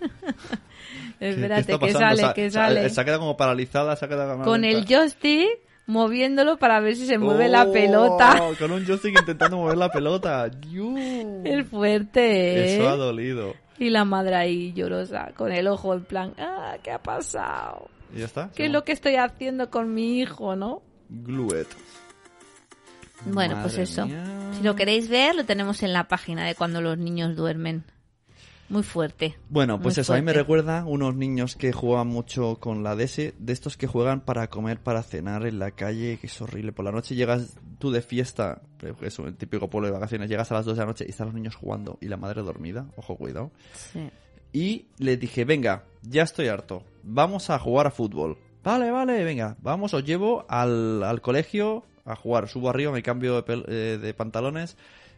¿Qué- 1.20 1.20
qué 1.20 1.30
Espérate, 1.32 1.80
que 1.80 1.92
sale, 1.94 2.34
que 2.36 2.52
sale. 2.52 2.90
Se 2.90 3.02
ha 3.02 3.06
quedado 3.06 3.22
como 3.22 3.38
paralizada, 3.38 3.96
se 3.96 4.06
ha 4.06 4.08
quedado 4.08 4.44
Con 4.44 4.64
el 4.64 4.86
joystick 4.86 5.48
moviéndolo 5.88 6.58
para 6.58 6.80
ver 6.80 6.96
si 6.96 7.08
se 7.08 7.18
mueve 7.18 7.48
la 7.48 7.64
Oh, 7.64 7.72
pelota. 7.72 8.40
Con 8.60 8.72
un 8.72 8.86
joystick 8.86 9.18
intentando 9.20 9.58
mover 9.58 9.78
la 9.78 9.90
pelota. 9.90 10.46
El 10.46 11.66
fuerte, 11.66 12.22
¿eh? 12.76 12.76
Eso 12.76 12.88
ha 12.90 12.96
dolido. 12.98 13.56
Y 13.80 13.90
la 13.90 14.06
madre 14.06 14.36
ahí 14.36 14.74
llorosa, 14.74 15.32
con 15.36 15.52
el 15.52 15.68
ojo 15.68 15.94
en 15.94 16.04
plan, 16.04 16.34
ah, 16.40 16.78
¿qué 16.82 16.90
ha 16.92 16.98
pasado? 17.02 17.88
¿Y 18.14 18.20
ya 18.20 18.26
está? 18.26 18.50
¿Qué 18.56 18.66
es 18.66 18.72
lo 18.72 18.84
que 18.84 18.92
estoy 18.92 19.16
haciendo 19.18 19.70
con 19.70 19.94
mi 19.94 20.20
hijo, 20.20 20.56
no? 20.56 20.82
Glue 21.10 21.64
Bueno, 23.26 23.57
pues 23.61 23.78
eso. 23.78 24.05
mía. 24.05 24.51
Si 24.57 24.63
lo 24.63 24.76
queréis 24.76 25.09
ver, 25.09 25.36
lo 25.36 25.45
tenemos 25.45 25.84
en 25.84 25.93
la 25.93 26.07
página 26.07 26.45
de 26.45 26.55
cuando 26.55 26.82
los 26.82 26.97
niños 26.97 27.36
duermen. 27.36 27.84
Muy 28.70 28.84
fuerte. 28.84 29.38
Bueno, 29.49 29.80
pues 29.80 29.97
eso, 29.97 30.13
a 30.13 30.18
mí 30.18 30.22
me 30.22 30.34
recuerda 30.34 30.84
unos 30.84 31.15
niños 31.15 31.55
que 31.55 31.72
juegan 31.72 32.07
mucho 32.07 32.57
con 32.59 32.84
la 32.84 32.97
DS, 32.97 33.34
de 33.38 33.53
estos 33.53 33.78
que 33.78 33.88
juegan 33.88 34.20
para 34.20 34.49
comer, 34.49 34.80
para 34.80 35.03
cenar 35.03 35.45
en 35.45 35.57
la 35.57 35.72
calle, 35.72 36.18
que 36.20 36.28
es 36.28 36.41
horrible. 36.41 36.74
Por 36.74 36.84
la 36.84 36.91
noche 36.91 37.15
llegas 37.15 37.55
tú 37.80 37.91
de 37.91 38.01
fiesta, 38.01 38.61
eh, 38.82 38.93
eso, 39.01 39.26
el 39.26 39.38
típico 39.38 39.70
pueblo 39.70 39.88
de 39.88 39.93
vacaciones, 39.93 40.30
llegas 40.30 40.51
a 40.51 40.55
las 40.55 40.65
2 40.65 40.76
de 40.76 40.82
la 40.82 40.88
noche 40.88 41.05
y 41.07 41.11
están 41.11 41.28
los 41.28 41.36
niños 41.36 41.55
jugando 41.55 41.97
y 42.01 42.07
la 42.07 42.18
madre 42.18 42.41
dormida, 42.41 42.88
ojo, 42.97 43.15
cuidado. 43.15 43.51
Sí. 43.74 44.09
Y 44.51 44.88
les 44.97 45.18
dije, 45.18 45.45
venga, 45.45 45.86
ya 46.01 46.24
estoy 46.24 46.49
harto, 46.49 46.84
vamos 47.03 47.49
a 47.49 47.59
jugar 47.59 47.88
a 47.88 47.91
fútbol. 47.91 48.38
Vale, 48.65 48.91
vale, 48.91 49.24
venga, 49.24 49.55
vamos, 49.61 49.93
os 49.93 50.03
llevo 50.03 50.45
al, 50.49 51.03
al 51.03 51.22
colegio 51.22 51.86
a 52.08 52.16
jugar. 52.16 52.47
Subo 52.47 52.70
arriba, 52.70 52.91
me 52.91 53.03
cambio 53.03 53.41
de, 53.41 53.64
eh, 53.68 53.97
de 54.01 54.14
pantalones, 54.14 54.76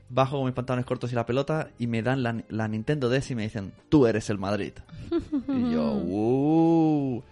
bajo 0.09 0.37
con 0.37 0.45
mis 0.45 0.55
pantalones 0.55 0.85
cortos 0.85 1.11
y 1.11 1.15
la 1.15 1.25
pelota 1.25 1.69
y 1.79 1.87
me 1.87 2.01
dan 2.01 2.23
la, 2.23 2.43
la 2.49 2.67
Nintendo 2.67 3.09
DS 3.09 3.31
y 3.31 3.35
me 3.35 3.43
dicen, 3.43 3.71
tú 3.89 4.07
eres 4.07 4.29
el 4.29 4.37
Madrid. 4.37 4.73
y 5.47 5.71
yo, 5.71 5.93
"Uh". 5.93 7.23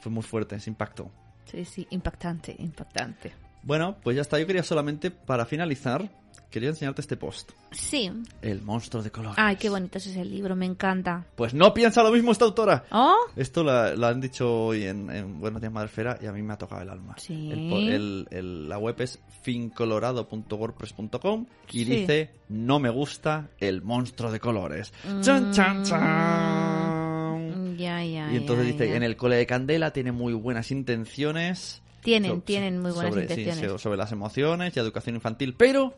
Fue 0.00 0.12
muy 0.12 0.22
fuerte 0.22 0.56
ese 0.56 0.70
impacto. 0.70 1.10
Sí, 1.50 1.64
sí, 1.64 1.86
impactante, 1.90 2.54
impactante. 2.58 3.32
Bueno, 3.66 3.96
pues 4.02 4.16
ya 4.16 4.22
está. 4.22 4.38
Yo 4.38 4.46
quería 4.46 4.62
solamente, 4.62 5.10
para 5.10 5.44
finalizar, 5.44 6.08
quería 6.50 6.68
enseñarte 6.70 7.00
este 7.00 7.16
post. 7.16 7.50
Sí. 7.72 8.08
El 8.40 8.62
monstruo 8.62 9.02
de 9.02 9.10
colores. 9.10 9.36
Ay, 9.38 9.56
qué 9.56 9.68
bonito 9.68 9.98
es 9.98 10.06
ese 10.06 10.24
libro, 10.24 10.54
me 10.56 10.64
encanta. 10.66 11.26
Pues 11.34 11.52
no 11.52 11.74
piensa 11.74 12.02
lo 12.04 12.12
mismo 12.12 12.30
esta 12.32 12.44
autora. 12.44 12.84
¿Oh? 12.92 13.16
Esto 13.34 13.64
la, 13.64 13.94
la 13.96 14.08
han 14.10 14.20
dicho 14.20 14.66
hoy 14.66 14.84
en, 14.84 15.10
en 15.10 15.40
Buenos 15.40 15.60
Días 15.60 15.72
Madrefera 15.72 16.16
y 16.22 16.26
a 16.26 16.32
mí 16.32 16.42
me 16.42 16.52
ha 16.52 16.58
tocado 16.58 16.82
el 16.82 16.90
alma. 16.90 17.16
Sí. 17.18 17.50
El 17.50 17.68
po- 17.68 17.78
el- 17.78 18.28
el- 18.30 18.68
la 18.68 18.78
web 18.78 18.94
es 19.00 19.18
fincolorado.wordpress.com 19.42 21.46
y 21.72 21.84
Sí. 21.84 21.84
dice 21.84 22.30
no 22.48 22.78
me 22.78 22.90
gusta 22.90 23.48
el 23.58 23.82
monstruo 23.82 24.30
de 24.30 24.38
colores. 24.40 24.92
Mm. 25.04 25.20
¡Chan, 25.22 25.52
chan, 25.52 25.82
chan! 25.84 27.76
Ya, 27.76 28.02
ya. 28.04 28.32
Y 28.32 28.36
entonces 28.36 28.66
ya, 28.66 28.72
dice, 28.72 28.94
en 28.96 29.02
el 29.02 29.16
cole 29.16 29.36
de 29.36 29.46
Candela 29.46 29.92
tiene 29.92 30.12
muy 30.12 30.32
buenas 30.32 30.70
intenciones. 30.70 31.82
Tienen, 32.06 32.30
so- 32.30 32.40
tienen 32.42 32.80
muy 32.80 32.92
buenas 32.92 33.10
sobre, 33.12 33.22
intenciones. 33.24 33.70
so- 33.72 33.78
sobre 33.78 33.98
las 33.98 34.12
emociones 34.12 34.74
y 34.74 34.80
educación 34.80 35.14
infantil, 35.16 35.54
pero 35.56 35.94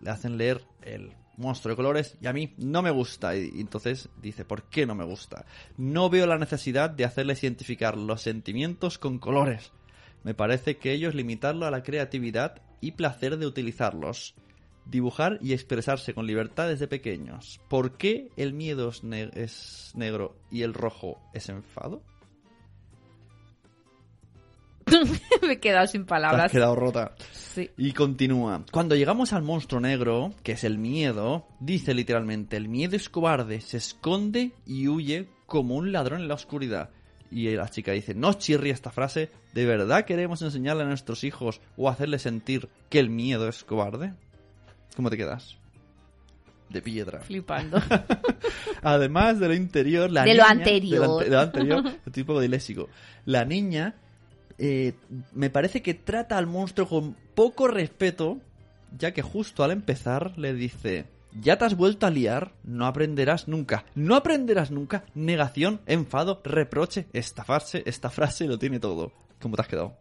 le 0.00 0.10
hacen 0.10 0.36
leer 0.36 0.60
el 0.82 1.12
monstruo 1.36 1.72
de 1.72 1.76
colores 1.76 2.16
y 2.20 2.26
a 2.26 2.32
mí 2.32 2.52
no 2.58 2.82
me 2.82 2.90
gusta. 2.90 3.34
Y, 3.36 3.50
entonces 3.60 4.08
dice, 4.20 4.44
¿por 4.44 4.64
qué 4.64 4.84
no 4.86 4.94
me 4.94 5.04
gusta? 5.04 5.46
No 5.76 6.10
veo 6.10 6.26
la 6.26 6.38
necesidad 6.38 6.90
de 6.90 7.04
hacerles 7.04 7.42
identificar 7.42 7.96
los 7.96 8.20
sentimientos 8.22 8.98
con 8.98 9.18
colores. 9.18 9.72
Me 10.22 10.34
parece 10.34 10.76
que 10.76 10.92
ello 10.92 11.08
es 11.08 11.14
limitarlo 11.14 11.66
a 11.66 11.70
la 11.70 11.82
creatividad 11.82 12.62
y 12.80 12.92
placer 12.92 13.36
de 13.38 13.46
utilizarlos. 13.46 14.34
Dibujar 14.86 15.38
y 15.40 15.54
expresarse 15.54 16.12
con 16.12 16.26
libertad 16.26 16.68
desde 16.68 16.86
pequeños. 16.86 17.58
¿Por 17.70 17.96
qué 17.96 18.28
el 18.36 18.52
miedo 18.52 18.90
es, 18.90 19.02
ne- 19.02 19.30
es 19.34 19.92
negro 19.94 20.36
y 20.50 20.60
el 20.62 20.74
rojo 20.74 21.18
es 21.32 21.48
enfado? 21.48 22.02
me 25.42 25.52
he 25.52 25.60
quedado 25.60 25.86
sin 25.86 26.02
Te 26.02 26.14
has 26.14 26.20
palabras. 26.20 26.52
quedado 26.52 26.74
rota. 26.74 27.14
Sí. 27.32 27.70
Y 27.76 27.92
continúa. 27.92 28.64
Cuando 28.72 28.96
llegamos 28.96 29.32
al 29.32 29.42
monstruo 29.42 29.80
negro, 29.80 30.32
que 30.42 30.52
es 30.52 30.64
el 30.64 30.78
miedo, 30.78 31.46
dice 31.60 31.94
literalmente, 31.94 32.56
el 32.56 32.68
miedo 32.68 32.96
es 32.96 33.08
cobarde, 33.08 33.60
se 33.60 33.76
esconde 33.76 34.52
y 34.66 34.88
huye 34.88 35.28
como 35.46 35.76
un 35.76 35.92
ladrón 35.92 36.20
en 36.20 36.28
la 36.28 36.34
oscuridad. 36.34 36.90
Y 37.30 37.50
la 37.50 37.68
chica 37.68 37.92
dice, 37.92 38.14
no 38.14 38.32
chirri 38.34 38.70
esta 38.70 38.90
frase, 38.90 39.30
¿de 39.52 39.66
verdad 39.66 40.04
queremos 40.04 40.42
enseñarle 40.42 40.84
a 40.84 40.86
nuestros 40.86 41.24
hijos 41.24 41.60
o 41.76 41.88
hacerles 41.88 42.22
sentir 42.22 42.68
que 42.88 43.00
el 43.00 43.10
miedo 43.10 43.48
es 43.48 43.64
cobarde? 43.64 44.14
¿Cómo 44.94 45.10
te 45.10 45.16
quedas? 45.16 45.56
De 46.68 46.80
piedra. 46.80 47.20
Flipando. 47.20 47.80
Además 48.82 49.38
de 49.38 49.48
lo 49.48 49.54
interior, 49.54 50.10
la 50.10 50.24
De 50.24 50.34
lo 50.34 50.44
anterior. 50.44 51.18
De 51.18 51.24
de 51.24 51.30
lo 51.30 51.40
anterior, 51.40 51.82
estoy 52.06 52.22
un 52.22 52.26
poco 52.26 52.40
diléxico. 52.40 52.88
La 53.24 53.44
niña 53.44 53.94
eh, 54.58 54.94
me 55.32 55.50
parece 55.50 55.82
que 55.82 55.94
trata 55.94 56.38
al 56.38 56.46
monstruo 56.46 56.88
con 56.88 57.16
poco 57.34 57.68
respeto, 57.68 58.38
ya 58.96 59.12
que 59.12 59.22
justo 59.22 59.64
al 59.64 59.70
empezar 59.70 60.38
le 60.38 60.54
dice, 60.54 61.06
ya 61.40 61.58
te 61.58 61.64
has 61.64 61.76
vuelto 61.76 62.06
a 62.06 62.10
liar, 62.10 62.52
no 62.62 62.86
aprenderás 62.86 63.48
nunca, 63.48 63.84
no 63.94 64.14
aprenderás 64.14 64.70
nunca, 64.70 65.04
negación, 65.14 65.80
enfado, 65.86 66.40
reproche, 66.44 67.06
esta 67.12 67.44
frase, 67.44 67.82
esta 67.86 68.10
frase 68.10 68.46
lo 68.46 68.58
tiene 68.58 68.78
todo. 68.78 69.12
¿Cómo 69.40 69.56
te 69.56 69.62
has 69.62 69.68
quedado? 69.68 69.96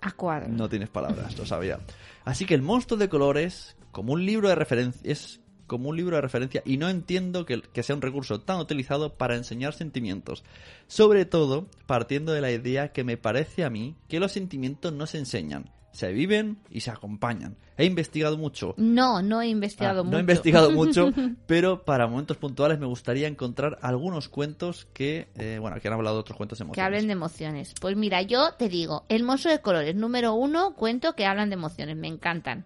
A 0.00 0.12
cuadro. 0.12 0.48
No 0.48 0.68
tienes 0.68 0.88
palabras, 0.88 1.36
lo 1.36 1.46
sabía. 1.46 1.80
Así 2.24 2.44
que 2.44 2.54
el 2.54 2.62
monstruo 2.62 2.98
de 2.98 3.08
colores, 3.08 3.76
como 3.90 4.12
un 4.12 4.24
libro 4.24 4.48
de 4.48 4.54
referencia, 4.54 5.00
es 5.10 5.40
como 5.66 5.88
un 5.90 5.96
libro 5.96 6.16
de 6.16 6.22
referencia 6.22 6.62
y 6.64 6.76
no 6.76 6.88
entiendo 6.88 7.46
que, 7.46 7.60
que 7.62 7.82
sea 7.82 7.96
un 7.96 8.02
recurso 8.02 8.40
tan 8.40 8.58
utilizado 8.58 9.14
para 9.14 9.36
enseñar 9.36 9.72
sentimientos. 9.72 10.44
Sobre 10.86 11.24
todo, 11.24 11.66
partiendo 11.86 12.32
de 12.32 12.40
la 12.40 12.50
idea 12.52 12.92
que 12.92 13.04
me 13.04 13.16
parece 13.16 13.64
a 13.64 13.70
mí 13.70 13.96
que 14.08 14.20
los 14.20 14.32
sentimientos 14.32 14.92
no 14.92 15.06
se 15.06 15.18
enseñan, 15.18 15.70
se 15.92 16.12
viven 16.12 16.58
y 16.70 16.80
se 16.80 16.90
acompañan. 16.90 17.56
He 17.76 17.86
investigado 17.86 18.36
mucho. 18.38 18.74
No, 18.76 19.20
no 19.22 19.42
he 19.42 19.48
investigado 19.48 20.00
Ah, 20.00 20.02
mucho. 20.04 20.12
No 20.12 20.18
he 20.18 20.20
investigado 20.20 20.70
mucho, 20.72 21.12
pero 21.46 21.84
para 21.84 22.06
momentos 22.06 22.36
puntuales 22.36 22.78
me 22.78 22.86
gustaría 22.86 23.26
encontrar 23.26 23.78
algunos 23.82 24.28
cuentos 24.28 24.86
que, 24.92 25.28
eh, 25.36 25.58
bueno, 25.60 25.80
que 25.80 25.88
han 25.88 25.94
hablado 25.94 26.16
de 26.16 26.20
otros 26.20 26.36
cuentos 26.36 26.58
Que 26.58 26.64
emocionales. 26.64 26.94
hablen 26.94 27.06
de 27.08 27.12
emociones. 27.12 27.74
Pues 27.80 27.96
mira, 27.96 28.22
yo 28.22 28.52
te 28.54 28.68
digo, 28.68 29.04
El 29.08 29.22
monstruo 29.24 29.52
de 29.52 29.60
colores, 29.60 29.94
número 29.96 30.34
uno, 30.34 30.74
cuento 30.74 31.14
que 31.14 31.26
hablan 31.26 31.48
de 31.50 31.54
emociones. 31.54 31.96
Me 31.96 32.06
encantan. 32.08 32.64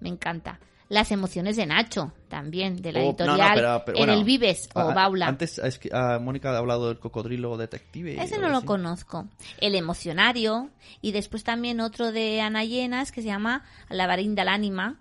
Me 0.00 0.08
encanta. 0.08 0.58
Las 0.88 1.12
emociones 1.12 1.56
de 1.56 1.66
Nacho, 1.66 2.12
también, 2.28 2.80
de 2.80 2.92
la 2.92 3.00
Oh, 3.00 3.02
no, 3.18 3.26
no, 3.26 3.32
editorial 3.32 3.54
pero- 3.54 3.82
pero 3.84 3.98
En 3.98 4.06
bueno, 4.06 4.12
el 4.20 4.24
Vives 4.24 4.68
o 4.74 4.80
Ah, 4.80 4.94
Baula. 4.94 5.26
Antes 5.26 5.58
es 5.58 5.78
que, 5.78 5.90
ah, 5.92 6.18
Mónica 6.18 6.50
ha 6.50 6.56
hablado 6.58 6.88
del 6.88 6.98
cocodrilo 6.98 7.56
detective. 7.58 8.22
Ese 8.22 8.38
no 8.38 8.48
lo 8.48 8.58
así. 8.58 8.66
conozco. 8.66 9.26
El 9.60 9.74
emocionario. 9.74 10.70
Y 11.02 11.12
después 11.12 11.44
también 11.44 11.80
otro 11.80 12.10
de 12.10 12.40
Ana 12.40 12.64
Llenas 12.64 13.12
que 13.12 13.20
se 13.20 13.28
llama 13.28 13.64
Laberinto 13.90 14.40
del 14.40 14.48
Ánima. 14.48 14.98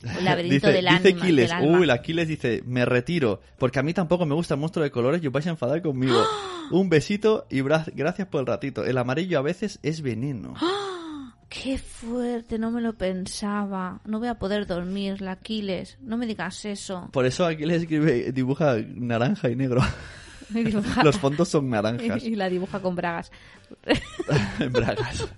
El 0.18 0.24
laberinto 0.24 0.54
dice, 0.66 0.72
del 0.72 0.86
dice 0.86 1.08
ánima. 1.08 1.22
Aquiles, 1.24 1.48
del 1.50 1.58
alma. 1.58 1.76
uy, 1.78 1.84
el 1.84 1.90
Aquiles 1.90 2.26
dice, 2.26 2.62
me 2.64 2.86
retiro, 2.86 3.42
porque 3.58 3.78
a 3.78 3.82
mí 3.82 3.92
tampoco 3.92 4.24
me 4.24 4.34
gusta 4.34 4.54
el 4.54 4.60
monstruo 4.60 4.82
de 4.82 4.90
colores 4.90 5.22
y 5.22 5.26
os 5.26 5.32
vais 5.32 5.46
a 5.46 5.50
enfadar 5.50 5.82
conmigo. 5.82 6.18
Un 6.72 6.88
besito 6.88 7.46
y 7.50 7.60
gracias 7.60 8.26
por 8.28 8.40
el 8.40 8.46
ratito. 8.46 8.84
El 8.84 8.96
amarillo 8.96 9.38
a 9.38 9.42
veces 9.42 9.78
es 9.82 10.00
veneno. 10.02 10.54
Qué 11.50 11.76
fuerte, 11.78 12.58
no 12.58 12.70
me 12.70 12.80
lo 12.80 12.92
pensaba. 12.94 14.00
No 14.04 14.20
voy 14.20 14.28
a 14.28 14.38
poder 14.38 14.66
dormir, 14.68 15.20
la 15.20 15.32
Aquiles. 15.32 15.98
No 16.00 16.16
me 16.16 16.24
digas 16.26 16.64
eso. 16.64 17.08
Por 17.12 17.26
eso 17.26 17.44
Aquiles 17.44 17.82
escribe, 17.82 18.30
dibuja 18.32 18.76
naranja 18.94 19.50
y 19.50 19.56
negro. 19.56 19.82
Y 20.52 20.64
dibuja- 20.64 21.04
Los 21.04 21.16
fondos 21.16 21.48
son 21.48 21.70
naranjas 21.70 22.24
y 22.24 22.34
la 22.34 22.48
dibuja 22.48 22.80
con 22.80 22.96
bragas. 22.96 23.30
bragas. 24.72 25.28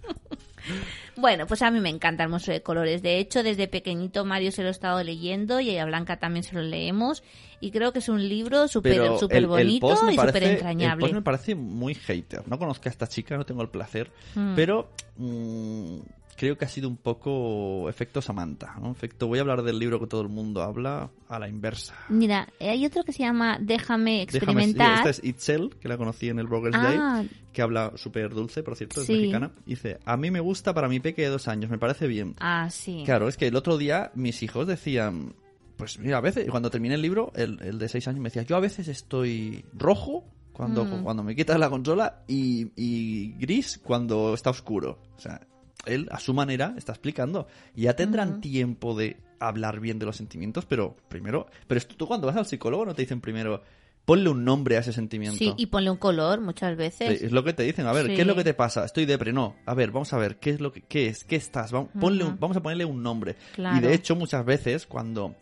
Bueno, 1.16 1.46
pues 1.46 1.62
a 1.62 1.70
mí 1.70 1.80
me 1.80 1.90
encanta 1.90 2.24
el 2.24 2.30
monstruo 2.30 2.54
de 2.54 2.62
colores. 2.62 3.02
De 3.02 3.18
hecho, 3.18 3.42
desde 3.42 3.68
pequeñito 3.68 4.24
Mario 4.24 4.50
se 4.52 4.62
lo 4.62 4.68
he 4.68 4.70
estado 4.70 5.02
leyendo 5.02 5.60
y 5.60 5.76
a 5.76 5.84
Blanca 5.84 6.18
también 6.18 6.42
se 6.42 6.54
lo 6.54 6.62
leemos. 6.62 7.22
Y 7.60 7.70
creo 7.70 7.92
que 7.92 8.00
es 8.00 8.08
un 8.08 8.28
libro 8.28 8.66
súper 8.66 9.18
super 9.18 9.46
bonito 9.46 9.94
y 10.10 10.16
súper 10.16 10.42
entrañable. 10.42 11.06
El 11.06 11.14
me 11.14 11.22
parece 11.22 11.54
muy 11.54 11.94
hater. 11.94 12.48
No 12.48 12.58
conozco 12.58 12.88
a 12.88 12.90
esta 12.90 13.06
chica, 13.06 13.36
no 13.36 13.44
tengo 13.44 13.62
el 13.62 13.68
placer. 13.68 14.10
Mm. 14.34 14.54
Pero 14.56 14.90
mm, 15.16 15.98
creo 16.36 16.56
que 16.56 16.64
ha 16.64 16.68
sido 16.68 16.88
un 16.88 16.96
poco 16.96 17.88
efecto 17.88 18.20
Samantha, 18.22 18.76
¿no? 18.80 18.90
Efecto, 18.90 19.26
voy 19.26 19.38
a 19.38 19.42
hablar 19.42 19.62
del 19.62 19.78
libro 19.78 20.00
que 20.00 20.06
todo 20.06 20.22
el 20.22 20.28
mundo 20.28 20.62
habla 20.62 21.10
a 21.28 21.38
la 21.38 21.48
inversa. 21.48 21.94
Mira, 22.08 22.48
hay 22.60 22.84
otro 22.84 23.04
que 23.04 23.12
se 23.12 23.20
llama 23.20 23.58
Déjame 23.60 24.22
experimentar. 24.22 24.98
esta 24.98 25.10
es 25.10 25.24
Itzel, 25.24 25.76
que 25.80 25.88
la 25.88 25.96
conocí 25.96 26.28
en 26.28 26.38
el 26.38 26.46
Brokers 26.46 26.76
Day, 26.76 26.96
ah. 26.98 27.24
que 27.52 27.62
habla 27.62 27.92
súper 27.96 28.30
dulce, 28.30 28.62
por 28.62 28.76
cierto, 28.76 29.02
es 29.02 29.08
mexicana. 29.08 29.52
Dice, 29.66 29.98
a 30.04 30.16
mí 30.16 30.30
me 30.30 30.40
gusta 30.40 30.74
para 30.74 30.88
mi 30.88 31.00
peque 31.00 31.22
de 31.22 31.28
dos 31.28 31.48
años, 31.48 31.70
me 31.70 31.78
parece 31.78 32.06
bien. 32.06 32.34
Ah, 32.40 32.68
sí. 32.70 33.02
Claro, 33.04 33.28
es 33.28 33.36
que 33.36 33.46
el 33.46 33.56
otro 33.56 33.78
día 33.78 34.10
mis 34.14 34.42
hijos 34.42 34.66
decían, 34.66 35.34
pues 35.76 35.98
mira, 35.98 36.18
a 36.18 36.20
veces, 36.20 36.48
cuando 36.50 36.70
terminé 36.70 36.94
el 36.94 37.02
libro, 37.02 37.32
el, 37.34 37.78
de 37.78 37.88
seis 37.88 38.06
años 38.08 38.20
me 38.20 38.28
decía, 38.28 38.42
yo 38.42 38.56
a 38.56 38.60
veces 38.60 38.88
estoy 38.88 39.64
rojo 39.72 40.24
cuando, 40.52 40.84
mm. 40.84 41.02
cuando 41.02 41.22
me 41.22 41.34
quitas 41.34 41.58
la 41.58 41.70
consola 41.70 42.22
y, 42.28 42.70
y, 42.76 43.32
gris 43.32 43.80
cuando 43.82 44.34
está 44.34 44.50
oscuro. 44.50 44.98
O 45.16 45.20
sea, 45.20 45.40
él 45.86 46.08
a 46.10 46.18
su 46.20 46.34
manera 46.34 46.74
está 46.76 46.92
explicando. 46.92 47.46
Ya 47.74 47.94
tendrán 47.94 48.40
tiempo 48.40 48.96
de 48.96 49.16
hablar 49.38 49.80
bien 49.80 49.98
de 49.98 50.06
los 50.06 50.16
sentimientos, 50.16 50.66
pero 50.66 50.96
primero, 51.08 51.48
pero 51.66 51.80
tú 51.80 52.06
cuando 52.06 52.26
vas 52.26 52.36
al 52.36 52.46
psicólogo 52.46 52.86
no 52.86 52.94
te 52.94 53.02
dicen 53.02 53.20
primero 53.20 53.62
ponle 54.04 54.28
un 54.28 54.44
nombre 54.44 54.76
a 54.76 54.80
ese 54.80 54.92
sentimiento. 54.92 55.38
Sí, 55.38 55.52
y 55.56 55.66
ponle 55.66 55.90
un 55.90 55.96
color 55.96 56.40
muchas 56.40 56.76
veces. 56.76 57.22
es 57.22 57.32
lo 57.32 57.44
que 57.44 57.52
te 57.52 57.62
dicen, 57.62 57.86
a 57.86 57.92
ver, 57.92 58.06
¿qué 58.08 58.22
es 58.22 58.26
lo 58.26 58.34
que 58.34 58.44
te 58.44 58.54
pasa? 58.54 58.84
Estoy 58.84 59.06
depre, 59.06 59.32
no. 59.32 59.56
A 59.66 59.74
ver, 59.74 59.90
vamos 59.90 60.12
a 60.12 60.18
ver, 60.18 60.36
¿qué 60.36 60.50
es 60.50 60.60
lo 60.60 60.72
que 60.72 60.82
qué 60.82 61.06
es? 61.06 61.24
¿Qué 61.24 61.36
estás? 61.36 61.72
Vamos, 61.72 61.90
ponle 61.98 62.24
vamos 62.38 62.56
a 62.56 62.62
ponerle 62.62 62.84
un 62.84 63.02
nombre. 63.02 63.36
Y 63.56 63.80
de 63.80 63.94
hecho, 63.94 64.16
muchas 64.16 64.44
veces 64.44 64.86
cuando 64.86 65.36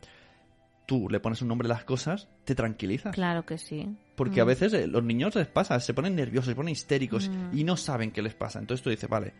tú 0.90 1.08
le 1.08 1.20
pones 1.20 1.40
un 1.40 1.46
nombre 1.46 1.66
a 1.66 1.74
las 1.74 1.84
cosas, 1.84 2.26
te 2.42 2.56
tranquilizas. 2.56 3.14
Claro 3.14 3.46
que 3.46 3.58
sí. 3.58 3.96
Porque 4.16 4.40
a 4.40 4.44
veces 4.44 4.72
eh, 4.72 4.88
los 4.88 5.04
niños 5.04 5.36
les 5.36 5.46
pasa, 5.46 5.78
se 5.78 5.94
ponen 5.94 6.16
nerviosos, 6.16 6.48
se 6.48 6.56
ponen 6.56 6.72
histéricos 6.72 7.30
y 7.52 7.62
no 7.62 7.76
saben 7.76 8.10
qué 8.10 8.22
les 8.22 8.34
pasa. 8.34 8.58
Entonces 8.58 8.82
tú 8.82 8.90
dices, 8.90 9.08
vale, 9.08 9.32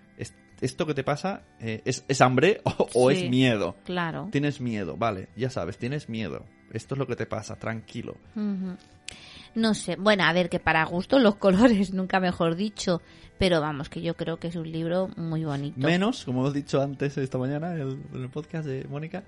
esto 0.60 0.86
que 0.86 0.94
te 0.94 1.02
pasa 1.02 1.42
eh, 1.58 1.82
es, 1.84 2.20
hambre 2.20 2.60
o, 2.94 3.10
es 3.10 3.28
miedo. 3.28 3.74
Claro. 3.84 4.28
Tienes 4.30 4.60
miedo, 4.60 4.96
vale, 4.96 5.28
ya 5.34 5.50
sabes, 5.50 5.76
tienes 5.76 6.08
miedo. 6.08 6.44
Esto 6.72 6.94
es 6.94 7.00
lo 7.00 7.08
que 7.08 7.16
te 7.16 7.26
pasa, 7.26 7.56
tranquilo. 7.56 8.16
No 9.56 9.74
sé, 9.74 9.96
bueno, 9.96 10.22
a 10.22 10.32
ver, 10.32 10.48
que 10.48 10.60
para 10.60 10.84
gusto 10.84 11.18
los 11.18 11.34
colores, 11.44 11.92
nunca 11.92 12.20
mejor 12.20 12.54
dicho, 12.54 13.02
pero 13.40 13.60
vamos, 13.60 13.88
que 13.88 14.02
yo 14.02 14.14
creo 14.14 14.38
que 14.38 14.46
es 14.46 14.54
un 14.54 14.70
libro 14.70 15.08
muy 15.16 15.44
bonito. 15.44 15.84
Menos, 15.84 16.24
como 16.24 16.42
hemos 16.42 16.54
dicho 16.54 16.80
antes 16.80 17.18
esta 17.18 17.38
mañana 17.38 17.72
en 17.72 18.04
el, 18.14 18.30
podcast 18.30 18.68
de 18.68 18.86
Mónica, 18.88 19.24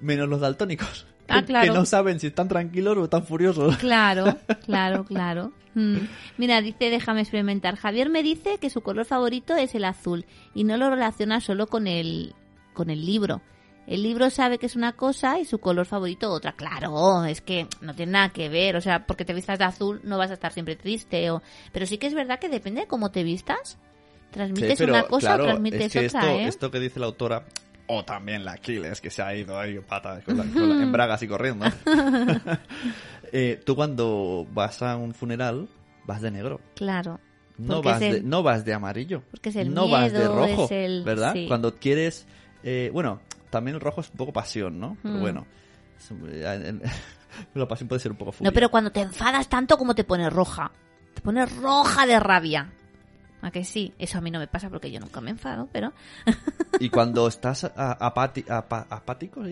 menos 0.00 0.26
los 0.26 0.40
daltónicos. 0.40 1.06
Ah, 1.38 1.44
claro. 1.44 1.72
Que 1.72 1.78
no 1.78 1.84
saben 1.84 2.20
si 2.20 2.28
están 2.28 2.48
tranquilos 2.48 2.96
o 2.96 3.04
están 3.04 3.24
furiosos. 3.24 3.76
Claro, 3.86 4.36
claro, 4.64 5.04
claro. 5.04 5.52
Mm. 5.74 5.98
Mira, 6.38 6.60
dice, 6.60 6.90
déjame 6.90 7.20
experimentar. 7.20 7.76
Javier 7.76 8.08
me 8.08 8.22
dice 8.22 8.58
que 8.58 8.70
su 8.70 8.80
color 8.80 9.04
favorito 9.04 9.56
es 9.56 9.74
el 9.74 9.84
azul 9.84 10.24
y 10.54 10.64
no 10.64 10.76
lo 10.76 10.90
relaciona 10.90 11.40
solo 11.40 11.66
con 11.66 11.86
el, 11.86 12.34
con 12.72 12.90
el 12.90 13.04
libro. 13.04 13.42
El 13.86 14.02
libro 14.02 14.30
sabe 14.30 14.58
que 14.58 14.66
es 14.66 14.74
una 14.74 14.92
cosa 14.92 15.38
y 15.38 15.44
su 15.44 15.58
color 15.58 15.86
favorito 15.86 16.32
otra. 16.32 16.52
Claro, 16.52 17.24
es 17.24 17.40
que 17.40 17.68
no 17.80 17.94
tiene 17.94 18.12
nada 18.12 18.30
que 18.30 18.48
ver. 18.48 18.76
O 18.76 18.80
sea, 18.80 19.06
porque 19.06 19.24
te 19.24 19.32
vistas 19.32 19.58
de 19.58 19.64
azul 19.64 20.00
no 20.02 20.18
vas 20.18 20.30
a 20.30 20.34
estar 20.34 20.52
siempre 20.52 20.74
triste. 20.74 21.30
O... 21.30 21.42
Pero 21.72 21.86
sí 21.86 21.98
que 21.98 22.08
es 22.08 22.14
verdad 22.14 22.40
que 22.40 22.48
depende 22.48 22.82
de 22.82 22.86
cómo 22.88 23.10
te 23.10 23.22
vistas. 23.22 23.78
Transmites 24.32 24.80
una 24.80 25.04
cosa 25.04 25.36
o 25.36 25.38
transmites 25.38 25.96
otra, 25.96 26.02
esto, 26.02 26.26
¿eh? 26.26 26.44
esto 26.46 26.70
que 26.70 26.80
dice 26.80 26.98
la 27.00 27.06
autora, 27.06 27.46
o 27.86 28.04
también 28.04 28.44
la 28.44 28.52
Aquiles, 28.52 29.00
que 29.00 29.10
se 29.10 29.22
ha 29.22 29.34
ido 29.34 29.58
ahí 29.58 29.78
pata, 29.80 30.20
con 30.24 30.40
en 30.40 30.92
bragas 30.92 31.22
y 31.22 31.28
corriendo. 31.28 31.66
Eh, 33.32 33.60
tú 33.66 33.74
cuando 33.74 34.46
vas 34.52 34.82
a 34.82 34.96
un 34.96 35.12
funeral, 35.12 35.68
vas 36.04 36.22
de 36.22 36.30
negro. 36.30 36.60
Claro. 36.76 37.18
No 37.58 37.82
vas, 37.82 37.98
de, 37.98 38.22
no 38.22 38.44
vas 38.44 38.64
de 38.64 38.72
amarillo. 38.72 39.24
Porque 39.32 39.48
es 39.48 39.56
el 39.56 39.74
No 39.74 39.88
vas 39.88 40.12
de 40.12 40.28
rojo, 40.28 40.68
el... 40.70 41.02
¿verdad? 41.02 41.34
Cuando 41.48 41.74
quieres... 41.74 42.24
Eh, 42.62 42.88
bueno, 42.94 43.20
también 43.50 43.74
el 43.74 43.80
rojo 43.80 44.00
es 44.00 44.10
un 44.10 44.16
poco 44.16 44.32
pasión, 44.32 44.78
¿no? 44.78 44.96
Pero 45.02 45.16
mm. 45.16 45.20
bueno, 45.20 45.46
la 47.54 47.68
pasión 47.68 47.88
puede 47.88 48.00
ser 48.00 48.12
un 48.12 48.18
poco 48.18 48.32
furia. 48.32 48.48
No, 48.48 48.54
pero 48.54 48.70
cuando 48.70 48.90
te 48.90 49.00
enfadas 49.00 49.48
tanto 49.48 49.76
como 49.76 49.94
te 49.94 50.04
pone 50.04 50.30
roja. 50.30 50.70
Te 51.14 51.20
pone 51.20 51.44
roja 51.46 52.06
de 52.06 52.20
rabia. 52.20 52.70
¿A 53.42 53.50
que 53.50 53.64
sí? 53.64 53.92
Eso 53.98 54.18
a 54.18 54.20
mí 54.20 54.30
no 54.30 54.38
me 54.38 54.46
pasa 54.46 54.70
porque 54.70 54.90
yo 54.90 54.98
nunca 55.00 55.20
me 55.20 55.30
enfado, 55.30 55.68
pero... 55.72 55.92
y 56.80 56.88
cuando 56.88 57.28
estás 57.28 57.64
apático, 57.64 59.42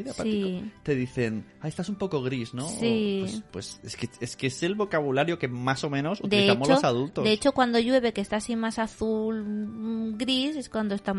te 0.82 0.94
dicen, 0.94 1.46
ah, 1.60 1.68
estás 1.68 1.88
un 1.88 1.96
poco 1.96 2.22
gris, 2.22 2.54
¿no? 2.54 2.68
Sí. 2.68 3.20
Pues, 3.22 3.42
pues, 3.50 3.80
es, 3.84 3.96
que, 3.96 4.08
es 4.20 4.36
que 4.36 4.46
es 4.48 4.62
el 4.62 4.74
vocabulario 4.74 5.38
que 5.38 5.48
más 5.48 5.84
o 5.84 5.90
menos 5.90 6.20
utilizamos 6.20 6.68
los 6.68 6.84
adultos. 6.84 7.24
De 7.24 7.32
hecho, 7.32 7.52
cuando 7.52 7.78
llueve, 7.78 8.12
que 8.12 8.20
está 8.20 8.36
así 8.36 8.56
más 8.56 8.78
azul, 8.78 9.44
mm, 9.44 10.16
gris, 10.16 10.56
es 10.56 10.68
cuando 10.68 10.94
está, 10.94 11.14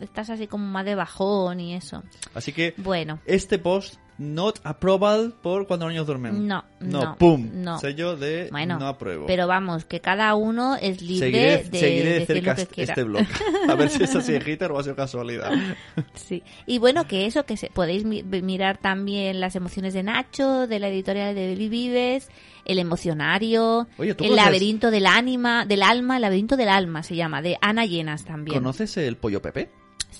estás 0.00 0.30
así 0.30 0.46
como 0.46 0.66
más 0.66 0.84
de 0.84 0.94
bajón 0.94 1.60
y 1.60 1.74
eso. 1.74 2.02
Así 2.34 2.52
que, 2.52 2.74
bueno. 2.78 3.20
este 3.26 3.58
post 3.58 3.96
not 4.18 4.60
approval 4.64 5.34
por 5.42 5.66
cuando 5.66 5.86
los 5.86 5.92
niños 5.92 6.06
duermen. 6.06 6.46
No, 6.46 6.64
no, 6.80 7.16
pum, 7.18 7.48
no. 7.52 7.78
sello 7.78 8.16
de 8.16 8.50
no 8.50 8.86
apruebo. 8.86 9.26
Pero 9.26 9.46
vamos, 9.46 9.84
que 9.84 10.00
cada 10.00 10.34
uno 10.34 10.76
es 10.76 11.02
libre 11.02 11.64
de, 11.64 11.78
seguiré 11.78 12.20
de 12.20 12.26
cerca 12.26 12.52
este 12.52 13.02
blog. 13.02 13.26
A 13.68 13.74
ver 13.74 13.90
si 13.90 14.04
es 14.04 14.14
así 14.14 14.38
hater 14.40 14.70
o 14.72 14.78
ha 14.78 14.82
sido 14.82 14.96
casualidad. 14.96 15.52
Sí. 16.14 16.42
Y 16.66 16.78
bueno, 16.78 17.06
que 17.06 17.26
eso, 17.26 17.44
que 17.44 17.56
se, 17.56 17.70
podéis 17.70 18.04
mirar 18.04 18.78
también 18.78 19.40
las 19.40 19.54
emociones 19.54 19.94
de 19.94 20.02
Nacho, 20.02 20.66
de 20.66 20.78
la 20.78 20.88
editorial 20.88 21.34
de 21.34 21.48
Billy 21.48 21.68
Vives, 21.68 22.28
el 22.64 22.78
emocionario, 22.78 23.86
el 23.98 24.36
laberinto 24.36 24.90
del 24.90 25.06
ánima, 25.06 25.66
del 25.66 25.82
alma, 25.82 26.16
el 26.16 26.22
laberinto 26.22 26.56
del 26.56 26.68
alma 26.68 27.02
se 27.02 27.16
llama, 27.16 27.42
de 27.42 27.56
Ana 27.60 27.86
Llenas 27.86 28.24
también. 28.24 28.58
¿Conoces 28.58 28.96
el 28.96 29.16
pollo 29.16 29.40
Pepe? 29.40 29.70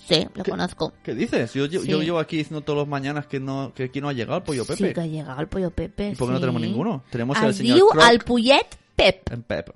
Sí, 0.09 0.27
lo 0.35 0.45
conozco. 0.45 0.93
¿Qué 1.03 1.15
dices? 1.15 1.53
Yo, 1.55 1.67
yo, 1.67 2.03
llevo 2.03 2.19
aquí 2.19 2.37
diciendo 2.37 2.63
todas 2.63 2.81
las 2.81 2.89
mañanas 2.89 3.27
que 3.27 3.41
no 3.41 3.73
que 3.75 3.85
aquí 3.85 4.01
no 4.01 4.09
ha 4.09 4.13
llegado 4.13 4.39
el 4.39 4.45
pollo 4.45 4.65
Pepe. 4.65 4.89
Sí, 4.89 4.95
que 4.95 5.01
ha 5.01 5.07
llegado 5.07 5.41
el 5.41 5.49
pollo 5.49 5.71
Pepe. 5.71 6.11
¿Y 6.11 6.15
por 6.15 6.29
qué 6.29 6.35
no 6.35 6.41
tenemos 6.41 6.61
ninguno? 6.61 7.03
Tenemos 7.11 7.41
el 7.43 7.55
señor 7.55 7.89
Croc. 7.91 8.05
al 8.05 8.19
Puyet 8.21 8.79
Pep. 8.95 9.33
En 9.33 9.43
Pep. 9.43 9.71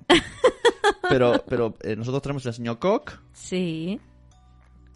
pero 1.09 1.43
pero 1.47 1.75
eh, 1.81 1.95
nosotros 1.95 2.21
tenemos 2.21 2.45
el 2.45 2.53
señor 2.53 2.79
Cock. 2.79 3.19
Sí. 3.33 3.99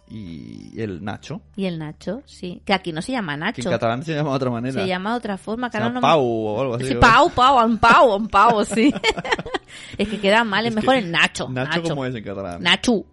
Y 0.08 0.80
el 0.80 1.04
Nacho. 1.04 1.42
Y 1.56 1.66
el 1.66 1.80
Nacho, 1.80 2.22
sí. 2.26 2.62
Que 2.64 2.74
aquí 2.74 2.92
no 2.92 3.02
se 3.02 3.12
llama 3.12 3.36
Nacho. 3.36 3.56
Que 3.56 3.62
en 3.62 3.72
catalán 3.72 4.04
se 4.04 4.14
llama 4.14 4.30
de 4.32 4.36
otra 4.36 4.52
manera. 4.52 4.82
Se 4.82 4.88
llama 4.88 5.12
de 5.12 5.18
otra 5.18 5.38
forma. 5.38 5.72
Se 5.72 5.80
llama 5.80 6.00
Pau 6.00 6.24
o 6.24 6.62
algo 6.62 6.76
así. 6.76 6.90
Sí, 6.90 6.96
Pau, 6.96 7.30
Pau, 7.32 7.66
un 7.66 7.78
Pau, 7.80 8.16
un 8.16 8.28
Pau, 8.28 8.64
sí. 8.64 8.94
es 9.98 10.08
que 10.08 10.20
queda 10.20 10.44
mal, 10.44 10.66
es, 10.68 10.76
mejor 10.76 10.96
el 10.96 11.12
Nacho. 11.12 11.50
Nacho. 11.50 11.70
Nacho, 11.70 11.90
¿cómo 11.90 12.06
es 12.06 12.14
en 12.14 12.24
catalán? 12.24 12.62
Nacho. 12.62 13.06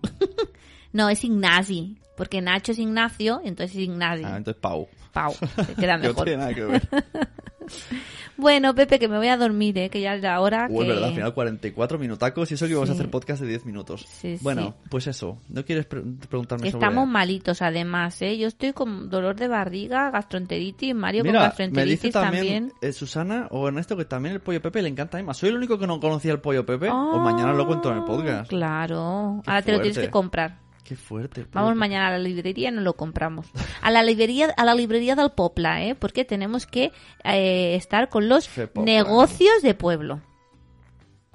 no, 0.93 1.09
es 1.09 1.25
Ignasi. 1.25 1.97
Porque 2.17 2.41
Nacho 2.41 2.73
es 2.73 2.79
Ignacio, 2.79 3.41
entonces 3.45 3.77
es 3.77 3.83
Ignacio. 3.85 4.27
Ah, 4.27 4.37
entonces 4.37 4.61
Pau. 4.61 4.89
Pau, 5.13 5.35
queda 5.79 5.99
mejor. 5.99 6.19
no 6.19 6.25
tiene 6.25 6.39
nada 6.39 6.55
que 6.55 6.65
ver. 6.65 6.89
bueno, 8.37 8.75
Pepe, 8.75 8.99
que 8.99 9.09
me 9.09 9.19
voy 9.19 9.29
a 9.29 9.37
dormir, 9.37 9.77
¿eh? 9.79 9.91
que 9.91 10.01
ya 10.01 10.15
es 10.15 10.23
la 10.23 10.41
hora. 10.41 10.67
Uy, 10.71 10.87
verdad, 10.87 11.05
al 11.05 11.15
final 11.15 11.35
44 11.35 11.99
minutacos 11.99 12.51
y 12.51 12.55
eso 12.55 12.67
que 12.67 12.75
vamos 12.75 12.91
a 12.91 12.95
hacer 12.95 13.11
podcast 13.11 13.43
de 13.43 13.49
10 13.49 13.67
minutos. 13.67 14.07
Sí, 14.09 14.39
bueno, 14.41 14.75
pues 14.91 15.07
eso. 15.07 15.39
¿No 15.49 15.65
quieres 15.65 15.87
preguntarme 15.87 16.71
sobre...? 16.71 16.85
Estamos 16.85 17.09
malitos, 17.09 17.61
además, 17.61 18.21
¿eh? 18.23 18.39
Yo 18.39 18.49
estoy 18.49 18.73
con 18.73 19.11
dolor 19.11 19.37
de 19.37 19.49
barriga, 19.49 20.11
gastroenteritis, 20.11 20.95
Mario 20.95 21.25
con 21.25 21.33
gastroenteritis 21.35 22.03
me 22.03 22.09
dice 22.09 22.11
también. 22.11 22.73
Eh, 22.81 22.93
Susana 22.93 23.49
o 23.51 23.69
Ernesto 23.69 23.97
que 23.97 24.07
también 24.07 24.35
el 24.35 24.41
pollo 24.41 24.63
Pepe 24.63 24.83
le 24.83 24.89
encanta 24.89 25.23
más. 25.23 25.37
¿Soy 25.37 25.51
el 25.51 25.57
único 25.57 25.79
que 25.79 25.87
no 25.87 26.01
conocía 26.01 26.33
el 26.33 26.41
pollo 26.41 26.65
Pepe? 26.65 26.89
o 26.91 27.19
mañana 27.19 27.53
lo 27.53 27.67
cuento 27.67 27.91
en 27.91 27.99
el 27.99 28.05
podcast. 28.05 28.49
Claro. 28.49 29.43
Ahora 29.47 29.63
te 29.63 29.73
lo 29.73 29.81
tienes 29.81 29.99
que 29.99 30.11
comprar. 30.11 30.63
Qué 30.85 30.97
fuerte. 30.97 31.47
Vamos 31.53 31.77
mañana 31.77 32.09
a 32.09 32.11
la 32.11 32.19
librería 32.19 32.71
y 32.71 32.73
nos 32.73 32.83
lo 32.83 32.95
compramos. 32.95 33.47
A 33.83 33.91
la 33.91 34.03
librería, 34.03 34.53
a 34.57 34.65
la 34.65 34.75
librería 34.75 35.15
del 35.15 35.31
Popla, 35.31 35.85
¿eh? 35.85 35.95
Porque 35.95 36.25
tenemos 36.25 36.67
que 36.67 36.93
eh, 37.25 37.77
estar 37.77 38.09
con 38.09 38.29
los 38.29 38.51
negocios 38.75 39.63
de 39.63 39.75
pueblo. 39.75 40.21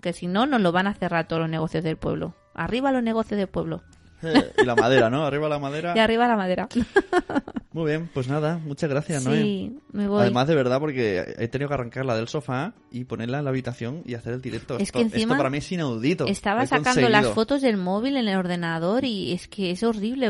Que 0.01 0.13
si 0.13 0.27
no, 0.27 0.45
nos 0.45 0.61
lo 0.61 0.71
van 0.71 0.87
a 0.87 0.93
cerrar 0.93 1.27
todos 1.27 1.41
los 1.41 1.49
negocios 1.49 1.83
del 1.83 1.97
pueblo. 1.97 2.35
Arriba 2.53 2.91
los 2.91 3.03
negocios 3.03 3.37
del 3.37 3.47
pueblo. 3.47 3.83
Eh, 4.23 4.51
y 4.61 4.65
la 4.65 4.75
madera, 4.75 5.09
¿no? 5.09 5.25
Arriba 5.25 5.47
la 5.49 5.59
madera. 5.59 5.93
Y 5.95 5.99
arriba 5.99 6.27
la 6.27 6.35
madera. 6.35 6.67
Muy 7.73 7.91
bien, 7.91 8.09
pues 8.11 8.27
nada, 8.27 8.57
muchas 8.57 8.89
gracias, 8.89 9.23
¿no? 9.23 9.33
Sí, 9.33 9.77
me 9.91 10.07
voy. 10.07 10.21
Además, 10.21 10.47
de 10.47 10.55
verdad, 10.55 10.79
porque 10.79 11.35
he 11.37 11.47
tenido 11.47 11.67
que 11.67 11.75
arrancarla 11.75 12.15
del 12.15 12.27
sofá 12.27 12.73
y 12.89 13.03
ponerla 13.03 13.37
en 13.37 13.43
la 13.43 13.51
habitación 13.51 14.01
y 14.03 14.15
hacer 14.15 14.33
el 14.33 14.41
directo. 14.41 14.79
Es 14.79 14.91
que 14.91 15.01
encima 15.01 15.33
esto 15.33 15.37
para 15.37 15.51
mí 15.51 15.59
es 15.59 15.71
inaudito. 15.71 16.25
Estaba 16.25 16.65
sacando 16.65 17.07
las 17.07 17.27
fotos 17.27 17.61
del 17.61 17.77
móvil 17.77 18.17
en 18.17 18.27
el 18.27 18.35
ordenador 18.35 19.05
y 19.05 19.33
es 19.33 19.47
que 19.47 19.69
es 19.69 19.83
horrible. 19.83 20.27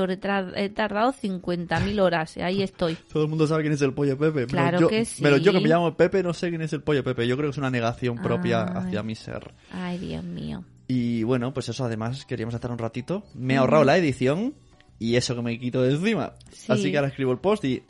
He 0.55 0.69
tardado 0.69 1.13
50.000 1.13 2.01
horas. 2.01 2.35
Ahí 2.38 2.61
estoy. 2.61 2.97
Todo 3.13 3.23
el 3.23 3.29
mundo 3.29 3.47
sabe 3.47 3.61
quién 3.61 3.73
es 3.73 3.81
el 3.81 3.93
pollo 3.93 4.17
Pepe. 4.17 4.47
Claro 4.47 4.89
que 4.89 5.05
sí. 5.05 5.23
Pero 5.23 5.38
yo 5.38 5.53
que 5.53 5.61
me 5.61 5.69
llamo 5.69 5.95
Pepe 5.95 6.23
no 6.23 6.33
sé 6.33 6.49
quién 6.49 6.61
es 6.61 6.73
el 6.73 6.81
pollo 6.81 7.01
Pepe. 7.01 7.25
Yo 7.27 7.38
creo 7.38 7.49
que 7.49 7.51
es 7.51 7.57
una 7.57 7.69
negación 7.69 8.17
propia 8.17 8.63
hacia 8.63 9.03
mi 9.03 9.15
ser. 9.15 9.53
Ay, 9.71 9.99
Dios 9.99 10.23
mío. 10.23 10.65
Y 10.88 11.23
bueno, 11.23 11.53
pues 11.53 11.69
eso 11.69 11.85
además 11.85 12.25
queríamos 12.25 12.55
hacer 12.55 12.71
un 12.71 12.77
ratito. 12.77 13.23
Me 13.33 13.55
he 13.55 13.57
ahorrado 13.57 13.83
la 13.83 13.97
edición 13.97 14.53
y 14.99 15.15
eso 15.15 15.35
que 15.35 15.41
me 15.41 15.59
quito 15.59 15.81
de 15.81 15.91
encima. 15.91 16.33
Así 16.67 16.91
que 16.91 16.97
ahora 16.97 17.09
escribo 17.09 17.31
el 17.31 17.39
post 17.39 17.65
y 17.65 17.83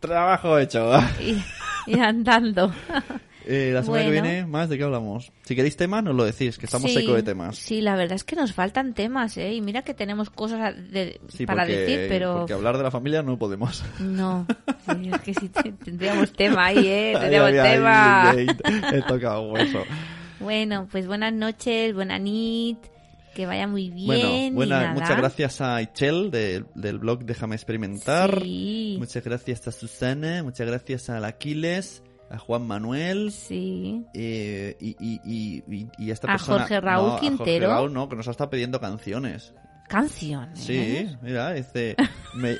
trabajo 0.00 0.58
hecho. 0.58 0.90
y 1.86 1.98
andando. 1.98 2.72
Eh, 3.44 3.72
la 3.74 3.82
semana 3.82 4.04
que 4.04 4.10
viene, 4.10 4.46
más 4.46 4.68
de 4.68 4.78
qué 4.78 4.84
hablamos. 4.84 5.32
Si 5.42 5.56
queréis 5.56 5.76
temas, 5.76 6.04
nos 6.04 6.14
lo 6.14 6.24
decís, 6.24 6.58
que 6.58 6.66
estamos 6.66 6.92
seco 6.92 7.14
de 7.14 7.22
temas. 7.22 7.56
Sí, 7.56 7.80
la 7.80 7.96
verdad 7.96 8.14
es 8.14 8.24
que 8.24 8.36
nos 8.36 8.52
faltan 8.52 8.94
temas, 8.94 9.36
¿eh? 9.36 9.54
Y 9.54 9.60
mira 9.60 9.82
que 9.82 9.94
tenemos 9.94 10.30
cosas 10.30 10.74
para 11.46 11.66
decir, 11.66 12.06
pero. 12.08 12.38
Porque 12.38 12.52
hablar 12.52 12.76
de 12.76 12.84
la 12.84 12.90
familia 12.90 13.22
no 13.22 13.38
podemos. 13.38 13.84
No, 13.98 14.46
es 15.12 15.20
que 15.22 15.34
si 15.34 15.48
tendríamos 15.48 16.32
tema 16.32 16.66
ahí, 16.66 16.86
¿eh? 16.86 17.16
Tendríamos 17.18 17.50
tema. 17.50 18.34
he 18.92 19.02
tocado 19.02 19.42
hueso. 19.50 19.82
Bueno, 20.42 20.88
pues 20.90 21.06
buenas 21.06 21.32
noches, 21.32 21.94
buena 21.94 22.18
nit. 22.18 22.78
Que 23.34 23.46
vaya 23.46 23.66
muy 23.66 23.88
bien. 23.88 24.54
Bueno, 24.54 24.76
muchas 24.92 25.16
gracias 25.16 25.60
a 25.62 25.80
Ichel 25.80 26.30
del 26.30 26.98
blog 26.98 27.24
Déjame 27.24 27.54
Experimentar. 27.54 28.42
Muchas 28.44 29.24
gracias 29.24 29.66
a 29.68 29.72
Susana. 29.72 30.42
Muchas 30.42 30.66
gracias 30.66 31.08
a 31.08 31.26
Aquiles 31.26 32.02
a 32.32 32.38
Juan 32.38 32.66
Manuel. 32.66 33.30
Sí. 33.30 34.04
Eh, 34.14 34.76
y, 34.80 34.96
y, 34.98 35.62
y, 35.66 35.86
y, 35.98 36.10
esta 36.10 36.28
a 36.28 36.32
persona. 36.32 36.58
Jorge 36.60 36.80
Raúl 36.80 37.20
Quintero. 37.20 37.36
Jorge 37.38 37.60
Raúl, 37.60 37.92
no, 37.92 38.08
que 38.08 38.16
nos 38.16 38.28
ha 38.28 38.32
estado 38.32 38.50
pidiendo 38.50 38.80
canciones. 38.80 39.54
¿Canciones? 39.88 40.58
Sí, 40.58 41.08
mira, 41.20 41.52
dice. 41.52 41.96
Me... 42.34 42.56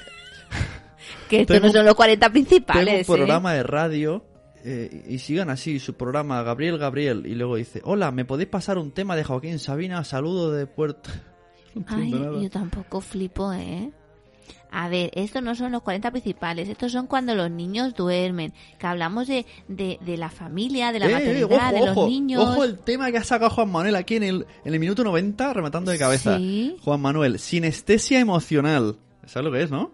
que 1.28 1.40
estos 1.40 1.60
no 1.62 1.72
son 1.72 1.86
los 1.86 1.94
40 1.94 2.30
principales. 2.30 2.84
Tengo 2.84 2.98
un 2.98 3.18
programa 3.18 3.54
de 3.54 3.62
radio. 3.62 4.24
Eh, 4.64 5.04
y 5.08 5.18
sigan 5.18 5.50
así 5.50 5.80
su 5.80 5.94
programa 5.94 6.42
Gabriel 6.44 6.78
Gabriel 6.78 7.26
y 7.26 7.34
luego 7.34 7.56
dice 7.56 7.80
hola 7.82 8.12
me 8.12 8.24
podéis 8.24 8.48
pasar 8.48 8.78
un 8.78 8.92
tema 8.92 9.16
de 9.16 9.24
Joaquín 9.24 9.58
Sabina 9.58 10.04
saludo 10.04 10.52
de 10.52 10.68
Puerto 10.68 11.10
Ay, 11.88 12.12
yo 12.12 12.48
tampoco 12.48 13.00
flipo 13.00 13.52
eh 13.52 13.90
a 14.74 14.88
ver, 14.88 15.10
estos 15.12 15.42
no 15.42 15.54
son 15.54 15.70
los 15.72 15.82
40 15.82 16.10
principales, 16.10 16.66
estos 16.66 16.92
son 16.92 17.06
cuando 17.06 17.34
los 17.34 17.50
niños 17.50 17.94
duermen, 17.94 18.54
que 18.78 18.86
hablamos 18.86 19.28
de, 19.28 19.44
de, 19.68 20.16
la 20.16 20.30
familia, 20.30 20.92
de 20.92 20.98
la 20.98 21.06
eh, 21.06 21.10
eh, 21.10 21.12
maternidad, 21.12 21.72
de 21.72 21.86
los 21.86 22.08
niños. 22.08 22.42
Ojo 22.42 22.64
el 22.64 22.78
tema 22.78 23.10
que 23.10 23.18
ha 23.18 23.24
sacado 23.24 23.50
Juan 23.50 23.70
Manuel 23.70 23.96
aquí 23.96 24.16
en 24.16 24.22
el, 24.22 24.46
en 24.64 24.72
el 24.72 24.80
minuto 24.80 25.04
90, 25.04 25.52
rematando 25.52 25.90
de 25.90 25.98
cabeza. 25.98 26.38
Juan 26.80 27.00
Manuel, 27.02 27.38
sinestesia 27.38 28.18
emocional. 28.18 28.96
¿Sabes 29.26 29.44
lo 29.44 29.52
que 29.52 29.62
es, 29.62 29.70
no? 29.70 29.92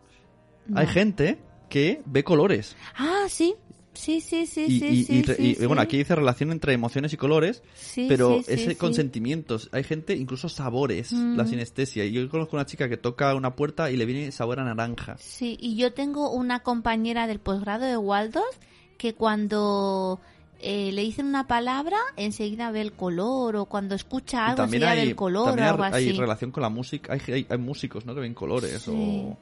Hay 0.73 0.87
gente 0.87 1.41
que 1.69 2.01
ve 2.07 2.23
colores. 2.23 2.77
Ah, 2.97 3.25
sí. 3.29 3.57
Sí, 3.99 4.21
sí, 4.21 4.47
sí, 4.47 4.67
y, 4.69 5.25
sí, 5.25 5.57
y, 5.61 5.67
bueno, 5.67 5.83
aquí 5.83 5.99
dice 5.99 6.15
relación 6.15 6.53
entre 6.53 6.73
emociones 6.73 7.13
y 7.13 7.17
colores, 7.17 7.65
pero 8.07 8.41
ese 8.47 8.77
con 8.77 8.95
sentimientos. 8.95 9.69
Hay 9.73 9.83
gente, 9.83 10.15
incluso 10.15 10.49
sabores, 10.49 11.11
la 11.11 11.43
mm. 11.43 11.49
sinestesia. 11.49 12.05
Y 12.05 12.13
yo 12.13 12.29
conozco 12.29 12.55
una 12.55 12.65
chica 12.65 12.89
que 12.89 12.97
toca 12.97 13.35
una 13.35 13.57
puerta 13.57 13.91
y 13.91 13.97
le 13.97 14.07
viene 14.07 14.31
sabor 14.31 14.61
a 14.61 14.65
naranja. 14.65 15.17
Sí, 15.19 15.59
y 15.61 15.75
yo 15.75 15.93
tengo 15.93 16.31
una 16.31 16.61
compañera 16.61 17.27
del 17.27 17.41
posgrado 17.41 17.87
de 17.87 17.97
Waldorf 17.97 18.57
que 18.99 19.15
cuando 19.15 20.21
eh, 20.61 20.93
le 20.93 21.03
dicen 21.03 21.27
una 21.27 21.49
palabra, 21.49 21.97
enseguida 22.17 22.71
ve 22.71 22.83
el 22.83 22.93
color, 22.93 23.57
o 23.57 23.65
cuando 23.65 23.97
escucha 23.97 24.47
algo, 24.47 24.63
enseguida 24.63 24.95
ve 24.95 25.03
el 25.03 25.17
color, 25.17 25.59
o 25.59 25.63
algo 25.65 25.83
así. 25.83 26.11
Hay 26.11 26.13
relación 26.13 26.53
con 26.53 26.63
la 26.63 26.69
música, 26.69 27.15
hay, 27.15 27.47
hay, 27.51 27.59
músicos, 27.59 28.07
¿no? 28.07 28.15
Que 28.15 28.21
ven 28.21 28.35
colores, 28.35 28.87
o... 28.87 29.37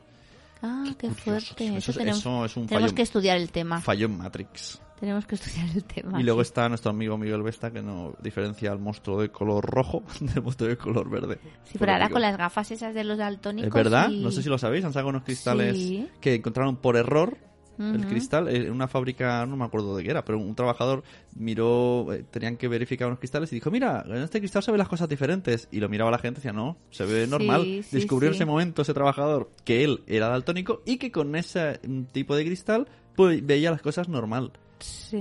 Ah, 0.63 0.85
qué, 0.99 1.11
fuerte. 1.11 1.77
Eso, 1.77 1.93
tenemos, 1.93 2.25
es 2.45 2.57
un 2.57 2.67
tenemos 2.67 2.93
que 2.93 3.03
estudiar 3.03 3.37
el 3.37 3.51
tema. 3.51 3.81
Fallo 3.81 4.07
en 4.07 4.17
Matrix. 4.17 4.81
Tenemos 4.99 5.27
que 5.27 5.35
estudiar 5.35 5.69
el 5.75 5.85
tema. 5.85 6.19
Y 6.19 6.25
luego 6.25 6.41
está 6.41 6.69
nuestro 6.69 6.91
amigo 6.91 7.19
Miguel 7.19 7.43
Vesta 7.43 7.71
que 7.71 7.83
no 7.83 8.15
diferencia 8.23 8.73
al 8.73 8.79
monstruo 8.79 9.21
de 9.21 9.29
color 9.29 9.65
rojo 9.65 10.03
del 10.21 10.43
monstruo 10.43 10.71
de 10.71 10.77
color 10.79 11.11
verde. 11.11 11.39
Sí, 11.65 11.77
pero 11.79 11.93
ahora 11.93 12.09
con 12.09 12.23
las 12.23 12.37
gafas 12.37 12.71
esas 12.71 12.95
de 12.95 13.05
los 13.05 13.19
daltónicos. 13.19 13.69
Es 13.69 13.75
verdad, 13.75 14.09
no 14.09 14.31
sé 14.31 14.43
si 14.43 14.49
lo 14.49 14.57
sabéis, 14.57 14.85
han 14.85 14.93
sacado 14.93 15.11
unos 15.11 15.25
cristales 15.25 16.09
que 16.21 16.35
encontraron 16.35 16.77
por 16.77 16.97
error 16.97 17.37
el 17.79 18.07
cristal 18.07 18.49
en 18.49 18.71
una 18.71 18.89
fábrica, 18.89 19.45
no 19.47 19.57
me 19.57 19.65
acuerdo 19.65 19.97
de 19.97 20.05
qué 20.05 20.11
era, 20.11 20.25
pero 20.25 20.39
un 20.39 20.55
trabajador 20.55 21.03
miró, 21.35 22.13
eh, 22.13 22.25
tenían 22.31 22.57
que 22.57 22.69
verificar 22.69 23.09
unos 23.09 23.19
cristales 23.19 23.53
y 23.53 23.57
dijo, 23.57 23.71
mira, 23.71 24.05
en 24.07 24.17
este 24.17 24.39
cristal 24.39 24.63
se 24.63 24.71
ven 24.71 24.79
las 24.79 24.89
cosas 24.89 25.09
diferentes. 25.09 25.69
Y 25.71 25.81
lo 25.81 25.89
miraba 25.89 26.11
la 26.11 26.19
gente 26.19 26.39
y 26.39 26.43
decía, 26.43 26.53
no, 26.53 26.77
se 26.91 27.05
ve 27.05 27.27
normal. 27.27 27.85
Descubrió 27.91 28.29
en 28.29 28.35
ese 28.35 28.45
momento 28.45 28.83
ese 28.83 28.95
trabajador 28.95 29.51
que 29.65 29.85
él 29.85 30.03
era 30.07 30.29
daltónico 30.29 30.83
y 30.85 30.97
que 30.99 31.11
con 31.11 31.37
ese 31.37 31.81
tipo 32.13 32.37
de 32.37 32.45
cristal 32.45 32.89
pues, 33.15 33.45
veía 33.45 33.71
las 33.71 33.83
cosas 33.83 34.09
normal. 34.09 34.53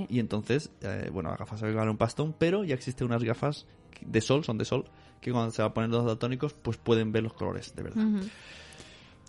Y 0.08 0.18
entonces, 0.18 0.70
eh, 0.82 1.10
bueno, 1.12 1.30
las 1.30 1.38
gafas 1.38 1.60
se 1.60 1.72
van 1.72 1.88
un 1.88 1.96
pastón, 1.96 2.34
pero 2.38 2.64
ya 2.64 2.74
existen 2.74 3.06
unas 3.06 3.22
gafas 3.22 3.66
de 4.00 4.20
sol, 4.20 4.44
son 4.44 4.58
de 4.58 4.64
sol, 4.64 4.84
que 5.20 5.32
cuando 5.32 5.50
se 5.50 5.62
va 5.62 5.68
a 5.68 5.74
poner 5.74 5.90
los 5.90 6.04
daltónicos, 6.04 6.52
pues 6.54 6.76
pueden 6.76 7.12
ver 7.12 7.22
los 7.22 7.32
colores, 7.32 7.74
de 7.74 7.82
verdad. 7.82 8.04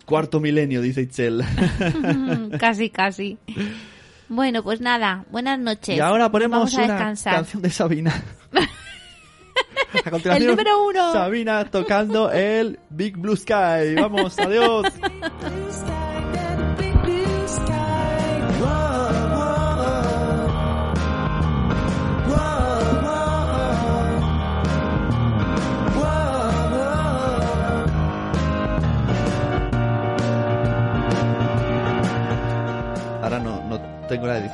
Cuarto 0.08 0.40
milenio, 0.40 0.82
dice 0.82 1.02
Itzel. 1.02 1.44
casi, 2.60 2.90
casi. 2.90 3.38
Bueno, 4.30 4.64
pues 4.64 4.80
nada, 4.80 5.26
buenas 5.32 5.60
noches. 5.60 5.98
Y 5.98 6.00
ahora 6.00 6.32
ponemos 6.32 6.74
una 6.74 6.98
canción 6.98 7.62
de 7.62 7.70
Sabina. 7.70 8.24
A 10.06 10.10
continuación, 10.10 10.50
el 10.50 10.56
número 10.56 10.86
uno. 10.88 11.12
Sabina 11.12 11.66
tocando 11.66 12.32
el 12.32 12.80
Big 12.90 13.18
Blue 13.18 13.36
Sky. 13.36 13.96
Vamos, 14.00 14.40
adiós. 14.40 14.86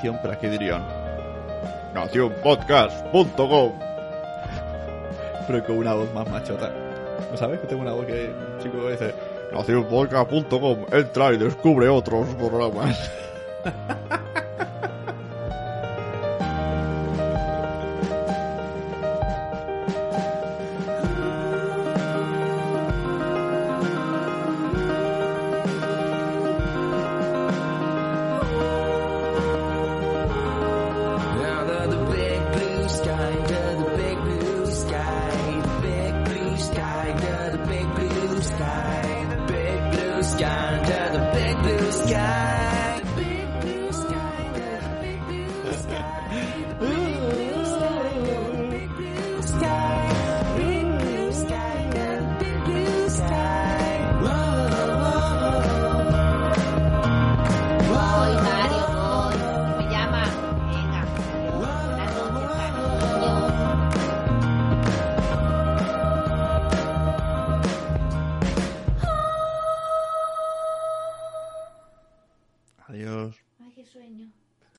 edición, 0.03 0.19
pero 0.21 0.33
aquí 0.33 0.47
dirían 0.47 0.83
nacionpodcast.com 1.93 3.71
pero 5.47 5.63
con 5.65 5.77
una 5.77 5.93
voz 5.93 6.13
más 6.13 6.29
machota. 6.29 6.71
¿No 7.29 7.37
sabes 7.37 7.59
que 7.59 7.67
tengo 7.67 7.81
una 7.81 7.91
voz 7.91 8.05
que 8.05 8.29
un 8.29 8.63
chico 8.63 8.81
que 8.81 8.91
dice 8.91 9.13
nacionpodcast.com 9.51 10.85
entra 10.91 11.33
y 11.33 11.37
descubre 11.37 11.89
otros 11.89 12.27
programas? 12.35 13.11